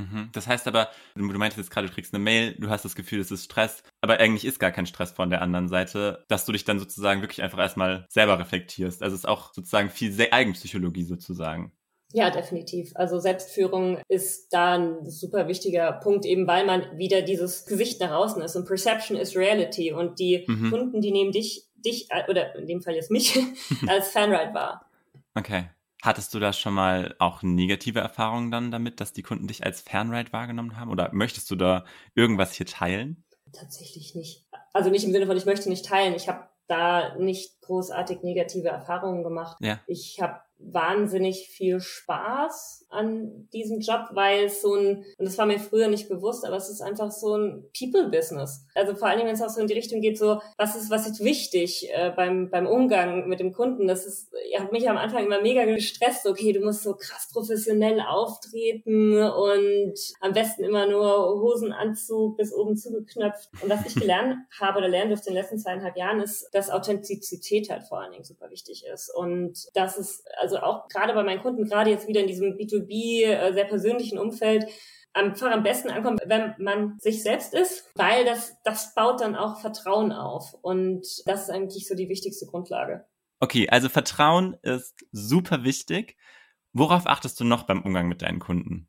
Mhm. 0.00 0.30
Das 0.32 0.46
heißt 0.46 0.66
aber, 0.66 0.88
du 1.14 1.22
meintest 1.24 1.58
jetzt 1.58 1.70
gerade, 1.70 1.86
du 1.86 1.92
kriegst 1.92 2.14
eine 2.14 2.22
Mail, 2.22 2.54
du 2.58 2.70
hast 2.70 2.84
das 2.84 2.94
Gefühl, 2.94 3.20
es 3.20 3.30
ist 3.30 3.44
Stress, 3.44 3.82
aber 4.00 4.18
eigentlich 4.18 4.44
ist 4.44 4.58
gar 4.58 4.72
kein 4.72 4.86
Stress 4.86 5.12
von 5.12 5.30
der 5.30 5.42
anderen 5.42 5.68
Seite, 5.68 6.24
dass 6.28 6.44
du 6.44 6.52
dich 6.52 6.64
dann 6.64 6.78
sozusagen 6.78 7.22
wirklich 7.22 7.42
einfach 7.42 7.58
erstmal 7.58 8.06
selber 8.08 8.38
reflektierst. 8.38 9.02
Also 9.02 9.14
es 9.14 9.20
ist 9.20 9.28
auch 9.28 9.52
sozusagen 9.52 9.90
viel 9.90 10.14
Eigenpsychologie 10.30 11.04
sozusagen. 11.04 11.72
Ja, 12.12 12.30
definitiv. 12.30 12.92
Also 12.96 13.20
Selbstführung 13.20 13.98
ist 14.08 14.52
da 14.52 14.74
ein 14.74 15.08
super 15.08 15.46
wichtiger 15.46 15.92
Punkt, 15.92 16.24
eben 16.24 16.46
weil 16.46 16.66
man 16.66 16.98
wieder 16.98 17.22
dieses 17.22 17.66
Gesicht 17.66 18.00
nach 18.00 18.10
außen 18.10 18.42
ist. 18.42 18.56
Und 18.56 18.66
Perception 18.66 19.16
is 19.16 19.36
Reality. 19.36 19.92
Und 19.92 20.18
die 20.18 20.44
mhm. 20.46 20.70
Kunden, 20.70 21.00
die 21.00 21.12
nehmen 21.12 21.30
dich, 21.30 21.68
dich, 21.76 22.08
oder 22.28 22.56
in 22.56 22.66
dem 22.66 22.82
Fall 22.82 22.94
jetzt 22.94 23.12
mich, 23.12 23.38
als 23.86 24.08
Fanride 24.08 24.54
wahr. 24.54 24.86
Okay. 25.36 25.66
Hattest 26.02 26.32
du 26.32 26.40
da 26.40 26.52
schon 26.52 26.74
mal 26.74 27.14
auch 27.18 27.42
negative 27.42 28.00
Erfahrungen 28.00 28.50
dann 28.50 28.70
damit, 28.70 29.00
dass 29.00 29.12
die 29.12 29.22
Kunden 29.22 29.48
dich 29.48 29.64
als 29.64 29.82
Fanride 29.82 30.32
wahrgenommen 30.32 30.78
haben? 30.78 30.90
Oder 30.90 31.10
möchtest 31.12 31.50
du 31.50 31.56
da 31.56 31.84
irgendwas 32.14 32.52
hier 32.54 32.66
teilen? 32.66 33.24
Tatsächlich 33.52 34.14
nicht. 34.14 34.46
Also 34.72 34.90
nicht 34.90 35.04
im 35.04 35.12
Sinne 35.12 35.26
von, 35.26 35.36
ich 35.36 35.46
möchte 35.46 35.68
nicht 35.68 35.84
teilen. 35.84 36.14
Ich 36.14 36.28
habe 36.28 36.48
da 36.68 37.16
nicht 37.16 37.60
großartig 37.62 38.22
negative 38.22 38.68
Erfahrungen 38.68 39.22
gemacht. 39.22 39.58
Ja. 39.60 39.80
Ich 39.86 40.20
habe 40.20 40.40
wahnsinnig 40.62 41.48
viel 41.48 41.80
Spaß 41.80 42.86
an 42.90 43.48
diesem 43.52 43.80
Job, 43.80 44.08
weil 44.12 44.46
es 44.46 44.62
so 44.62 44.74
ein, 44.74 45.04
und 45.18 45.24
das 45.24 45.38
war 45.38 45.46
mir 45.46 45.60
früher 45.60 45.88
nicht 45.88 46.08
bewusst, 46.08 46.44
aber 46.44 46.56
es 46.56 46.68
ist 46.68 46.80
einfach 46.80 47.10
so 47.10 47.36
ein 47.36 47.64
People-Business. 47.78 48.66
Also 48.74 48.94
vor 48.94 49.08
allem, 49.08 49.26
wenn 49.26 49.34
es 49.34 49.42
auch 49.42 49.48
so 49.48 49.60
in 49.60 49.68
die 49.68 49.74
Richtung 49.74 50.00
geht, 50.00 50.18
so, 50.18 50.40
was 50.58 50.76
ist, 50.76 50.90
was 50.90 51.06
ist 51.06 51.22
wichtig 51.22 51.88
äh, 51.92 52.12
beim, 52.14 52.50
beim 52.50 52.66
Umgang 52.66 53.28
mit 53.28 53.40
dem 53.40 53.52
Kunden? 53.52 53.86
Das 53.86 54.06
ist, 54.06 54.32
ihr 54.50 54.60
habt 54.60 54.72
mich 54.72 54.88
am 54.88 54.96
Anfang 54.96 55.24
immer 55.24 55.40
mega 55.40 55.64
gestresst, 55.64 56.26
okay, 56.26 56.52
du 56.52 56.60
musst 56.60 56.82
so 56.82 56.94
krass 56.94 57.28
professionell 57.32 58.00
auftreten 58.00 59.18
und 59.18 59.94
am 60.20 60.32
besten 60.32 60.64
immer 60.64 60.86
nur 60.86 61.40
Hosenanzug 61.40 62.36
bis 62.36 62.52
oben 62.52 62.76
zugeknöpft. 62.76 63.50
Und 63.62 63.70
was 63.70 63.86
ich 63.86 63.94
gelernt 63.94 64.36
habe 64.60 64.78
oder 64.78 64.88
lernen 64.88 65.10
durfte 65.10 65.28
in 65.28 65.34
den 65.34 65.42
letzten 65.42 65.58
zweieinhalb 65.58 65.96
Jahren, 65.96 66.20
ist, 66.20 66.48
dass 66.52 66.70
Authentizität 66.70 67.70
halt 67.70 67.84
vor 67.84 68.00
allen 68.00 68.12
Dingen 68.12 68.24
super 68.24 68.50
wichtig 68.50 68.84
ist. 68.92 69.14
Und 69.14 69.68
das 69.74 69.96
ist, 69.96 70.24
also 70.40 70.49
auch 70.58 70.88
gerade 70.88 71.14
bei 71.14 71.22
meinen 71.22 71.42
Kunden, 71.42 71.64
gerade 71.64 71.90
jetzt 71.90 72.08
wieder 72.08 72.20
in 72.20 72.26
diesem 72.26 72.56
B2 72.56 72.86
B2B, 72.86 73.24
äh, 73.24 73.52
sehr 73.52 73.64
persönlichen 73.64 74.18
Umfeld 74.18 74.66
einfach 75.12 75.50
am 75.50 75.62
besten 75.62 75.90
ankommt, 75.90 76.20
wenn 76.26 76.54
man 76.58 76.98
sich 76.98 77.22
selbst 77.22 77.52
ist, 77.52 77.90
weil 77.96 78.24
das, 78.24 78.56
das 78.64 78.94
baut 78.94 79.20
dann 79.20 79.34
auch 79.34 79.60
Vertrauen 79.60 80.12
auf. 80.12 80.54
Und 80.62 81.04
das 81.26 81.42
ist 81.42 81.50
eigentlich 81.50 81.88
so 81.88 81.94
die 81.94 82.08
wichtigste 82.08 82.46
Grundlage. 82.46 83.04
Okay, 83.40 83.68
also 83.70 83.88
Vertrauen 83.88 84.56
ist 84.62 85.04
super 85.12 85.64
wichtig. 85.64 86.16
Worauf 86.72 87.06
achtest 87.06 87.40
du 87.40 87.44
noch 87.44 87.64
beim 87.64 87.82
Umgang 87.82 88.08
mit 88.08 88.22
deinen 88.22 88.38
Kunden? 88.38 88.88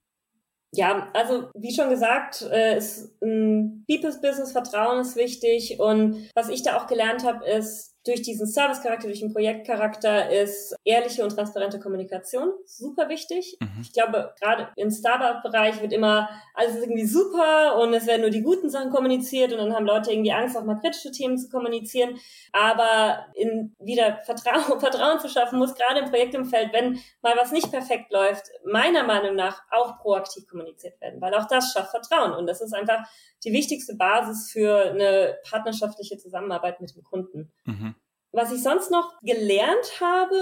Ja, 0.74 1.10
also 1.14 1.50
wie 1.54 1.74
schon 1.74 1.90
gesagt, 1.90 2.44
äh, 2.44 2.78
ist 2.78 3.22
ein 3.22 3.84
People's 3.90 4.22
Business 4.22 4.54
Vertrauen 4.54 5.02
ist 5.02 5.18
wichtig 5.18 5.80
und 5.80 6.30
was 6.34 6.48
ich 6.48 6.64
da 6.64 6.78
auch 6.78 6.88
gelernt 6.88 7.26
habe, 7.26 7.46
ist 7.46 7.91
durch 8.06 8.24
diesen 8.24 8.48
Service-Charakter, 8.48 9.08
durch 9.08 9.20
den 9.20 9.32
Projektcharakter 9.32 10.32
ist 10.32 10.76
ehrliche 10.84 11.24
und 11.24 11.30
transparente 11.30 11.80
Kommunikation 11.80 12.52
super 12.66 13.10
wichtig. 13.10 13.58
Mhm. 13.60 13.82
Ich 13.82 13.94
glaube, 13.94 14.34
gerade 14.40 14.70
im 14.76 14.90
Startup-Bereich 14.90 15.82
wird 15.82 15.94
immer 15.94 16.28
alles 16.56 16.78
irgendwie 16.78 17.06
super 17.06 17.78
und 17.80 17.94
es 17.94 18.08
werden 18.08 18.22
nur 18.22 18.32
die 18.32 18.42
guten 18.42 18.70
Sachen 18.72 18.90
kommuniziert 18.90 19.52
und 19.54 19.60
dann 19.60 19.76
haben 19.76 19.86
Leute 19.86 20.12
irgendwie 20.12 20.32
Angst, 20.32 20.58
auch 20.58 20.64
mal 20.64 20.80
kritische 20.80 21.12
Themen 21.12 21.38
zu 21.38 21.50
kommunizieren. 21.50 22.20
Aber 22.54 23.28
in 23.36 23.76
wieder 23.80 24.18
Vertrauen, 24.26 24.64
Vertrauen 24.80 25.20
zu 25.20 25.30
schaffen, 25.30 25.60
muss 25.60 25.76
gerade 25.76 26.00
im 26.00 26.10
Projektumfeld, 26.10 26.74
wenn 26.74 27.00
mal 27.22 27.36
was 27.38 27.52
nicht 27.52 27.72
perfekt 27.72 28.12
läuft, 28.12 28.50
meiner 28.66 29.04
Meinung 29.04 29.36
nach 29.36 29.62
auch 29.70 30.00
proaktiv 30.00 30.48
kommuniziert 30.48 31.00
werden, 31.02 31.22
weil 31.22 31.36
auch 31.36 31.48
das 31.48 31.72
schafft 31.72 31.92
Vertrauen 31.92 32.34
und 32.34 32.48
das 32.48 32.62
ist 32.62 32.74
einfach 32.74 33.06
die 33.44 33.54
wichtigste 33.54 33.96
Basis 33.96 34.52
für 34.52 34.92
eine 34.92 35.38
partnerschaftliche 35.50 36.18
Zusammenarbeit 36.18 36.82
mit 36.82 36.96
dem 36.96 37.04
Kunden. 37.04 37.52
Mhm. 37.66 37.91
Was 38.34 38.54
ich 38.54 38.64
sonst 38.64 38.92
noch 38.92 39.12
gelernt 39.22 40.00
habe, 40.00 40.38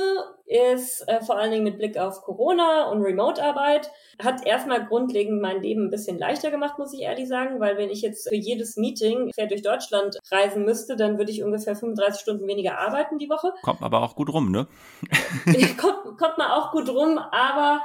ist 0.46 1.08
äh, 1.08 1.22
vor 1.22 1.38
allen 1.38 1.52
Dingen 1.52 1.64
mit 1.64 1.80
Blick 1.80 1.98
auf 1.98 2.22
Corona 2.22 2.92
und 2.92 3.02
Remote-Arbeit, 3.02 3.90
hat 4.22 4.46
erstmal 4.46 4.86
grundlegend 4.86 5.42
mein 5.42 5.64
Leben 5.64 5.86
ein 5.86 5.90
bisschen 5.90 6.20
leichter 6.20 6.52
gemacht, 6.52 6.78
muss 6.78 6.94
ich 6.94 7.02
ehrlich 7.02 7.28
sagen, 7.28 7.60
weil 7.60 7.78
wenn 7.78 7.90
ich 7.90 8.04
jetzt 8.04 8.30
für 8.30 8.36
jedes 8.36 8.78
Meeting 8.78 9.32
quer 9.32 9.48
durch 9.48 9.64
Deutschland 9.64 10.20
reisen 10.32 10.66
müsste, 10.66 10.98
dann 10.98 11.18
würde 11.18 11.32
ich 11.32 11.44
ungefähr 11.44 11.76
35 11.76 12.22
Stunden 12.22 12.48
weniger 12.48 12.78
arbeiten 12.78 13.18
die 13.18 13.30
Woche. 13.30 13.54
Kommt 13.64 13.82
aber 13.82 14.04
auch 14.04 14.16
gut 14.16 14.32
rum, 14.32 14.52
ne? 14.52 14.68
kommt, 15.78 16.18
kommt 16.20 16.38
man 16.38 16.52
auch 16.52 16.72
gut 16.72 16.90
rum, 16.90 17.18
aber 17.18 17.82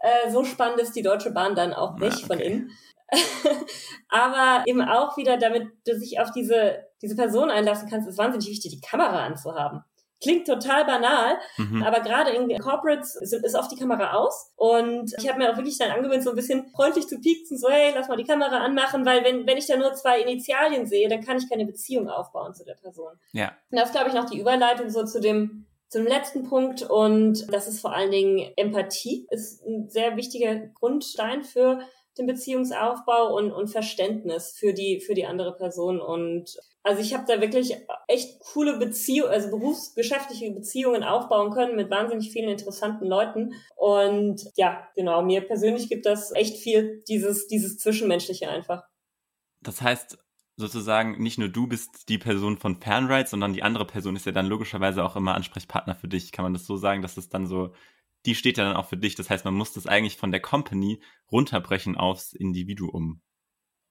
äh, 0.00 0.30
so 0.30 0.44
spannend 0.44 0.80
ist 0.80 0.96
die 0.96 1.02
Deutsche 1.02 1.30
Bahn 1.30 1.54
dann 1.54 1.72
auch 1.72 1.96
nicht 1.98 2.18
ja, 2.18 2.24
okay. 2.24 2.26
von 2.26 2.38
innen. 2.40 2.70
aber 4.08 4.64
eben 4.66 4.82
auch 4.82 5.16
wieder, 5.16 5.36
damit 5.36 5.68
du 5.86 5.98
dich 5.98 6.20
auf 6.20 6.30
diese, 6.32 6.84
diese 7.02 7.16
Person 7.16 7.50
einlassen 7.50 7.88
kannst, 7.88 8.08
ist 8.08 8.18
wahnsinnig 8.18 8.48
wichtig, 8.48 8.72
die 8.72 8.86
Kamera 8.86 9.24
anzuhaben. 9.24 9.82
Klingt 10.22 10.46
total 10.46 10.86
banal, 10.86 11.36
mhm. 11.58 11.82
aber 11.82 12.00
gerade 12.00 12.30
in 12.30 12.48
Corporates 12.58 13.16
ist, 13.16 13.54
oft 13.54 13.70
die 13.70 13.76
Kamera 13.76 14.14
aus. 14.14 14.52
Und 14.56 15.12
ich 15.18 15.28
habe 15.28 15.38
mir 15.38 15.52
auch 15.52 15.56
wirklich 15.56 15.76
dann 15.76 15.90
angewöhnt, 15.90 16.22
so 16.22 16.30
ein 16.30 16.36
bisschen 16.36 16.70
freundlich 16.70 17.06
zu 17.08 17.20
pieksen, 17.20 17.58
so 17.58 17.68
hey, 17.68 17.92
lass 17.94 18.08
mal 18.08 18.16
die 18.16 18.24
Kamera 18.24 18.58
anmachen, 18.58 19.04
weil 19.04 19.22
wenn, 19.22 19.46
wenn 19.46 19.58
ich 19.58 19.66
da 19.66 19.76
nur 19.76 19.92
zwei 19.92 20.20
Initialien 20.22 20.86
sehe, 20.86 21.08
dann 21.10 21.22
kann 21.22 21.36
ich 21.36 21.50
keine 21.50 21.66
Beziehung 21.66 22.08
aufbauen 22.08 22.54
zu 22.54 22.64
der 22.64 22.74
Person. 22.74 23.12
Ja. 23.32 23.52
Und 23.70 23.78
das 23.78 23.92
glaube 23.92 24.08
ich 24.08 24.14
noch 24.14 24.30
die 24.30 24.40
Überleitung 24.40 24.88
so 24.88 25.04
zu 25.04 25.20
dem 25.20 25.66
zum 25.94 26.06
letzten 26.06 26.42
Punkt 26.48 26.82
und 26.82 27.52
das 27.52 27.68
ist 27.68 27.80
vor 27.80 27.94
allen 27.94 28.10
Dingen 28.10 28.50
Empathie, 28.56 29.28
ist 29.30 29.64
ein 29.64 29.88
sehr 29.88 30.16
wichtiger 30.16 30.56
Grundstein 30.56 31.44
für 31.44 31.80
den 32.18 32.26
Beziehungsaufbau 32.26 33.34
und, 33.36 33.50
und 33.52 33.68
Verständnis 33.68 34.52
für 34.56 34.72
die, 34.72 35.00
für 35.00 35.14
die 35.14 35.26
andere 35.26 35.56
Person. 35.56 36.00
Und 36.00 36.56
also 36.82 37.00
ich 37.00 37.14
habe 37.14 37.24
da 37.26 37.40
wirklich 37.40 37.76
echt 38.08 38.40
coole 38.40 38.78
Beziehungen, 38.78 39.32
also 39.32 39.50
berufsgeschäftliche 39.50 40.50
Beziehungen 40.52 41.02
aufbauen 41.02 41.50
können 41.50 41.76
mit 41.76 41.90
wahnsinnig 41.90 42.30
vielen 42.30 42.50
interessanten 42.50 43.06
Leuten. 43.06 43.54
Und 43.76 44.42
ja, 44.56 44.86
genau, 44.94 45.22
mir 45.22 45.40
persönlich 45.40 45.88
gibt 45.88 46.06
das 46.06 46.32
echt 46.32 46.58
viel, 46.58 47.02
dieses, 47.08 47.46
dieses 47.46 47.78
Zwischenmenschliche 47.78 48.48
einfach. 48.48 48.84
Das 49.60 49.80
heißt, 49.80 50.18
sozusagen 50.56 51.22
nicht 51.22 51.38
nur 51.38 51.48
du 51.48 51.66
bist 51.66 52.08
die 52.08 52.18
Person 52.18 52.58
von 52.58 52.80
Fanright, 52.80 53.28
sondern 53.28 53.52
die 53.52 53.62
andere 53.62 53.86
Person 53.86 54.14
ist 54.14 54.26
ja 54.26 54.32
dann 54.32 54.46
logischerweise 54.46 55.04
auch 55.04 55.16
immer 55.16 55.34
Ansprechpartner 55.34 55.94
für 55.94 56.08
dich. 56.08 56.32
Kann 56.32 56.44
man 56.44 56.52
das 56.52 56.66
so 56.66 56.76
sagen, 56.76 57.02
dass 57.02 57.16
es 57.16 57.28
dann 57.28 57.46
so 57.46 57.72
die 58.26 58.34
steht 58.34 58.58
ja 58.58 58.64
dann 58.64 58.76
auch 58.76 58.86
für 58.86 58.96
dich. 58.96 59.14
Das 59.14 59.30
heißt, 59.30 59.44
man 59.44 59.54
muss 59.54 59.72
das 59.72 59.86
eigentlich 59.86 60.16
von 60.16 60.30
der 60.30 60.40
Company 60.40 61.00
runterbrechen 61.30 61.96
aufs 61.96 62.32
Individuum. 62.32 63.20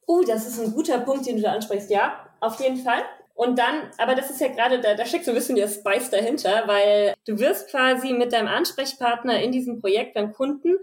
Uh, 0.08 0.24
das 0.26 0.48
ist 0.48 0.60
ein 0.60 0.74
guter 0.74 1.00
Punkt, 1.00 1.26
den 1.26 1.38
du 1.38 1.43
da 1.43 1.54
ansprichst. 1.54 1.89
Ja, 1.89 2.28
auf 2.39 2.60
jeden 2.60 2.78
Fall. 2.78 3.04
Und 3.36 3.58
dann, 3.58 3.89
aber 3.98 4.15
das 4.15 4.30
ist 4.30 4.41
ja 4.41 4.48
gerade, 4.50 4.80
da, 4.80 4.96
da 4.96 5.06
steckt 5.06 5.26
so 5.26 5.32
ein 5.32 5.36
bisschen 5.36 5.56
der 5.56 5.67
Spice 5.67 6.10
dahinter, 6.12 6.67
weil 6.67 7.15
du 7.26 7.39
wirst 7.39 7.69
quasi 7.69 8.13
mit 8.13 8.32
deinem 8.32 8.48
Ansprechpartner 8.48 9.41
in 9.41 9.52
diesem 9.52 9.80
Projekt 9.80 10.13
beim 10.13 10.34
Kunden 10.34 10.78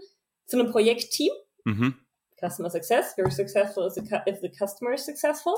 zu 0.47 0.59
einem 0.59 0.71
Projektteam. 0.71 1.31
Mhm. 1.63 1.95
Customer 2.39 2.69
Success, 2.69 3.13
very 3.13 3.31
successful 3.31 3.87
if 3.87 3.93
the, 3.93 4.01
if 4.27 4.41
the 4.41 4.49
customer 4.49 4.93
is 4.93 5.05
successful. 5.05 5.53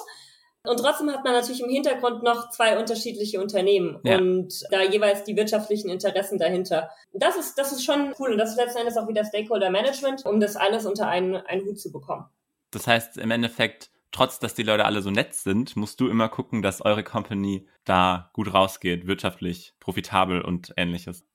Und 0.66 0.80
trotzdem 0.80 1.12
hat 1.12 1.26
man 1.26 1.34
natürlich 1.34 1.62
im 1.62 1.70
Hintergrund 1.70 2.24
noch 2.24 2.50
zwei 2.50 2.80
unterschiedliche 2.80 3.42
Unternehmen 3.42 4.00
ja. 4.04 4.18
und 4.18 4.64
da 4.72 4.82
jeweils 4.82 5.26
die 5.26 5.36
wirtschaftlichen 5.36 5.90
Interessen 5.90 6.38
dahinter. 6.38 6.90
Das 7.12 7.36
ist, 7.36 7.58
das 7.58 7.74
ist 7.74 7.84
schon 7.84 8.14
cool 8.18 8.32
und 8.32 8.38
das 8.38 8.52
ist 8.52 8.58
letzten 8.58 8.80
Endes 8.80 8.96
auch 8.96 9.10
wieder 9.10 9.26
Stakeholder 9.26 9.70
Management, 9.70 10.26
um 10.26 10.40
das 10.40 10.56
alles 10.56 10.86
unter 10.86 11.08
einen, 11.08 11.36
einen 11.36 11.66
Hut 11.66 11.80
zu 11.80 11.92
bekommen. 11.92 12.26
Das 12.72 12.88
heißt, 12.88 13.18
im 13.18 13.32
Endeffekt, 13.32 13.92
trotz 14.14 14.40
dass 14.40 14.54
die 14.54 14.64
Leute 14.64 14.86
alle 14.86 15.02
so 15.02 15.12
nett 15.12 15.34
sind, 15.34 15.76
musst 15.76 16.00
du 16.00 16.08
immer 16.08 16.30
gucken, 16.30 16.62
dass 16.62 16.82
eure 16.82 17.04
Company 17.04 17.68
da 17.84 18.30
gut 18.32 18.54
rausgeht, 18.54 19.06
wirtschaftlich, 19.06 19.74
profitabel 19.82 20.42
und 20.42 20.74
ähnliches. 20.78 21.26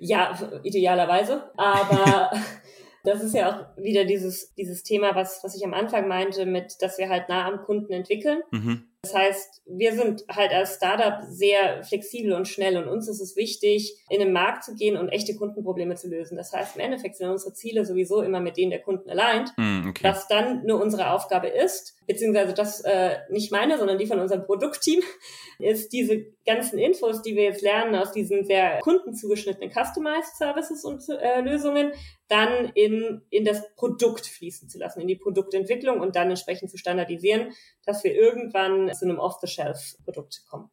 Ja, 0.00 0.36
idealerweise. 0.64 1.48
Aber 1.56 2.32
Das 3.04 3.22
ist 3.22 3.34
ja 3.34 3.50
auch 3.50 3.82
wieder 3.82 4.04
dieses, 4.04 4.54
dieses 4.54 4.82
Thema, 4.82 5.14
was, 5.14 5.44
was 5.44 5.54
ich 5.54 5.64
am 5.64 5.74
Anfang 5.74 6.08
meinte, 6.08 6.46
mit, 6.46 6.80
dass 6.80 6.98
wir 6.98 7.10
halt 7.10 7.28
nah 7.28 7.46
am 7.46 7.62
Kunden 7.62 7.92
entwickeln. 7.92 8.42
Mhm. 8.50 8.88
Das 9.04 9.12
heißt, 9.12 9.60
wir 9.66 9.92
sind 9.92 10.24
halt 10.30 10.50
als 10.54 10.76
Startup 10.76 11.22
sehr 11.28 11.84
flexibel 11.84 12.32
und 12.32 12.48
schnell 12.48 12.78
und 12.78 12.88
uns 12.88 13.06
ist 13.06 13.20
es 13.20 13.36
wichtig, 13.36 14.02
in 14.08 14.18
den 14.18 14.32
Markt 14.32 14.64
zu 14.64 14.74
gehen 14.74 14.96
und 14.96 15.10
echte 15.10 15.34
Kundenprobleme 15.34 15.94
zu 15.94 16.08
lösen. 16.08 16.38
Das 16.38 16.54
heißt, 16.54 16.76
im 16.76 16.80
Endeffekt 16.80 17.16
sind 17.16 17.28
unsere 17.28 17.52
Ziele 17.52 17.84
sowieso 17.84 18.22
immer 18.22 18.40
mit 18.40 18.56
denen 18.56 18.70
der 18.70 18.80
Kunden 18.80 19.10
allein, 19.10 19.44
mm, 19.58 19.90
okay. 19.90 20.04
was 20.04 20.26
dann 20.26 20.64
nur 20.64 20.80
unsere 20.80 21.10
Aufgabe 21.10 21.48
ist, 21.48 21.98
beziehungsweise 22.06 22.54
das 22.54 22.80
äh, 22.80 23.16
nicht 23.28 23.52
meine, 23.52 23.76
sondern 23.76 23.98
die 23.98 24.06
von 24.06 24.20
unserem 24.20 24.46
Produktteam, 24.46 25.02
ist 25.58 25.92
diese 25.92 26.24
ganzen 26.46 26.78
Infos, 26.78 27.20
die 27.20 27.36
wir 27.36 27.44
jetzt 27.44 27.62
lernen 27.62 27.94
aus 27.96 28.10
diesen 28.12 28.46
sehr 28.46 28.78
kundenzugeschnittenen 28.80 29.70
Customized 29.70 30.36
Services 30.38 30.82
und 30.82 31.02
äh, 31.10 31.42
Lösungen, 31.42 31.92
dann 32.28 32.70
in, 32.74 33.22
in 33.30 33.44
das 33.44 33.62
Produkt 33.76 34.26
fließen 34.26 34.68
zu 34.68 34.78
lassen, 34.78 35.00
in 35.00 35.08
die 35.08 35.16
Produktentwicklung 35.16 36.00
und 36.00 36.16
dann 36.16 36.30
entsprechend 36.30 36.70
zu 36.70 36.78
standardisieren, 36.78 37.52
dass 37.84 38.02
wir 38.02 38.14
irgendwann 38.14 38.90
zu 38.94 39.04
einem 39.04 39.18
Off-the-Shelf-Produkt 39.18 40.44
kommen. 40.48 40.70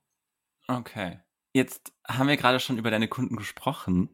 Okay. 0.67 1.19
Jetzt 1.53 1.91
haben 2.07 2.29
wir 2.29 2.37
gerade 2.37 2.61
schon 2.61 2.77
über 2.77 2.91
deine 2.91 3.09
Kunden 3.09 3.35
gesprochen 3.35 4.09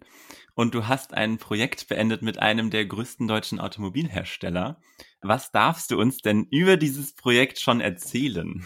und 0.56 0.74
du 0.74 0.88
hast 0.88 1.14
ein 1.14 1.38
Projekt 1.38 1.88
beendet 1.88 2.24
mit 2.24 2.40
einem 2.40 2.72
der 2.72 2.86
größten 2.86 3.28
deutschen 3.28 3.60
Automobilhersteller. 3.60 4.82
Was 5.22 5.52
darfst 5.52 5.92
du 5.92 6.00
uns 6.00 6.18
denn 6.18 6.48
über 6.50 6.78
dieses 6.78 7.14
Projekt 7.14 7.60
schon 7.60 7.80
erzählen? 7.80 8.66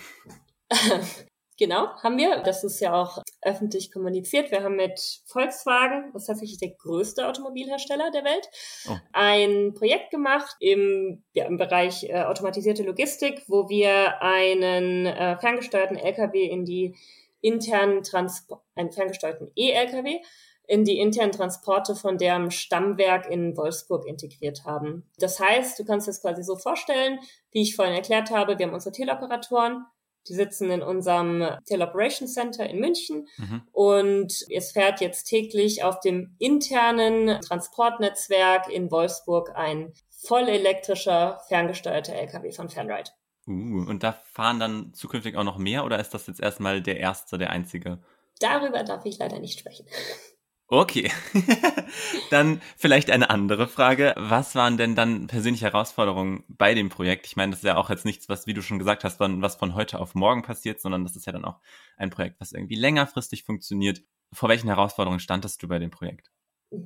Genau, 1.62 1.90
haben 2.02 2.18
wir. 2.18 2.40
Das 2.40 2.64
ist 2.64 2.80
ja 2.80 2.92
auch 2.92 3.22
öffentlich 3.44 3.92
kommuniziert. 3.92 4.50
Wir 4.50 4.64
haben 4.64 4.78
mit 4.78 5.22
Volkswagen, 5.28 6.10
das 6.12 6.24
ist 6.24 6.28
tatsächlich 6.30 6.58
der 6.58 6.72
größte 6.72 7.28
Automobilhersteller 7.28 8.10
der 8.10 8.24
Welt, 8.24 8.50
oh. 8.90 8.96
ein 9.14 9.76
Projekt 9.76 10.10
gemacht 10.10 10.56
im, 10.60 11.24
ja, 11.34 11.46
im 11.46 11.58
Bereich 11.58 12.06
äh, 12.06 12.24
automatisierte 12.24 12.82
Logistik, 12.82 13.44
wo 13.48 13.70
wir 13.70 14.24
einen 14.24 15.06
äh, 15.06 15.38
ferngesteuerten 15.38 15.98
LKW 15.98 16.48
in 16.48 16.66
die 16.66 16.96
internen 17.42 18.02
Transport, 18.02 18.64
einen 18.74 18.92
ferngesteuerten 18.92 19.52
E-LKW 19.56 20.18
in 20.66 20.84
die 20.84 20.98
internen 20.98 21.32
Transporte 21.32 21.94
von 21.94 22.18
deren 22.18 22.50
Stammwerk 22.50 23.30
in 23.30 23.56
Wolfsburg 23.56 24.08
integriert 24.08 24.66
haben. 24.66 25.08
Das 25.20 25.40
heißt, 25.40 25.78
du 25.78 25.86
kannst 25.86 26.08
es 26.08 26.22
quasi 26.22 26.42
so 26.42 26.56
vorstellen, 26.56 27.20
wie 27.52 27.62
ich 27.62 27.76
vorhin 27.76 27.94
erklärt 27.94 28.32
habe, 28.32 28.58
wir 28.58 28.66
haben 28.66 28.74
unsere 28.74 28.94
Teleoperatoren, 28.94 29.86
die 30.28 30.34
sitzen 30.34 30.70
in 30.70 30.82
unserem 30.82 31.48
Teleoperation 31.66 32.28
Center 32.28 32.70
in 32.70 32.80
München 32.80 33.28
mhm. 33.38 33.62
und 33.72 34.34
es 34.50 34.72
fährt 34.72 35.02
jetzt 35.02 35.26
täglich 35.26 35.84
auf 35.84 36.00
dem 36.00 36.36
internen 36.40 37.42
Transportnetzwerk 37.42 38.70
in 38.70 38.92
Wolfsburg 38.92 39.52
ein 39.56 39.94
voll 40.10 40.48
elektrischer, 40.48 41.40
ferngesteuerter 41.48 42.14
LKW 42.14 42.52
von 42.52 42.70
Fanride. 42.70 43.12
Uh, 43.48 43.90
und 43.90 44.04
da 44.04 44.14
fahren 44.24 44.60
dann 44.60 44.94
zukünftig 44.94 45.36
auch 45.36 45.44
noch 45.44 45.58
mehr 45.58 45.84
oder 45.84 46.00
ist 46.00 46.14
das 46.14 46.28
jetzt 46.28 46.40
erstmal 46.40 46.82
der 46.82 47.00
erste, 47.00 47.38
der 47.38 47.50
einzige? 47.50 48.00
Darüber 48.40 48.84
darf 48.84 49.06
ich 49.06 49.18
leider 49.18 49.40
nicht 49.40 49.60
sprechen. 49.60 49.86
Okay. 50.74 51.12
dann 52.30 52.62
vielleicht 52.78 53.12
eine 53.12 53.30
andere 53.30 53.68
Frage. 53.68 54.14
Was 54.16 54.56
waren 54.56 54.78
denn 54.78 54.96
dann 54.96 55.28
persönliche 55.28 55.66
Herausforderungen 55.66 56.46
bei 56.48 56.74
dem 56.74 56.88
Projekt? 56.88 57.26
Ich 57.26 57.36
meine, 57.36 57.50
das 57.50 57.60
ist 57.60 57.66
ja 57.66 57.76
auch 57.76 57.90
jetzt 57.90 58.06
nichts, 58.06 58.30
was, 58.30 58.48
wie 58.48 58.54
du 58.54 58.62
schon 58.62 58.80
gesagt 58.80 59.04
hast, 59.04 59.20
was 59.20 59.58
von 59.58 59.76
heute 59.76 60.00
auf 60.00 60.16
morgen 60.16 60.44
passiert, 60.44 60.80
sondern 60.80 61.04
das 61.04 61.18
ist 61.18 61.26
ja 61.26 61.34
dann 61.34 61.44
auch 61.44 61.60
ein 61.98 62.10
Projekt, 62.10 62.40
was 62.40 62.54
irgendwie 62.54 62.76
längerfristig 62.76 63.44
funktioniert. 63.44 64.02
Vor 64.32 64.48
welchen 64.48 64.70
Herausforderungen 64.70 65.20
standest 65.20 65.62
du 65.62 65.68
bei 65.68 65.78
dem 65.78 65.92
Projekt? 65.92 66.32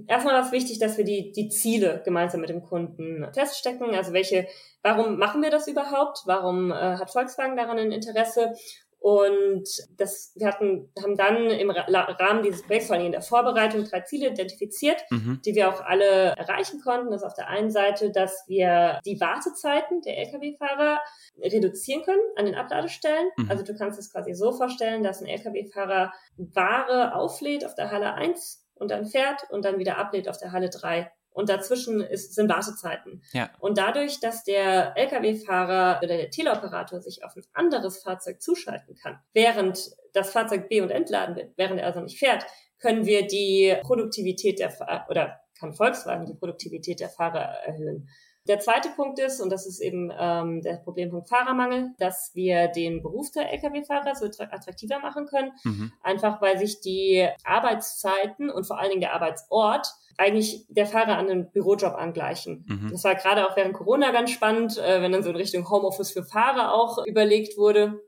Erstmal 0.07 0.33
war 0.33 0.43
es 0.43 0.51
wichtig, 0.51 0.79
dass 0.79 0.97
wir 0.97 1.05
die, 1.05 1.31
die 1.31 1.49
Ziele 1.49 2.01
gemeinsam 2.03 2.41
mit 2.41 2.49
dem 2.49 2.63
Kunden 2.63 3.31
feststecken. 3.33 3.93
Also 3.93 4.13
welche, 4.13 4.47
warum 4.81 5.19
machen 5.19 5.43
wir 5.43 5.51
das 5.51 5.67
überhaupt? 5.67 6.23
Warum 6.25 6.71
äh, 6.71 6.73
hat 6.73 7.11
Volkswagen 7.11 7.55
daran 7.55 7.77
ein 7.77 7.91
Interesse? 7.91 8.55
Und 8.99 9.69
das, 9.97 10.31
wir 10.35 10.47
hatten, 10.47 10.91
haben 11.01 11.15
dann 11.15 11.51
im 11.51 11.69
Rahmen 11.69 12.41
dieses 12.41 12.63
Projekts, 12.63 12.87
vor 12.87 12.95
allem 12.95 13.05
in 13.05 13.11
der 13.11 13.21
Vorbereitung, 13.21 13.83
drei 13.83 14.01
Ziele 14.01 14.29
identifiziert, 14.29 15.03
mhm. 15.11 15.41
die 15.45 15.53
wir 15.53 15.69
auch 15.69 15.81
alle 15.81 16.35
erreichen 16.35 16.81
konnten. 16.81 17.11
Das 17.11 17.21
ist 17.21 17.27
auf 17.27 17.35
der 17.35 17.47
einen 17.47 17.69
Seite, 17.69 18.11
dass 18.11 18.45
wir 18.47 18.99
die 19.05 19.19
Wartezeiten 19.21 20.01
der 20.01 20.17
Lkw-Fahrer 20.17 21.01
reduzieren 21.39 22.03
können 22.03 22.21
an 22.35 22.45
den 22.45 22.55
Abladestellen. 22.55 23.29
Mhm. 23.37 23.51
Also 23.51 23.63
du 23.63 23.75
kannst 23.77 23.99
es 23.99 24.11
quasi 24.11 24.33
so 24.33 24.51
vorstellen, 24.53 25.03
dass 25.03 25.21
ein 25.21 25.27
Lkw-Fahrer 25.27 26.11
Ware 26.37 27.15
auflädt 27.15 27.65
auf 27.65 27.75
der 27.75 27.91
Halle 27.91 28.15
1 28.15 28.65
und 28.75 28.91
dann 28.91 29.05
fährt 29.05 29.45
und 29.51 29.65
dann 29.65 29.77
wieder 29.77 29.97
ablädt 29.97 30.27
auf 30.27 30.37
der 30.37 30.51
Halle 30.51 30.69
3 30.69 31.11
und 31.35 31.49
dazwischen 31.49 31.99
ist, 31.99 32.33
sind 32.33 32.49
Wartezeiten. 32.49 33.21
Ja. 33.33 33.49
Und 33.59 33.77
dadurch, 33.77 34.21
dass 34.21 34.43
der 34.45 34.97
Lkw-Fahrer 34.97 35.99
oder 36.01 36.17
der 36.17 36.29
Teleoperator 36.29 37.01
sich 37.01 37.25
auf 37.25 37.35
ein 37.35 37.43
anderes 37.53 38.01
Fahrzeug 38.01 38.41
zuschalten 38.41 38.95
kann, 38.95 39.19
während 39.33 39.91
das 40.13 40.31
Fahrzeug 40.31 40.69
B- 40.69 40.81
und 40.81 40.91
entladen 40.91 41.35
wird, 41.35 41.51
während 41.57 41.81
er 41.81 41.87
also 41.87 41.99
nicht 41.99 42.17
fährt, 42.17 42.45
können 42.79 43.05
wir 43.05 43.27
die 43.27 43.75
Produktivität 43.81 44.59
der 44.59 44.69
Fahrer 44.69 45.05
oder 45.09 45.41
kann 45.59 45.73
Volkswagen 45.73 46.25
die 46.25 46.35
Produktivität 46.35 46.99
der 47.01 47.09
Fahrer 47.09 47.41
erhöhen. 47.65 48.07
Der 48.47 48.59
zweite 48.59 48.89
Punkt 48.89 49.19
ist, 49.19 49.41
und 49.41 49.49
das 49.49 49.65
ist 49.65 49.81
eben 49.81 50.11
ähm, 50.17 50.61
der 50.61 50.77
Problempunkt 50.77 51.27
Fahrermangel, 51.27 51.91
dass 51.97 52.31
wir 52.35 52.67
den 52.67 53.01
Beruf 53.01 53.31
der 53.31 53.51
Lkw-Fahrer 53.51 54.15
so 54.15 54.25
attraktiver 54.25 54.99
machen 54.99 55.25
können, 55.25 55.51
mhm. 55.63 55.91
einfach 56.01 56.41
weil 56.41 56.57
sich 56.59 56.79
die 56.79 57.27
Arbeitszeiten 57.43 58.49
und 58.51 58.67
vor 58.67 58.79
allen 58.79 58.89
Dingen 58.89 59.01
der 59.01 59.13
Arbeitsort 59.13 59.87
eigentlich 60.17 60.65
der 60.69 60.85
Fahrer 60.85 61.17
an 61.17 61.29
einen 61.29 61.51
Bürojob 61.51 61.95
angleichen. 61.95 62.65
Mhm. 62.67 62.89
Das 62.91 63.03
war 63.03 63.15
gerade 63.15 63.47
auch 63.47 63.55
während 63.55 63.73
Corona 63.73 64.11
ganz 64.11 64.31
spannend, 64.31 64.77
äh, 64.77 65.01
wenn 65.01 65.11
dann 65.11 65.23
so 65.23 65.29
in 65.29 65.35
Richtung 65.35 65.69
Homeoffice 65.69 66.11
für 66.11 66.23
Fahrer 66.23 66.73
auch 66.73 67.05
überlegt 67.05 67.57
wurde. 67.57 68.01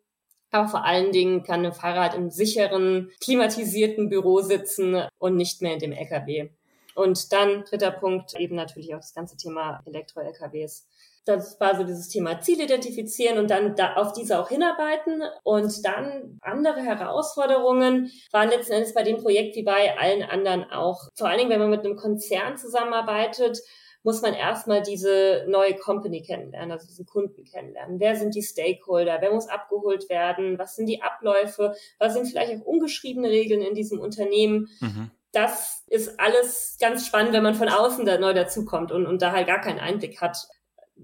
Aber 0.52 0.70
vor 0.70 0.86
allen 0.86 1.12
Dingen 1.12 1.44
kann 1.44 1.66
ein 1.66 1.74
Fahrrad 1.74 2.16
im 2.16 2.30
sicheren, 2.30 3.12
klimatisierten 3.22 4.10
Büro 4.10 4.42
sitzen 4.42 5.04
und 5.20 5.36
nicht 5.36 5.62
mehr 5.62 5.74
in 5.74 5.80
dem 5.80 5.92
LKW. 5.92 6.50
Und 6.96 7.32
dann 7.32 7.64
dritter 7.66 7.92
Punkt, 7.92 8.40
eben 8.40 8.56
natürlich 8.56 8.96
auch 8.96 9.00
das 9.00 9.14
ganze 9.14 9.38
Thema 9.38 9.82
Elektro-LKWs. 9.86 10.88
Das 11.28 11.60
war 11.60 11.76
so 11.76 11.84
dieses 11.84 12.08
Thema 12.08 12.40
Ziel 12.42 12.62
identifizieren 12.62 13.38
und 13.38 13.50
dann 13.50 13.76
da 13.76 13.96
auf 13.96 14.14
diese 14.14 14.40
auch 14.40 14.50
hinarbeiten. 14.50 15.22
Und 15.44 15.86
dann 15.86 16.40
andere 16.42 16.82
Herausforderungen 16.82 18.12
waren 18.32 18.50
letzten 18.50 18.74
Endes 18.74 18.94
bei 18.94 19.04
dem 19.04 19.18
Projekt 19.18 19.56
wie 19.56 19.64
bei 19.64 19.98
allen 19.98 20.24
anderen 20.24 20.64
auch. 20.72 21.10
Vor 21.16 21.28
allen 21.28 21.40
Dingen, 21.40 21.50
wenn 21.50 21.60
man 21.60 21.70
mit 21.70 21.86
einem 21.86 21.98
Konzern 21.98 22.58
zusammenarbeitet, 22.58 23.60
muss 24.04 24.22
man 24.22 24.34
erstmal 24.34 24.82
diese 24.82 25.44
neue 25.50 25.76
Company 25.76 26.22
kennenlernen, 26.22 26.72
also 26.72 26.88
diesen 26.88 27.06
Kunden 27.06 27.44
kennenlernen. 27.44 28.00
Wer 28.00 28.16
sind 28.16 28.36
die 28.36 28.44
Stakeholder? 28.44 29.18
Wer 29.20 29.34
muss 29.34 29.50
abgeholt 29.50 30.10
werden? 30.10 30.58
Was 30.58 30.78
sind 30.78 30.86
die 30.86 31.02
Abläufe? 31.02 31.76
Was 32.00 32.14
sind 32.14 32.26
vielleicht 32.26 32.62
auch 32.62 32.66
ungeschriebene 32.66 33.30
Regeln 33.30 33.62
in 33.62 33.76
diesem 33.76 34.00
Unternehmen? 34.00 34.70
Mhm 34.80 35.12
das 35.38 35.84
ist 35.88 36.20
alles 36.20 36.78
ganz 36.80 37.06
spannend, 37.06 37.34
wenn 37.34 37.44
man 37.44 37.54
von 37.54 37.70
außen 37.70 38.06
da 38.06 38.18
neu 38.18 38.34
dazukommt 38.34 38.92
und, 38.92 39.06
und 39.06 39.22
da 39.22 39.34
halt 39.34 39.46
gar 39.46 39.62
keinen 39.62 39.80
Einblick 39.80 40.20
hat. 40.22 40.48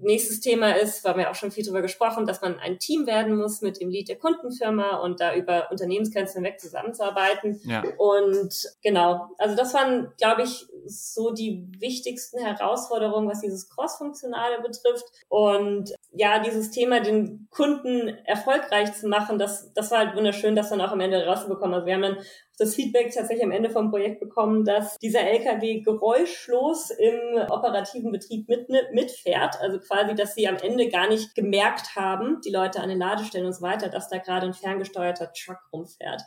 Nächstes 0.00 0.40
Thema 0.40 0.72
ist, 0.72 1.04
wir 1.04 1.10
haben 1.10 1.20
ja 1.20 1.30
auch 1.30 1.34
schon 1.34 1.50
viel 1.50 1.64
drüber 1.64 1.82
gesprochen, 1.82 2.26
dass 2.26 2.40
man 2.40 2.58
ein 2.58 2.78
Team 2.78 3.06
werden 3.06 3.36
muss 3.36 3.60
mit 3.60 3.80
dem 3.80 3.90
Lead 3.90 4.08
der 4.08 4.18
Kundenfirma 4.18 4.96
und 4.98 5.20
da 5.20 5.34
über 5.34 5.70
Unternehmensgrenzen 5.70 6.42
hinweg 6.42 6.60
zusammenzuarbeiten. 6.60 7.60
Ja. 7.64 7.82
Und 7.96 8.54
genau, 8.82 9.28
also 9.38 9.56
das 9.56 9.72
waren, 9.72 10.12
glaube 10.18 10.42
ich, 10.42 10.66
so 10.86 11.32
die 11.32 11.66
wichtigsten 11.78 12.38
Herausforderungen, 12.38 13.28
was 13.28 13.40
dieses 13.40 13.68
Cross-Funktionale 13.70 14.60
betrifft. 14.62 15.04
Und 15.28 15.94
ja, 16.12 16.40
dieses 16.40 16.70
Thema, 16.70 17.00
den 17.00 17.48
Kunden 17.50 18.08
erfolgreich 18.24 18.92
zu 18.94 19.08
machen, 19.08 19.38
das, 19.38 19.72
das 19.74 19.90
war 19.90 19.98
halt 19.98 20.16
wunderschön, 20.16 20.56
das 20.56 20.70
dann 20.70 20.80
auch 20.80 20.92
am 20.92 21.00
Ende 21.00 21.24
rauszubekommen. 21.24 21.74
Also 21.74 21.86
wir 21.86 21.94
haben 21.94 22.02
dann 22.02 22.18
das 22.58 22.74
Feedback 22.74 23.12
tatsächlich 23.12 23.44
am 23.44 23.50
Ende 23.50 23.70
vom 23.70 23.90
Projekt 23.90 24.20
bekommen, 24.20 24.64
dass 24.64 24.96
dieser 24.98 25.20
LKW 25.20 25.80
geräuschlos 25.80 26.90
im 26.90 27.40
operativen 27.50 28.12
Betrieb 28.12 28.48
mit, 28.48 28.68
mitfährt. 28.92 29.60
Also 29.60 29.78
quasi, 29.80 30.14
dass 30.14 30.34
sie 30.34 30.46
am 30.46 30.56
Ende 30.56 30.88
gar 30.88 31.08
nicht 31.08 31.34
gemerkt 31.34 31.96
haben, 31.96 32.40
die 32.44 32.50
Leute 32.50 32.80
an 32.80 32.88
den 32.88 32.98
Ladestellen 32.98 33.46
und 33.46 33.54
so 33.54 33.62
weiter, 33.62 33.88
dass 33.88 34.08
da 34.08 34.18
gerade 34.18 34.46
ein 34.46 34.54
ferngesteuerter 34.54 35.32
Truck 35.32 35.58
rumfährt. 35.72 36.22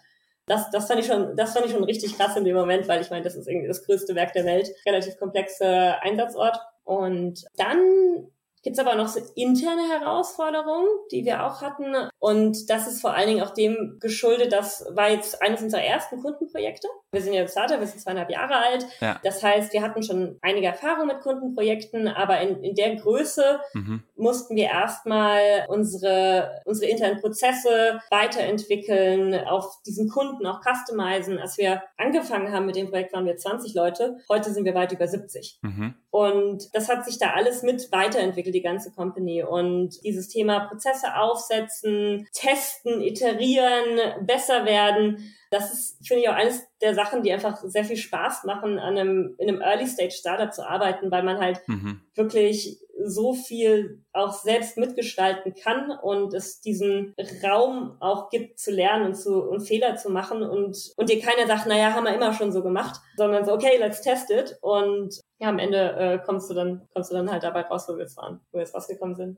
Das, 0.48 0.70
das 0.70 0.88
fand 0.88 1.02
ich 1.02 1.08
schon, 1.08 1.36
das 1.36 1.54
fand 1.54 1.66
ich 1.66 1.74
schon 1.74 1.84
richtig 1.84 2.18
krass 2.18 2.38
in 2.38 2.46
dem 2.46 2.56
Moment, 2.56 2.88
weil 2.88 3.02
ich 3.02 3.10
meine, 3.10 3.24
das 3.24 3.36
ist 3.36 3.48
irgendwie 3.48 3.68
das 3.68 3.86
größte 3.86 4.16
Werk 4.16 4.32
der 4.34 4.46
Welt, 4.46 4.70
relativ 4.86 5.18
komplexer 5.18 6.02
Einsatzort. 6.02 6.58
Und 6.86 7.44
dann 7.58 8.32
Gibt 8.63 8.78
es 8.78 8.86
aber 8.86 8.96
noch 8.96 9.08
so 9.08 9.20
interne 9.36 9.88
Herausforderungen, 9.88 10.88
die 11.12 11.26
wir 11.26 11.46
auch 11.46 11.62
hatten. 11.62 11.96
Und 12.20 12.70
das 12.70 12.88
ist 12.88 13.02
vor 13.02 13.13
allen 13.13 13.28
Dingen 13.28 13.43
auch 13.43 13.54
dem 13.54 13.98
geschuldet, 14.00 14.52
das 14.52 14.86
war 14.91 15.10
jetzt 15.10 15.41
eines 15.41 15.62
unserer 15.62 15.84
ersten 15.84 16.22
Kundenprojekte. 16.22 16.88
Wir 17.18 17.24
sind 17.24 17.34
ja 17.34 17.48
Starter, 17.48 17.80
wir 17.80 17.88
sind 17.88 18.00
zweieinhalb 18.00 18.30
Jahre 18.30 18.58
alt. 18.58 18.86
Ja. 19.02 19.20
Das 19.24 19.42
heißt, 19.42 19.74
wir 19.74 19.82
hatten 19.82 20.04
schon 20.04 20.38
einige 20.44 20.68
Erfahrungen 20.68 21.08
mit 21.08 21.22
Kundenprojekten, 21.22 22.08
aber 22.08 22.42
in, 22.42 22.64
in 22.64 22.76
der 22.76 22.96
Größe 22.96 23.60
mhm. 23.74 24.04
mussten 24.16 24.56
wir 24.56 24.66
erstmal 24.66 25.66
unsere, 25.68 26.62
unsere 26.66 26.92
internen 26.92 27.20
Prozesse 27.20 28.02
weiterentwickeln, 28.12 29.34
auf 29.34 29.82
diesen 29.88 30.10
Kunden 30.10 30.46
auch 30.46 30.62
customizen. 30.62 31.40
Als 31.40 31.58
wir 31.58 31.82
angefangen 31.98 32.54
haben 32.54 32.68
mit 32.68 32.76
dem 32.76 32.92
Projekt, 32.92 33.14
waren 33.14 33.26
wir 33.26 33.36
20 33.36 33.74
Leute. 33.74 34.18
Heute 34.30 34.52
sind 34.52 34.66
wir 34.66 34.76
weit 34.76 34.92
über 34.92 35.08
70. 35.08 35.58
Mhm. 35.64 35.96
Und 36.12 36.70
das 36.74 36.88
hat 36.88 37.04
sich 37.04 37.18
da 37.18 37.32
alles 37.32 37.64
mit 37.64 37.92
weiterentwickelt, 37.92 38.54
die 38.54 38.62
ganze 38.62 38.92
Company. 38.92 39.44
Und 39.44 40.04
dieses 40.04 40.28
Thema 40.30 40.68
Prozesse 40.68 41.16
aufsetzen, 41.16 42.28
testen, 42.34 43.02
iterieren, 43.02 44.00
besser 44.22 44.66
werden, 44.66 45.34
das 45.52 45.74
ist, 45.74 46.08
finde 46.08 46.24
ich, 46.24 46.30
auch 46.30 46.34
eines 46.34 46.64
der 46.82 46.94
Sachen, 46.96 47.24
die 47.24 47.32
einfach 47.32 47.58
sehr 47.64 47.84
viel 47.84 47.98
Spaß 47.98 48.44
machen, 48.44 48.80
an 48.80 48.98
einem, 48.98 49.36
in 49.38 49.50
einem 49.50 49.62
Early-Stage-Startup 49.62 50.54
zu 50.54 50.68
arbeiten, 50.68 51.12
weil 51.12 51.24
man 51.24 51.40
halt 51.40 51.62
mhm. 51.68 52.02
wirklich 52.16 52.80
so 53.04 53.34
viel 53.34 54.04
auch 54.14 54.34
selbst 54.34 54.78
mitgestalten 54.78 55.54
kann 55.54 55.92
und 55.92 56.34
es 56.34 56.62
diesen 56.62 57.16
Raum 57.44 57.96
auch 58.00 58.30
gibt 58.30 58.60
zu 58.60 58.72
lernen 58.72 59.08
und 59.08 59.16
zu 59.16 59.44
und 59.44 59.62
Fehler 59.62 59.96
zu 59.96 60.10
machen 60.10 60.42
und 60.42 60.94
und 60.96 61.10
dir 61.10 61.22
keiner 61.22 61.48
sagt, 61.48 61.68
naja, 61.68 61.94
haben 61.94 62.06
wir 62.06 62.16
immer 62.16 62.34
schon 62.34 62.52
so 62.52 62.64
gemacht, 62.64 63.00
sondern 63.16 63.46
so, 63.46 63.54
okay, 63.54 63.78
let's 63.78 64.02
test 64.02 64.32
it 64.32 64.58
und 64.62 65.20
ja, 65.40 65.50
am 65.50 65.60
Ende 65.60 65.92
äh, 65.94 66.20
kommst 66.26 66.50
du 66.50 66.56
dann 66.56 66.88
kommst 66.94 67.12
du 67.12 67.16
dann 67.16 67.32
halt 67.32 67.44
dabei 67.44 67.62
raus, 67.62 67.86
wo 67.88 67.94
wir 67.94 68.04
jetzt 68.04 68.18
waren, 68.18 68.42
wo 68.52 68.58
wir 68.58 68.64
jetzt 68.64 68.74
rausgekommen 68.74 69.16
sind. 69.16 69.38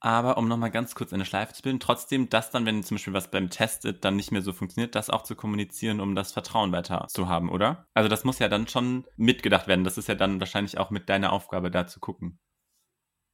Aber 0.00 0.36
um 0.36 0.46
nochmal 0.46 0.70
ganz 0.70 0.94
kurz 0.94 1.12
eine 1.12 1.24
Schleife 1.24 1.54
zu 1.54 1.62
bilden, 1.62 1.80
trotzdem 1.80 2.28
das 2.28 2.50
dann, 2.50 2.66
wenn 2.66 2.82
zum 2.82 2.96
Beispiel 2.96 3.14
was 3.14 3.30
beim 3.30 3.48
Testet 3.48 4.04
dann 4.04 4.16
nicht 4.16 4.30
mehr 4.30 4.42
so 4.42 4.52
funktioniert, 4.52 4.94
das 4.94 5.08
auch 5.10 5.22
zu 5.22 5.34
kommunizieren, 5.34 6.00
um 6.00 6.14
das 6.14 6.32
Vertrauen 6.32 6.70
weiter 6.72 7.06
zu 7.08 7.28
haben, 7.28 7.50
oder? 7.50 7.86
Also 7.94 8.08
das 8.08 8.24
muss 8.24 8.38
ja 8.38 8.48
dann 8.48 8.68
schon 8.68 9.06
mitgedacht 9.16 9.66
werden. 9.68 9.84
Das 9.84 9.96
ist 9.96 10.08
ja 10.08 10.14
dann 10.14 10.38
wahrscheinlich 10.38 10.78
auch 10.78 10.90
mit 10.90 11.08
deiner 11.08 11.32
Aufgabe 11.32 11.70
da 11.70 11.86
zu 11.86 11.98
gucken. 11.98 12.38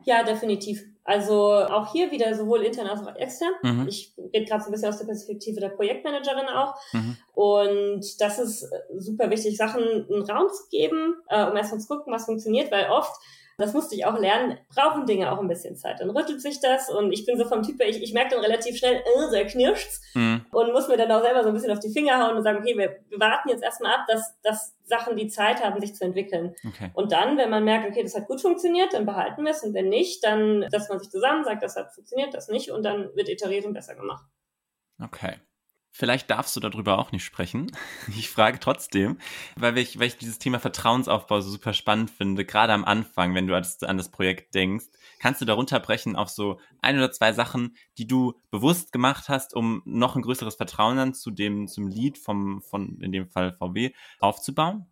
Ja, 0.05 0.23
definitiv. 0.23 0.85
Also 1.05 1.53
auch 1.53 1.93
hier 1.93 2.11
wieder 2.13 2.35
sowohl 2.35 2.63
intern 2.63 2.87
als 2.87 3.03
auch 3.03 3.17
extern. 3.17 3.53
Mhm. 3.63 3.89
Ich 3.89 4.15
rede 4.33 4.47
gerade 4.47 4.63
so 4.63 4.69
ein 4.69 4.73
bisschen 4.73 4.89
aus 4.89 4.99
der 4.99 5.07
Perspektive 5.07 5.61
der 5.61 5.71
Projektmanagerin 5.71 6.49
auch. 6.49 6.75
Mhm. 6.93 7.17
Und 7.35 8.21
das 8.21 8.39
ist 8.39 8.69
super 8.97 9.31
wichtig, 9.31 9.57
Sachen 9.57 9.83
einen 9.83 10.23
Raum 10.23 10.49
zu 10.49 10.69
geben, 10.71 11.17
äh, 11.29 11.45
um 11.45 11.57
erstmal 11.57 11.81
zu 11.81 11.89
gucken, 11.89 12.13
was 12.13 12.27
funktioniert, 12.27 12.71
weil 12.71 12.89
oft 12.91 13.13
das 13.59 13.73
musste 13.73 13.95
ich 13.95 14.07
auch 14.07 14.19
lernen, 14.19 14.59
brauchen 14.75 15.07
Dinge 15.07 15.31
auch 15.31 15.39
ein 15.39 15.49
bisschen 15.49 15.77
Zeit. 15.77 16.01
Dann 16.01 16.11
rüttelt 16.11 16.41
sich 16.41 16.61
das 16.61 16.89
und 16.91 17.13
ich 17.13 17.27
bin 17.27 17.39
so 17.39 17.45
vom 17.45 17.63
Typ, 17.63 17.81
ich, 17.81 18.03
ich 18.03 18.13
merke 18.13 18.35
dann 18.35 18.45
relativ 18.45 18.77
schnell, 18.77 18.97
äh, 18.97 19.31
der 19.31 19.47
knirscht's 19.47 20.01
mhm. 20.15 20.45
und 20.51 20.73
muss 20.73 20.89
mir 20.89 20.97
dann 20.97 21.11
auch 21.13 21.23
selber 21.23 21.43
so 21.43 21.49
ein 21.49 21.55
bisschen 21.55 21.71
auf 21.71 21.81
die 21.81 21.93
Finger 21.93 22.25
hauen 22.25 22.37
und 22.37 22.43
sagen, 22.43 22.59
okay, 22.59 22.77
wir, 22.77 22.97
wir 23.09 23.21
warten 23.21 23.49
jetzt 23.49 23.63
erstmal 23.63 23.93
ab, 23.93 24.05
dass, 24.09 24.41
dass 24.43 24.77
Sachen 24.85 25.17
die 25.17 25.29
Zeit 25.29 25.63
haben, 25.63 25.81
sich 25.81 25.95
zu 25.95 26.05
entwickeln. 26.05 26.55
Okay. 26.67 26.91
Und 26.95 27.13
dann, 27.13 27.39
wenn 27.39 27.51
man 27.51 27.65
merkt, 27.65 27.89
okay, 27.89 28.03
das 28.03 28.15
hat 28.15 28.27
gut 28.27 28.41
funktioniert, 28.41 28.93
dann 28.93 29.07
behalten 29.07 29.45
wir 29.45 29.53
es 29.53 29.63
und 29.63 29.75
wenn 29.75 29.89
nicht, 29.89 30.25
dann, 30.25 30.67
dass 30.71 30.89
man 30.89 30.99
sich 30.99 31.11
zusammen 31.11 31.45
sagt, 31.45 31.63
das 31.63 31.77
hat 31.77 31.95
funktioniert, 31.95 32.35
das 32.35 32.49
nicht 32.49 32.71
und 32.71 32.83
dann 32.83 33.15
wird 33.15 33.29
iteriert 33.29 33.65
und 33.65 33.75
besser 33.75 33.95
gemacht. 33.95 34.25
Okay. 35.03 35.37
Vielleicht 35.95 36.31
darfst 36.31 36.57
du 36.57 36.61
darüber 36.61 36.99
auch 36.99 37.13
nicht 37.13 37.25
sprechen. 37.25 37.71
Ich 38.17 38.31
frage 38.31 38.59
trotzdem, 38.59 39.19
weil 39.57 39.77
ich, 39.79 39.99
weil 39.99 40.07
ich 40.07 40.17
dieses 40.17 40.39
Thema 40.39 40.59
Vertrauensaufbau 40.59 41.41
so 41.41 41.51
super 41.51 41.75
spannend 41.75 42.11
finde, 42.11 42.45
gerade 42.45 42.73
am 42.73 42.85
Anfang, 42.85 43.35
wenn 43.35 43.47
du 43.47 43.55
an 43.55 43.97
das 43.97 44.11
Projekt 44.11 44.55
denkst. 44.55 44.87
Kannst 45.19 45.41
du 45.41 45.45
darunter 45.45 45.79
brechen 45.81 46.17
auf 46.17 46.31
so 46.31 46.59
ein 46.81 46.97
oder 46.97 47.13
zwei 47.13 47.33
Sachen, 47.33 47.77
die 47.99 48.07
du 48.07 48.35
bewusst 48.51 48.93
gemacht 48.93 49.29
hast, 49.29 49.55
um 49.55 49.83
noch 49.85 50.17
ein 50.17 50.23
größeres 50.23 50.57
Vertrauen 50.57 50.97
dann 50.97 51.15
zu 51.15 51.31
dem, 51.31 51.69
zum 51.69 51.89
Lied 51.89 52.19
vom, 52.19 52.63
von, 52.63 52.99
in 53.01 53.13
dem 53.13 53.29
Fall 53.29 53.53
VW, 53.53 53.93
aufzubauen? 54.19 54.87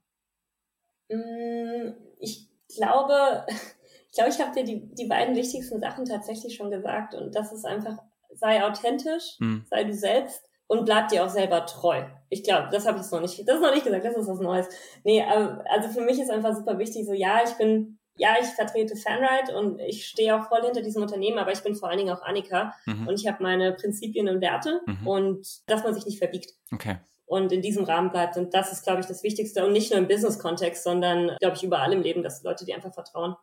Mm, 1.08 1.94
ich 2.18 2.48
glaube, 2.76 3.46
ich 4.10 4.12
glaube, 4.12 4.30
ich 4.30 4.40
habe 4.40 4.52
dir 4.54 4.64
die, 4.64 4.94
die 4.94 5.06
beiden 5.06 5.34
wichtigsten 5.34 5.80
Sachen 5.80 6.04
tatsächlich 6.04 6.56
schon 6.56 6.70
gesagt 6.70 7.14
und 7.14 7.34
das 7.34 7.52
ist 7.52 7.64
einfach, 7.64 7.98
sei 8.34 8.62
authentisch, 8.62 9.38
hm. 9.38 9.64
sei 9.68 9.84
du 9.84 9.94
selbst 9.94 10.49
und 10.70 10.84
bleib 10.84 11.08
dir 11.08 11.24
auch 11.24 11.28
selber 11.28 11.66
treu. 11.66 12.04
Ich 12.28 12.44
glaube, 12.44 12.68
das 12.70 12.86
habe 12.86 13.00
ich 13.00 13.10
noch 13.10 13.20
nicht, 13.20 13.36
das 13.46 13.56
ist 13.56 13.60
noch 13.60 13.74
nicht 13.74 13.84
gesagt, 13.84 14.04
das 14.04 14.16
ist 14.16 14.28
was 14.28 14.38
Neues. 14.38 14.68
Nee, 15.02 15.20
also 15.20 15.88
für 15.88 16.00
mich 16.00 16.20
ist 16.20 16.30
einfach 16.30 16.54
super 16.54 16.78
wichtig, 16.78 17.06
so 17.06 17.12
ja, 17.12 17.40
ich 17.44 17.54
bin 17.54 17.98
ja, 18.16 18.36
ich 18.40 18.46
vertrete 18.46 18.94
Fanride 18.94 19.58
und 19.58 19.80
ich 19.80 20.06
stehe 20.06 20.36
auch 20.36 20.46
voll 20.48 20.62
hinter 20.62 20.82
diesem 20.82 21.02
Unternehmen, 21.02 21.38
aber 21.38 21.52
ich 21.52 21.62
bin 21.62 21.74
vor 21.74 21.88
allen 21.88 21.98
Dingen 21.98 22.14
auch 22.14 22.22
Annika 22.22 22.74
mhm. 22.86 23.08
und 23.08 23.18
ich 23.18 23.26
habe 23.26 23.42
meine 23.42 23.72
Prinzipien 23.72 24.28
und 24.28 24.40
Werte 24.40 24.80
mhm. 24.86 25.08
und 25.08 25.46
dass 25.66 25.82
man 25.82 25.92
sich 25.92 26.06
nicht 26.06 26.18
verbiegt. 26.18 26.52
Okay. 26.72 26.98
Und 27.26 27.50
in 27.50 27.62
diesem 27.62 27.84
Rahmen 27.84 28.10
bleibt. 28.10 28.36
Und 28.36 28.54
das 28.54 28.72
ist, 28.72 28.84
glaube 28.84 29.00
ich, 29.00 29.06
das 29.06 29.22
Wichtigste. 29.22 29.64
Und 29.64 29.72
nicht 29.72 29.90
nur 29.90 30.00
im 30.00 30.08
Business-Kontext, 30.08 30.82
sondern, 30.82 31.36
glaube 31.38 31.56
ich, 31.56 31.62
überall 31.62 31.92
im 31.92 32.02
Leben, 32.02 32.24
dass 32.24 32.42
Leute 32.42 32.64
dir 32.64 32.74
einfach 32.74 32.92
vertrauen. 32.92 33.36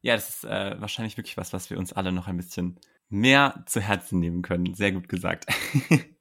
Ja, 0.00 0.14
das 0.14 0.28
ist 0.28 0.44
äh, 0.44 0.80
wahrscheinlich 0.80 1.16
wirklich 1.16 1.36
was, 1.36 1.52
was 1.52 1.68
wir 1.68 1.76
uns 1.76 1.92
alle 1.92 2.12
noch 2.12 2.28
ein 2.28 2.36
bisschen 2.36 2.78
mehr 3.08 3.64
zu 3.66 3.80
Herzen 3.80 4.20
nehmen 4.20 4.42
können. 4.42 4.74
Sehr 4.74 4.92
gut 4.92 5.08
gesagt. 5.08 5.46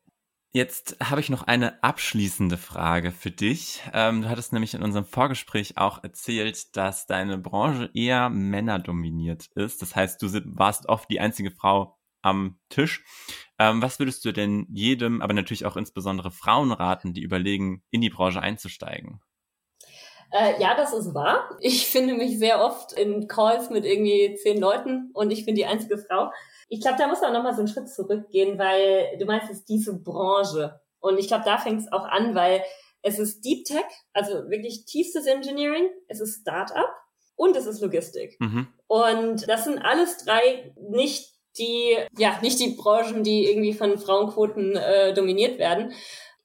Jetzt 0.54 0.98
habe 1.02 1.22
ich 1.22 1.30
noch 1.30 1.44
eine 1.44 1.82
abschließende 1.82 2.58
Frage 2.58 3.14
für 3.14 3.32
dich. 3.32 3.82
Ähm, 3.94 4.22
du 4.22 4.30
hattest 4.30 4.52
nämlich 4.52 4.74
in 4.74 4.84
unserem 4.84 5.06
Vorgespräch 5.06 5.78
auch 5.78 6.04
erzählt, 6.04 6.76
dass 6.76 7.06
deine 7.06 7.38
Branche 7.38 7.90
eher 7.94 8.30
männerdominiert 8.30 9.48
ist. 9.56 9.82
Das 9.82 9.96
heißt, 9.96 10.22
du 10.22 10.28
warst 10.58 10.90
oft 10.90 11.10
die 11.10 11.22
einzige 11.22 11.52
Frau 11.52 11.98
am 12.22 12.60
Tisch. 12.68 13.06
Ähm, 13.60 13.82
was 13.82 14.00
würdest 14.00 14.26
du 14.26 14.34
denn 14.34 14.68
jedem, 14.70 15.22
aber 15.22 15.34
natürlich 15.34 15.66
auch 15.66 15.78
insbesondere 15.78 16.32
Frauen 16.32 16.74
raten, 16.74 17.14
die 17.14 17.22
überlegen, 17.22 17.84
in 17.90 18.02
die 18.02 18.10
Branche 18.10 18.42
einzusteigen? 18.42 19.22
Äh, 20.32 20.62
ja, 20.62 20.76
das 20.76 20.94
ist 20.94 21.14
wahr. 21.14 21.58
Ich 21.60 21.88
finde 21.88 22.14
mich 22.14 22.40
sehr 22.40 22.64
oft 22.64 22.94
in 22.94 23.28
Calls 23.28 23.70
mit 23.70 23.86
irgendwie 23.86 24.36
zehn 24.42 24.60
Leuten 24.60 25.12
und 25.14 25.32
ich 25.32 25.46
bin 25.46 25.56
die 25.56 25.66
einzige 25.66 25.98
Frau. 25.98 26.32
Ich 26.70 26.82
glaube, 26.82 26.98
da 26.98 27.08
muss 27.08 27.22
man 27.22 27.34
nochmal 27.34 27.54
so 27.54 27.60
einen 27.60 27.68
Schritt 27.68 27.90
zurückgehen, 27.90 28.58
weil 28.58 29.18
du 29.20 29.26
meinst, 29.26 29.50
es 29.50 29.60
ist 29.60 29.70
diese 29.70 29.94
Branche. 30.00 30.80
Und 31.00 31.18
ich 31.18 31.28
glaube, 31.28 31.44
da 31.46 31.58
fängt 31.58 31.82
es 31.82 31.92
auch 31.92 32.06
an, 32.06 32.34
weil 32.34 32.64
es 33.02 33.20
ist 33.20 33.44
Deep 33.44 33.66
Tech, 33.66 33.86
also 34.14 34.50
wirklich 34.50 34.86
tiefstes 34.86 35.26
Engineering, 35.26 35.90
es 36.08 36.22
ist 36.22 36.42
Startup 36.42 36.90
und 37.36 37.56
es 37.58 37.66
ist 37.66 37.82
Logistik. 37.82 38.38
Mhm. 38.40 38.68
Und 38.88 39.50
das 39.50 39.66
sind 39.66 39.80
alles 39.80 40.18
drei 40.24 40.74
nicht 40.90 41.32
die, 41.58 41.98
ja, 42.18 42.40
nicht 42.42 42.60
die 42.60 42.76
Branchen, 42.76 43.24
die 43.24 43.50
irgendwie 43.50 43.74
von 43.74 43.98
Frauenquoten 43.98 44.76
äh, 44.76 45.14
dominiert 45.14 45.58
werden. 45.58 45.94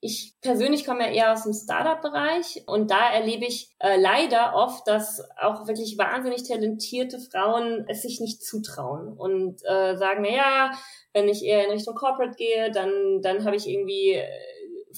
Ich 0.00 0.34
persönlich 0.40 0.84
komme 0.84 1.06
ja 1.06 1.12
eher 1.12 1.32
aus 1.32 1.44
dem 1.44 1.52
Startup-Bereich 1.52 2.64
und 2.66 2.90
da 2.90 3.10
erlebe 3.12 3.46
ich 3.46 3.70
äh, 3.78 3.98
leider 3.98 4.54
oft, 4.54 4.86
dass 4.86 5.22
auch 5.40 5.66
wirklich 5.66 5.96
wahnsinnig 5.98 6.46
talentierte 6.46 7.18
Frauen 7.18 7.84
es 7.88 8.02
sich 8.02 8.20
nicht 8.20 8.44
zutrauen 8.44 9.12
und 9.16 9.62
äh, 9.64 9.96
sagen, 9.96 10.22
na 10.22 10.28
ja, 10.28 10.70
wenn 11.12 11.28
ich 11.28 11.44
eher 11.44 11.64
in 11.64 11.70
Richtung 11.70 11.94
Corporate 11.94 12.36
gehe, 12.36 12.70
dann, 12.70 13.20
dann 13.22 13.44
habe 13.44 13.56
ich 13.56 13.66
irgendwie 13.68 14.12
äh, 14.12 14.28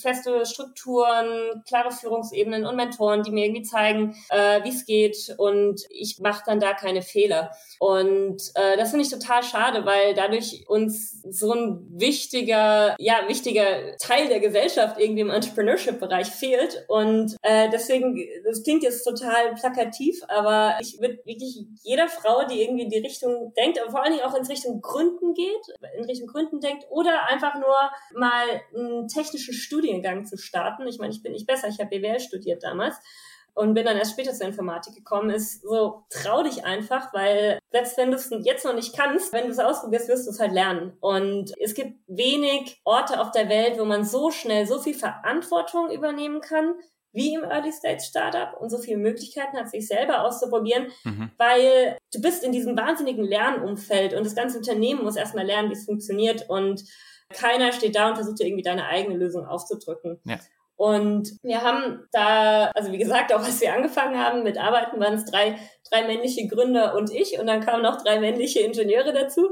feste 0.01 0.45
Strukturen, 0.47 1.63
klare 1.67 1.91
Führungsebenen 1.91 2.67
und 2.67 2.77
Mentoren, 2.77 3.23
die 3.23 3.31
mir 3.31 3.47
irgendwie 3.47 3.63
zeigen, 3.63 4.17
äh, 4.31 4.63
wie 4.65 4.71
es 4.71 4.85
geht 4.87 5.35
und 5.39 5.83
ich 5.91 6.19
mache 6.21 6.43
dann 6.47 6.61
da 6.61 6.75
keine 6.75 7.03
Fehler. 7.03 7.51
Und 7.79 8.43
äh, 8.55 8.77
das 8.77 8.91
finde 8.91 9.05
ich 9.05 9.11
total 9.11 9.43
schade, 9.43 9.85
weil 9.85 10.15
dadurch 10.15 10.65
uns 10.69 11.23
so 11.23 11.53
ein 11.53 11.87
wichtiger, 11.91 12.97
ja, 12.99 13.29
wichtiger 13.29 13.97
Teil 13.99 14.29
der 14.29 14.41
Gesellschaft 14.41 14.99
irgendwie 14.99 15.21
im 15.21 15.31
Entrepreneurship-Bereich 15.31 16.29
fehlt. 16.29 16.85
Und 16.89 17.37
äh, 17.43 17.69
deswegen, 17.71 18.19
das 18.45 18.63
klingt 18.63 18.83
jetzt 18.83 19.05
total 19.05 19.55
plakativ, 19.55 20.21
aber 20.29 20.77
ich 20.81 21.01
würde 21.01 21.19
wirklich 21.25 21.67
jeder 21.83 22.09
Frau, 22.09 22.45
die 22.45 22.63
irgendwie 22.63 22.85
in 22.85 22.91
die 22.91 22.99
Richtung 22.99 23.53
denkt, 23.57 23.81
aber 23.81 23.91
vor 23.91 24.03
allen 24.03 24.13
Dingen 24.13 24.25
auch 24.25 24.35
in 24.35 24.47
Richtung 24.47 24.81
Gründen 24.81 25.35
geht, 25.35 25.93
in 25.97 26.05
Richtung 26.05 26.29
Gründen 26.29 26.61
denkt 26.61 26.87
oder 26.91 27.27
einfach 27.27 27.55
nur 27.55 27.77
mal 28.15 28.45
ein 28.75 29.09
technisches 29.09 29.57
Studiengang 29.89 30.27
zu 30.27 30.37
starten. 30.37 30.87
Ich 30.87 30.99
meine, 30.99 31.13
ich 31.13 31.23
bin 31.23 31.33
nicht 31.33 31.47
besser, 31.47 31.69
ich 31.69 31.81
habe 31.81 31.91
BWL 31.91 32.21
studiert 32.21 32.63
damals 32.63 32.97
und 33.55 33.75
bin 33.75 33.85
dann 33.85 33.97
erst 33.97 34.13
später 34.13 34.33
zur 34.33 34.47
Informatik 34.47 34.95
gekommen, 34.95 35.31
ist 35.31 35.63
so, 35.63 36.05
trau 36.11 36.43
dich 36.43 36.65
einfach, 36.65 37.13
weil 37.13 37.59
selbst 37.73 37.97
wenn 37.97 38.11
du 38.11 38.17
es 38.17 38.31
jetzt 38.45 38.65
noch 38.65 38.75
nicht 38.75 38.97
kannst, 38.97 39.33
wenn 39.33 39.47
du 39.47 39.51
es 39.51 39.59
ausprobierst, 39.59 40.09
wirst 40.09 40.27
du 40.27 40.31
es 40.31 40.39
halt 40.39 40.53
lernen. 40.53 40.93
Und 41.01 41.53
es 41.61 41.75
gibt 41.75 41.99
wenig 42.07 42.81
Orte 42.85 43.21
auf 43.21 43.33
der 43.33 43.49
Welt, 43.49 43.79
wo 43.79 43.85
man 43.85 44.05
so 44.05 44.31
schnell 44.31 44.67
so 44.67 44.79
viel 44.79 44.95
Verantwortung 44.95 45.91
übernehmen 45.91 46.41
kann, 46.41 46.75
wie 47.13 47.35
im 47.35 47.43
Early 47.43 47.73
Stage 47.73 48.03
Startup 48.03 48.61
und 48.61 48.71
so 48.71 48.79
viele 48.79 48.99
Möglichkeiten 48.99 49.57
hat, 49.57 49.71
sich 49.71 49.89
selber 49.89 50.23
auszuprobieren, 50.25 50.89
mhm. 51.05 51.31
weil 51.39 51.97
du 52.13 52.21
bist 52.21 52.45
in 52.45 52.53
diesem 52.53 52.77
wahnsinnigen 52.77 53.25
Lernumfeld 53.25 54.15
und 54.15 54.25
das 54.25 54.37
ganze 54.37 54.59
Unternehmen 54.59 55.03
muss 55.03 55.17
erstmal 55.17 55.47
lernen, 55.47 55.71
wie 55.71 55.75
es 55.75 55.87
funktioniert 55.87 56.49
und 56.49 56.85
keiner 57.31 57.73
steht 57.73 57.97
da 57.97 58.09
und 58.09 58.15
versucht 58.15 58.39
dir 58.41 58.47
irgendwie 58.47 58.63
deine 58.63 58.87
eigene 58.87 59.17
Lösung 59.17 59.47
aufzudrücken. 59.47 60.21
Ja. 60.25 60.39
Und 60.79 61.33
wir 61.43 61.63
haben 61.63 62.07
da, 62.13 62.71
also 62.73 62.93
wie 62.93 62.99
gesagt, 62.99 63.35
auch 63.35 63.41
als 63.41 63.61
wir 63.61 63.75
angefangen 63.75 64.17
haben 64.17 64.45
mit 64.45 64.59
Arbeiten, 64.59 65.01
waren 65.01 65.15
es 65.15 65.25
drei, 65.25 65.59
drei 65.91 66.07
männliche 66.07 66.47
Gründer 66.47 66.95
und 66.95 67.13
ich 67.13 67.37
und 67.37 67.49
dann 67.49 67.61
kamen 67.61 67.83
noch 67.83 68.01
drei 68.01 68.21
männliche 68.21 68.61
Ingenieure 68.61 69.13
dazu. 69.13 69.51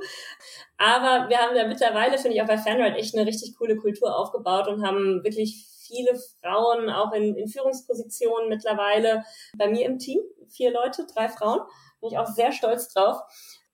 Aber 0.78 1.28
wir 1.28 1.38
haben 1.38 1.56
da 1.56 1.66
mittlerweile, 1.66 2.18
finde 2.18 2.36
ich, 2.36 2.42
auch 2.42 2.46
bei 2.46 2.58
Fanride 2.58 2.96
echt 2.96 3.16
eine 3.16 3.26
richtig 3.26 3.56
coole 3.58 3.76
Kultur 3.76 4.16
aufgebaut 4.16 4.68
und 4.68 4.86
haben 4.86 5.24
wirklich 5.24 5.66
viele 5.86 6.16
Frauen 6.40 6.90
auch 6.90 7.12
in, 7.12 7.34
in 7.34 7.48
Führungspositionen 7.48 8.48
mittlerweile 8.48 9.24
bei 9.56 9.68
mir 9.68 9.86
im 9.86 9.98
Team. 9.98 10.20
Vier 10.48 10.72
Leute, 10.72 11.06
drei 11.12 11.28
Frauen. 11.28 11.60
Bin 12.00 12.10
ich 12.10 12.18
auch 12.18 12.28
sehr 12.28 12.52
stolz 12.52 12.92
drauf. 12.92 13.20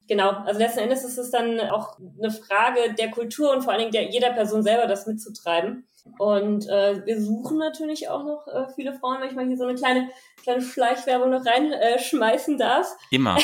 Genau, 0.09 0.31
also 0.31 0.59
letzten 0.59 0.81
Endes 0.81 1.05
ist 1.05 1.19
es 1.19 1.31
dann 1.31 1.61
auch 1.61 1.99
eine 2.19 2.31
Frage 2.31 2.95
der 2.99 3.11
Kultur 3.11 3.53
und 3.53 3.63
vor 3.63 3.73
allen 3.73 3.81
Dingen 3.81 3.93
der 3.93 4.11
jeder 4.11 4.33
Person 4.33 4.63
selber 4.63 4.87
das 4.87 5.07
mitzutreiben. 5.07 5.87
Und 6.19 6.69
äh, 6.69 7.05
wir 7.07 7.21
suchen 7.21 7.59
natürlich 7.59 8.09
auch 8.09 8.25
noch 8.25 8.47
äh, 8.49 8.67
viele 8.75 8.93
Frauen, 8.93 9.21
wenn 9.21 9.29
ich 9.29 9.37
mal 9.37 9.47
hier 9.47 9.57
so 9.57 9.65
eine 9.65 9.77
kleine, 9.77 10.11
kleine 10.43 10.61
Schleichwerbung 10.61 11.31
noch 11.31 11.45
reinschmeißen 11.47 12.55
äh, 12.55 12.59
darf. 12.59 12.97
Immer. 13.11 13.39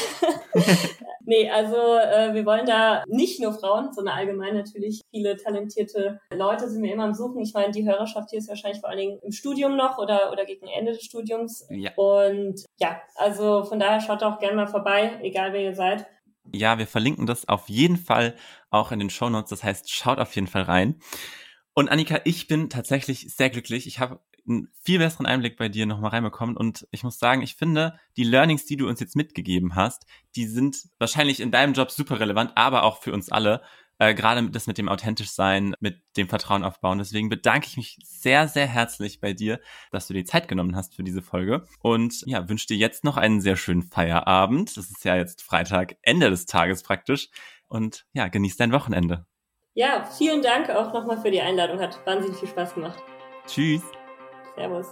nee, 1.25 1.49
also 1.49 1.77
äh, 1.77 2.35
wir 2.35 2.44
wollen 2.44 2.66
da 2.66 3.05
nicht 3.07 3.40
nur 3.40 3.53
Frauen, 3.53 3.92
sondern 3.92 4.16
allgemein 4.16 4.55
natürlich 4.55 5.03
viele 5.11 5.37
talentierte 5.37 6.21
Leute 6.35 6.68
sind 6.68 6.83
wir 6.83 6.92
immer 6.92 7.05
am 7.05 7.14
Suchen. 7.14 7.40
Ich 7.40 7.55
meine, 7.55 7.73
die 7.73 7.88
Hörerschaft 7.88 8.31
hier 8.31 8.40
ist 8.40 8.49
wahrscheinlich 8.49 8.81
vor 8.81 8.90
allen 8.90 8.99
Dingen 8.99 9.18
im 9.23 9.33
Studium 9.33 9.77
noch 9.77 9.99
oder, 9.99 10.33
oder 10.33 10.44
gegen 10.44 10.66
Ende 10.66 10.92
des 10.92 11.05
Studiums. 11.05 11.64
Ja. 11.71 11.92
Und 11.94 12.64
ja, 12.81 13.01
also 13.14 13.64
von 13.64 13.79
daher 13.79 14.01
schaut 14.01 14.25
auch 14.25 14.40
gerne 14.40 14.57
mal 14.57 14.66
vorbei, 14.66 15.18
egal 15.23 15.53
wer 15.53 15.61
ihr 15.61 15.75
seid. 15.75 16.07
Ja, 16.53 16.79
wir 16.79 16.87
verlinken 16.87 17.27
das 17.27 17.49
auf 17.49 17.69
jeden 17.69 17.97
Fall 17.97 18.37
auch 18.71 18.93
in 18.93 18.99
den 18.99 19.11
Show 19.11 19.29
Notes. 19.29 19.51
Das 19.51 19.65
heißt, 19.65 19.91
schaut 19.91 20.19
auf 20.19 20.35
jeden 20.35 20.47
Fall 20.47 20.63
rein. 20.63 21.01
Und 21.75 21.89
Annika, 21.89 22.21
ich 22.25 22.49
bin 22.49 22.71
tatsächlich 22.71 23.35
sehr 23.35 23.51
glücklich. 23.51 23.87
Ich 23.87 24.01
habe 24.01 24.21
einen 24.49 24.69
viel 24.83 24.99
besseren 24.99 25.27
Einblick 25.27 25.57
bei 25.57 25.69
dir 25.69 25.87
nochmal 25.87 26.11
reinbekommen 26.11 26.57
und 26.57 26.87
ich 26.91 27.05
muss 27.05 27.19
sagen, 27.19 27.43
ich 27.43 27.55
finde, 27.55 27.99
die 28.17 28.25
Learnings, 28.25 28.65
die 28.65 28.77
du 28.77 28.89
uns 28.89 29.01
jetzt 29.01 29.15
mitgegeben 29.15 29.75
hast, 29.75 30.07
die 30.37 30.47
sind 30.47 30.77
wahrscheinlich 30.99 31.41
in 31.41 31.51
deinem 31.51 31.75
Job 31.75 31.91
super 31.91 32.19
relevant, 32.19 32.53
aber 32.55 32.83
auch 32.83 33.03
für 33.03 33.13
uns 33.13 33.31
alle. 33.31 33.63
Äh, 33.99 34.15
gerade 34.15 34.49
das 34.51 34.67
mit 34.67 34.79
dem 34.79 34.89
authentisch 34.89 35.31
sein, 35.31 35.75
mit 35.81 36.01
dem 36.17 36.29
Vertrauen 36.29 36.65
aufbauen. 36.65 36.99
Deswegen 36.99 37.29
bedanke 37.29 37.67
ich 37.67 37.77
mich 37.77 37.99
sehr, 38.05 38.47
sehr 38.49 38.67
herzlich 38.67 39.21
bei 39.21 39.33
dir, 39.33 39.61
dass 39.91 40.07
du 40.07 40.15
dir 40.15 40.25
Zeit 40.25 40.49
genommen 40.49 40.77
hast 40.77 40.95
für 40.95 41.03
diese 41.03 41.23
Folge. 41.23 41.65
Und 41.81 42.23
ja, 42.27 42.49
wünsche 42.49 42.69
dir 42.69 42.77
jetzt 42.77 43.05
noch 43.05 43.17
einen 43.17 43.41
sehr 43.41 43.57
schönen 43.57 43.83
Feierabend. 43.83 44.77
Das 44.77 44.91
ist 44.91 45.05
ja 45.05 45.17
jetzt 45.17 45.43
Freitag, 45.43 45.97
Ende 46.03 46.31
des 46.31 46.47
Tages 46.47 46.83
praktisch. 46.83 47.29
Und 47.67 48.07
ja, 48.13 48.29
genieß 48.29 48.57
dein 48.57 48.73
Wochenende. 48.73 49.27
Ja, 49.75 50.05
vielen 50.05 50.43
Dank 50.43 50.71
auch 50.71 50.93
nochmal 50.93 51.21
für 51.21 51.31
die 51.31 51.41
Einladung. 51.41 51.81
Hat 51.81 52.05
wahnsinnig 52.07 52.39
viel 52.39 52.49
Spaß 52.49 52.75
gemacht. 52.75 53.03
Tschüss. 53.47 53.83
Servus. 54.55 54.87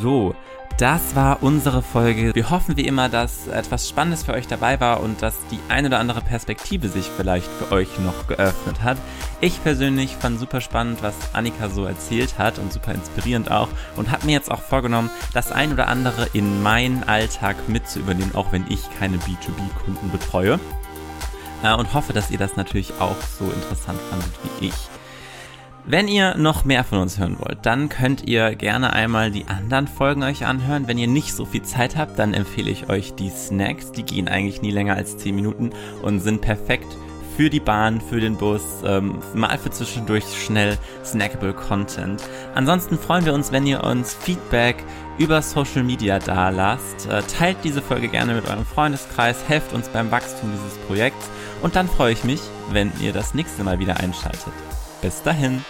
So, 0.00 0.34
das 0.82 1.14
war 1.14 1.44
unsere 1.44 1.80
Folge. 1.80 2.34
Wir 2.34 2.50
hoffen 2.50 2.76
wie 2.76 2.84
immer, 2.88 3.08
dass 3.08 3.46
etwas 3.46 3.88
Spannendes 3.88 4.24
für 4.24 4.32
euch 4.32 4.48
dabei 4.48 4.80
war 4.80 5.00
und 5.00 5.22
dass 5.22 5.36
die 5.52 5.60
eine 5.68 5.86
oder 5.86 6.00
andere 6.00 6.20
Perspektive 6.22 6.88
sich 6.88 7.06
vielleicht 7.06 7.46
für 7.46 7.70
euch 7.70 8.00
noch 8.00 8.26
geöffnet 8.26 8.82
hat. 8.82 8.98
Ich 9.40 9.62
persönlich 9.62 10.16
fand 10.16 10.40
super 10.40 10.60
spannend, 10.60 11.00
was 11.00 11.14
Annika 11.34 11.68
so 11.68 11.84
erzählt 11.84 12.36
hat 12.36 12.58
und 12.58 12.72
super 12.72 12.92
inspirierend 12.94 13.48
auch 13.48 13.68
und 13.94 14.10
habe 14.10 14.26
mir 14.26 14.32
jetzt 14.32 14.50
auch 14.50 14.60
vorgenommen, 14.60 15.08
das 15.32 15.52
ein 15.52 15.72
oder 15.72 15.86
andere 15.86 16.26
in 16.32 16.64
meinen 16.64 17.04
Alltag 17.04 17.68
mit 17.68 17.88
zu 17.88 18.00
übernehmen, 18.00 18.34
auch 18.34 18.50
wenn 18.50 18.64
ich 18.68 18.80
keine 18.98 19.18
B2B-Kunden 19.18 20.10
betreue 20.10 20.58
äh, 21.62 21.74
und 21.74 21.94
hoffe, 21.94 22.12
dass 22.12 22.32
ihr 22.32 22.38
das 22.38 22.56
natürlich 22.56 22.92
auch 22.98 23.14
so 23.38 23.44
interessant 23.44 24.00
fandet 24.10 24.32
wie 24.58 24.66
ich. 24.66 24.91
Wenn 25.84 26.06
ihr 26.06 26.36
noch 26.36 26.64
mehr 26.64 26.84
von 26.84 26.98
uns 26.98 27.18
hören 27.18 27.38
wollt, 27.40 27.58
dann 27.66 27.88
könnt 27.88 28.28
ihr 28.28 28.54
gerne 28.54 28.92
einmal 28.92 29.32
die 29.32 29.46
anderen 29.48 29.88
Folgen 29.88 30.22
euch 30.22 30.46
anhören. 30.46 30.86
Wenn 30.86 30.96
ihr 30.96 31.08
nicht 31.08 31.34
so 31.34 31.44
viel 31.44 31.62
Zeit 31.62 31.96
habt, 31.96 32.20
dann 32.20 32.34
empfehle 32.34 32.70
ich 32.70 32.88
euch 32.88 33.14
die 33.14 33.30
Snacks. 33.30 33.90
Die 33.90 34.04
gehen 34.04 34.28
eigentlich 34.28 34.62
nie 34.62 34.70
länger 34.70 34.94
als 34.94 35.18
10 35.18 35.34
Minuten 35.34 35.70
und 36.02 36.20
sind 36.20 36.40
perfekt 36.40 36.86
für 37.36 37.50
die 37.50 37.58
Bahn, 37.58 38.00
für 38.00 38.20
den 38.20 38.36
Bus, 38.36 38.62
ähm, 38.84 39.18
mal 39.34 39.58
für 39.58 39.70
zwischendurch 39.70 40.24
schnell 40.44 40.78
snackable 41.04 41.52
Content. 41.52 42.22
Ansonsten 42.54 42.96
freuen 42.96 43.24
wir 43.24 43.34
uns, 43.34 43.50
wenn 43.50 43.66
ihr 43.66 43.82
uns 43.82 44.14
Feedback 44.14 44.76
über 45.18 45.42
Social 45.42 45.82
Media 45.82 46.20
da 46.20 46.50
lasst. 46.50 47.08
Äh, 47.08 47.22
teilt 47.22 47.56
diese 47.64 47.82
Folge 47.82 48.06
gerne 48.06 48.34
mit 48.34 48.48
eurem 48.48 48.66
Freundeskreis, 48.66 49.48
helft 49.48 49.72
uns 49.72 49.88
beim 49.88 50.12
Wachstum 50.12 50.52
dieses 50.52 50.78
Projekts 50.86 51.28
und 51.60 51.74
dann 51.74 51.88
freue 51.88 52.12
ich 52.12 52.22
mich, 52.22 52.40
wenn 52.70 52.92
ihr 53.00 53.12
das 53.12 53.34
nächste 53.34 53.64
Mal 53.64 53.80
wieder 53.80 53.96
einschaltet. 53.98 54.52
Bis 55.02 55.20
dahin. 55.22 55.64